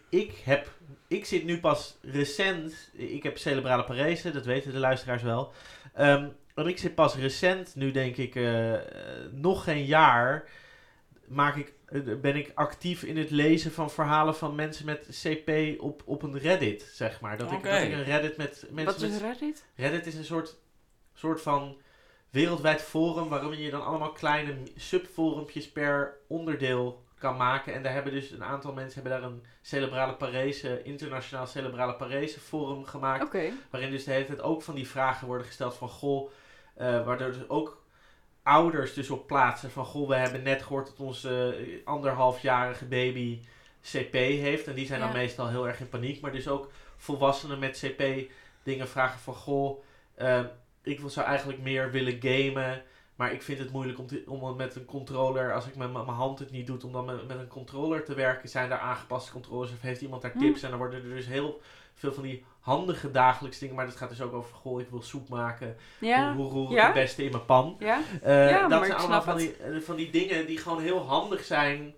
[0.08, 0.70] Ik heb,
[1.08, 5.52] ik zit nu pas recent, ik heb cerebrale parese, dat weten de luisteraars wel.
[5.94, 8.74] Ehm, en ik zit pas recent, nu denk ik eh,
[9.30, 10.48] nog geen jaar,
[11.26, 11.72] maak ik,
[12.20, 16.38] ben ik actief in het lezen van verhalen van mensen met CP op, op een
[16.38, 17.36] Reddit, zeg maar.
[17.36, 19.64] Dat, ik, dat ik een Reddit met mensen wat is met Reddit?
[19.74, 20.56] Reddit is een soort,
[21.14, 21.76] soort van
[22.30, 27.74] wereldwijd forum waarin je dan allemaal kleine subforumpjes per onderdeel kan maken.
[27.74, 32.40] En daar hebben dus een aantal mensen hebben daar een cerebrale parese, internationaal cerebrale parese
[32.40, 33.32] forum gemaakt.
[33.70, 36.30] Waarin dus de hele tijd ook van die vragen worden gesteld van goh,
[36.74, 37.82] eh, waardoor dus ook
[38.48, 43.40] ouders dus op plaatsen van goh, we hebben net gehoord dat onze anderhalfjarige baby
[43.82, 44.66] CP heeft.
[44.66, 46.20] En die zijn dan meestal heel erg in paniek.
[46.20, 48.30] Maar dus ook volwassenen met CP
[48.62, 49.82] dingen vragen van goh,
[50.14, 50.40] eh,
[50.82, 52.82] ik wil- zou eigenlijk meer willen gamen.
[53.16, 56.06] Maar ik vind het moeilijk om, te, om met een controller, als ik met mijn
[56.06, 58.48] hand het niet doe, om dan met, met een controller te werken.
[58.48, 60.38] Zijn daar aangepaste controllers of heeft iemand daar Hm.
[60.38, 60.62] tips?
[60.62, 61.60] En dan worden er dus heel
[61.94, 63.74] veel van die handige dagelijkse dingen.
[63.74, 65.76] Maar dat gaat dus ook over, goh, ik wil soep maken.
[65.98, 66.34] Ja.
[66.34, 66.84] Hoe, hoe roer ik Ja.
[66.84, 67.76] het beste in mijn pan?
[67.78, 68.00] Ja.
[68.22, 71.44] Eh, Ja, dat zijn allemaal van die, eh, van die dingen die gewoon heel handig
[71.44, 71.94] zijn.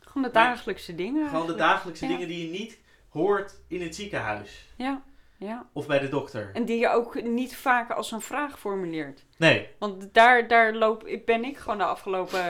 [0.00, 1.28] Gewoon de dagelijkse dingen.
[1.28, 4.68] Gewoon de dagelijkse dingen die je niet hoort in het ziekenhuis.
[4.76, 5.02] Ja.
[5.36, 5.66] Ja.
[5.72, 6.50] Of bij de dokter.
[6.52, 9.24] En die je ook niet vaak als een vraag formuleert.
[9.36, 9.68] Nee.
[9.78, 12.40] Want daar, daar loop, ik ben ik gewoon de afgelopen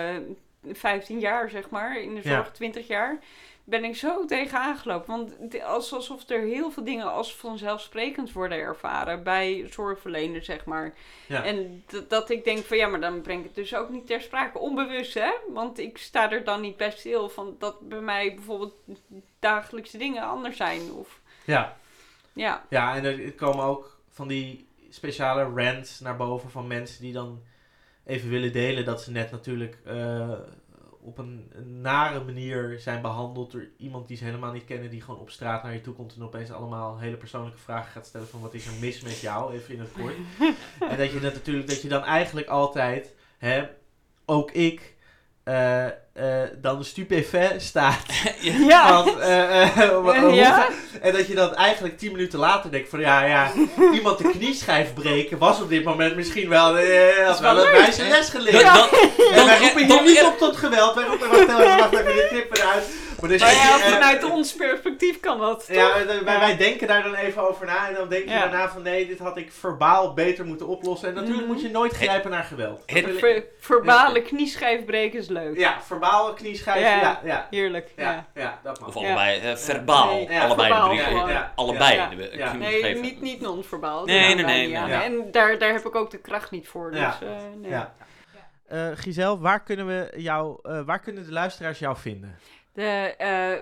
[0.64, 2.34] eh, 15 jaar, zeg maar, in de Ja.
[2.34, 3.18] zorg 20 jaar,
[3.64, 5.06] ben ik zo tegen aangelopen.
[5.16, 10.64] Want het- als, alsof er heel veel dingen als vanzelfsprekend worden ervaren bij zorgverleners, zeg
[10.64, 10.94] maar.
[11.28, 11.44] Ja.
[11.44, 14.20] En dat ik denk van ja, maar dan breng ik het dus ook niet ter
[14.20, 14.58] sprake.
[14.58, 15.30] Onbewust, hè?
[15.48, 18.74] Want ik sta er dan niet bij stil van dat bij mij bijvoorbeeld
[19.38, 20.92] dagelijkse dingen anders zijn.
[20.92, 21.76] Of Ja.
[22.32, 27.12] ja, Ja, en er komen ook van die speciale rants naar boven van mensen die
[27.12, 27.42] dan
[28.04, 30.30] even willen delen dat ze net natuurlijk eh,
[31.03, 35.01] op een, een nare manier zijn behandeld door iemand die ze helemaal niet kennen, die
[35.01, 38.28] gewoon op straat naar je toe komt en opeens allemaal hele persoonlijke vragen gaat stellen
[38.28, 40.14] van wat is er mis met jou, even in het kort.
[40.90, 43.68] en dat je dat natuurlijk, dat je dan eigenlijk altijd, hè,
[44.24, 44.97] ook ik,
[45.44, 48.02] eh, eh, dan stupefait staat.
[48.68, 49.04] ja.
[49.04, 50.68] Van, Ja?
[51.00, 53.50] en dat je dan eigenlijk tien minuten later denkt van ja, ja,
[53.92, 57.72] iemand de knieschijf breken was op dit moment misschien wel, eh, had wel wel een
[57.72, 58.64] leuk, wijze les geleerd.
[58.64, 58.88] dan,
[59.34, 60.94] En wij roepen hier niet op tot geweld.
[60.94, 62.84] Wij roepen, wacht even, wacht even, dit knippen eruit.
[63.20, 65.64] Maar dus Maar ja, vanuit ons perspectief kan dat.
[65.68, 66.05] Ja, toch?
[66.06, 68.40] wij, wij- denken daar dan even over na en dan denk je Ja.
[68.40, 71.09] daarna van nee, dit had ik verbaal beter moeten oplossen.
[71.09, 71.52] En natuurlijk Mhm.
[71.52, 72.82] moet je nooit grijpen naar geweld.
[72.86, 75.59] Ver- verbale knieschijf breken is leuk.
[75.59, 77.01] ja, verbaal knieschijf, Ja.
[77.01, 77.88] ja, ja, Heerlijk.
[77.97, 78.26] ja, Ja.
[78.34, 78.88] ja, dat mag.
[78.88, 79.01] Of Ja.
[79.01, 80.14] allebei, eh, verbaal.
[80.14, 81.12] Nee, ja, allebei verbaal de brieven.
[81.12, 81.28] gewoon.
[81.30, 81.52] Ja.
[81.55, 81.94] Allebei.
[81.94, 82.09] Ja.
[82.09, 82.51] de- Ja.
[82.51, 84.05] kun je Nee, niet, niet non-verbaal.
[84.05, 84.76] Nee, nee, nee.
[84.76, 86.90] En daar, daar heb ik ook de kracht niet voor.
[86.90, 87.18] Dus, Ja.
[87.20, 87.28] eh,
[87.60, 87.70] nee.
[87.70, 87.92] Ja.
[88.68, 92.38] Eh Giselle, waar kunnen, we jou, eh, waar kunnen de luisteraars jou vinden?
[92.72, 93.52] De, eh,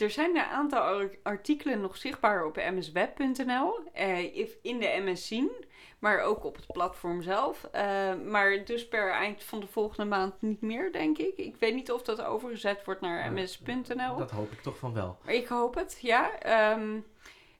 [0.00, 5.26] er zijn een aantal ar- artikelen nog zichtbaar op msweb.nl, eh, if- in de MS
[5.26, 5.50] zien,
[5.98, 7.64] maar ook op het platform zelf.
[7.72, 11.36] Eh, maar dus per eind van de volgende maand niet meer, denk ik.
[11.36, 14.16] Ik weet niet of dat overgezet wordt naar ms.nl.
[14.16, 15.18] Dat hoop ik toch van wel.
[15.26, 16.38] Ik hoop het, ja.
[16.38, 17.00] Ehm,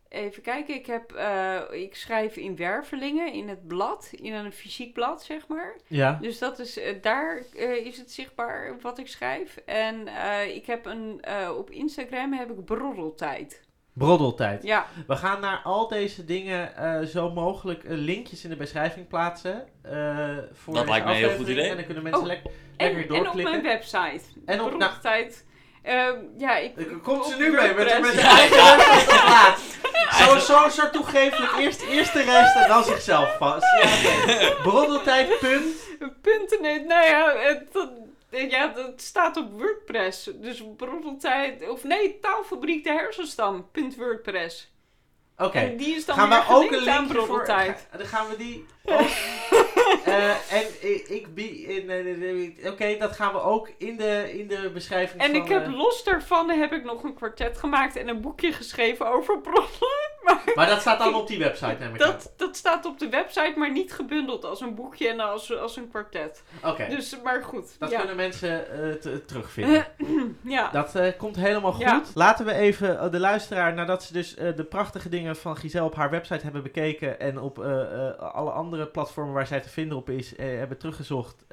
[0.08, 4.92] even kijken, ik, heb, eh, ik schrijf in Wervelingen, in het blad, in een fysiek
[4.92, 5.76] blad, zeg maar.
[5.86, 6.18] Ja.
[6.20, 9.56] Dus dat is, eh, daar eh, is het zichtbaar wat ik schrijf.
[9.66, 13.66] En eh, ik heb een, eh, op Instagram heb ik broddeltijd.
[13.92, 14.62] Broddeltijd.
[14.62, 19.66] Ja, We gaan naar al deze dingen eh, zo mogelijk linkjes in de beschrijving plaatsen.
[19.82, 21.58] eh, voor Dat lijkt mij een heel goed aflevering.
[21.58, 21.70] idee.
[21.70, 23.62] En dan kunnen mensen Oh, lekker, en, lekker en op doorklikken.
[23.62, 24.24] mijn website.
[24.44, 24.92] En op- nou-
[25.88, 26.72] Ehm, ja, ik...
[27.02, 29.62] Komt ze nu mee met, met de eigen website plaats.
[30.18, 31.52] Zo, zo, zo toegeeflijk.
[31.58, 33.66] Eerst, eerst de rest en dan zichzelf vast.
[33.80, 34.54] Ja.
[34.62, 35.76] Broddeltijd, punt.
[36.22, 37.90] Punten, nee, nou ja, het, dat,
[38.50, 40.30] ja, dat staat op WordPress.
[40.34, 44.72] Dus broddeltijd, of nee, taalfabriek de hersenstam, punt WordPress.
[45.36, 45.58] Oké.
[45.58, 47.46] En die is dan Gaan weer we ook een linkje voor...
[47.46, 49.00] Dan gaan we die ook...
[50.04, 54.48] Eh, en ik, ik bie- in, eh, Oké, dat gaan we ook in de, in
[54.48, 55.40] de beschrijving En van...
[55.42, 59.06] ik heb eh, los daarvan heb ik nog een kwartet gemaakt en een boekje geschreven
[59.12, 60.10] over broddelen.
[60.54, 62.10] Maar dat staat dan op die website, neem ik aan.
[62.10, 65.76] Dat, dat staat op de website, maar niet gebundeld als een boekje en als, als
[65.76, 66.42] een kwartet.
[66.64, 66.86] Oké.
[66.88, 67.76] Dus, maar goed.
[67.78, 67.98] Dat ja.
[67.98, 69.86] kunnen mensen eh, te- terugvinden.
[70.42, 70.70] ja.
[70.70, 71.82] Dat eh, komt helemaal goed.
[71.82, 72.02] Ja.
[72.14, 75.94] Laten we even eh, de luisteraar, nadat ze dus de prachtige dingen van Giselle op
[75.94, 77.58] haar website hebben bekeken en op
[78.18, 81.44] alle andere platformen waar zij te vinden op is, hebben teruggezocht,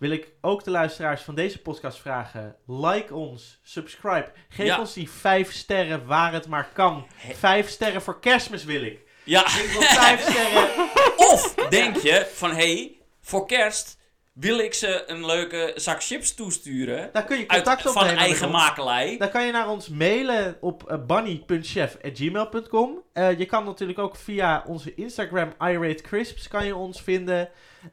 [0.00, 4.78] wil ik ook de luisteraars van deze podcast vragen: like ons, subscribe, geef Ja.
[4.78, 7.06] ons die vijf sterren waar het maar kan.
[7.32, 9.00] Vijf sterren voor kerstmis wil ik.
[9.24, 10.68] Ja, Ik wil vijf sterren.
[11.32, 13.98] of denk je van, hé, hey, voor kerst
[14.40, 17.10] wil ik ze een leuke zak chips toesturen.
[17.12, 18.14] Dan kun je Uit, contact van opnemen.
[18.14, 19.16] met eigen makelij.
[19.18, 23.02] Dan kan je naar ons mailen op uh, bunny.chef.gmail.com.
[23.12, 27.48] Eh, je kan natuurlijk ook via onze Instagram iRateCrisps kan je ons vinden.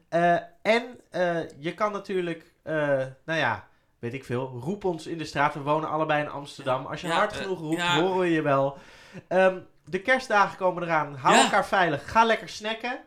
[0.08, 2.74] Eh, en eh, je kan natuurlijk, eh,
[3.24, 3.66] nou ja,
[3.98, 5.54] weet ik veel, roep ons in de straat.
[5.54, 6.86] We wonen allebei in Amsterdam.
[6.86, 8.00] Als je Ja, hard eh, genoeg roept, ja.
[8.00, 8.78] horen we je wel.
[9.28, 11.14] Ehm, de kerstdagen komen eraan.
[11.16, 11.42] Hou Ja.
[11.42, 12.10] elkaar veilig.
[12.10, 12.98] Ga lekker snacken.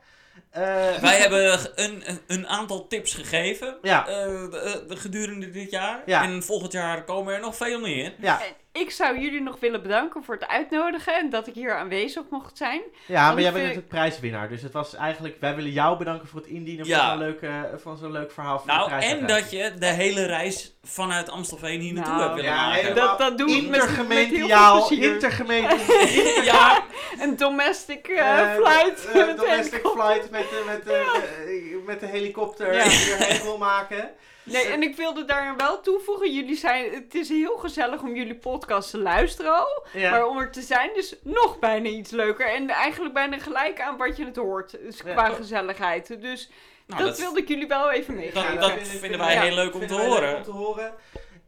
[0.51, 0.61] Eh,
[1.01, 4.07] Wij hebben een, een aantal tips gegeven Ja.
[4.07, 6.01] eh, de- de- gedurende dit jaar.
[6.05, 6.23] Ja.
[6.23, 8.13] En volgend jaar komen er nog veel meer.
[8.19, 11.75] ja, En ik zou jullie nog willen bedanken voor het uitnodigen en dat ik hier
[11.75, 12.81] aanwezig mocht zijn.
[13.05, 14.49] ja, maar jij bent natuurlijk prijswinnaar.
[14.49, 16.99] Dus het was eigenlijk, wij willen jou bedanken voor het indienen Ja.
[16.99, 18.57] van zo'n leuk, eh, van zo'n leuk verhaal.
[18.59, 22.35] Voor de Nou, en dat je de hele reis vanuit Amstelveen hier naartoe Nou, hebt
[22.35, 22.95] willen ja, maken.
[22.95, 25.13] Dat, dat doe ik met, met heel Intergemeentiaal, veel plezier.
[25.13, 26.83] intergemeente, ja,
[27.19, 29.05] Een domestic eh, eh, flight.
[29.07, 30.05] eh, met domestic helikopter.
[30.05, 32.83] flight met, de- met, de, met de helikopter Ja.
[32.83, 34.09] die je heen wil maken.
[34.51, 36.33] Nee, en ik wilde daar wel toevoegen.
[36.33, 39.85] Jullie zijn, het is heel gezellig om jullie podcast te luisteren al.
[39.93, 40.11] Ja.
[40.11, 42.53] Maar om er te zijn is nog bijna iets leuker.
[42.53, 44.71] En eigenlijk bijna gelijk aan wat je het hoort.
[44.71, 45.11] Dus Ja.
[45.13, 46.21] qua gezelligheid.
[46.21, 46.49] Dus
[46.87, 48.59] Nou, dat, dat- wilde ik jullie wel even meegeven.
[48.59, 50.35] dat vinden wij ja, heel leuk om te horen.
[50.35, 50.93] om te horen.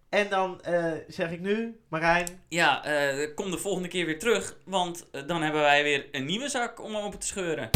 [0.09, 4.55] En dan eh, zeg ik nu, Marijn, ja eh, kom de volgende keer weer terug.
[4.65, 7.69] Want eh, dan hebben wij weer een nieuwe zak om open te scheuren.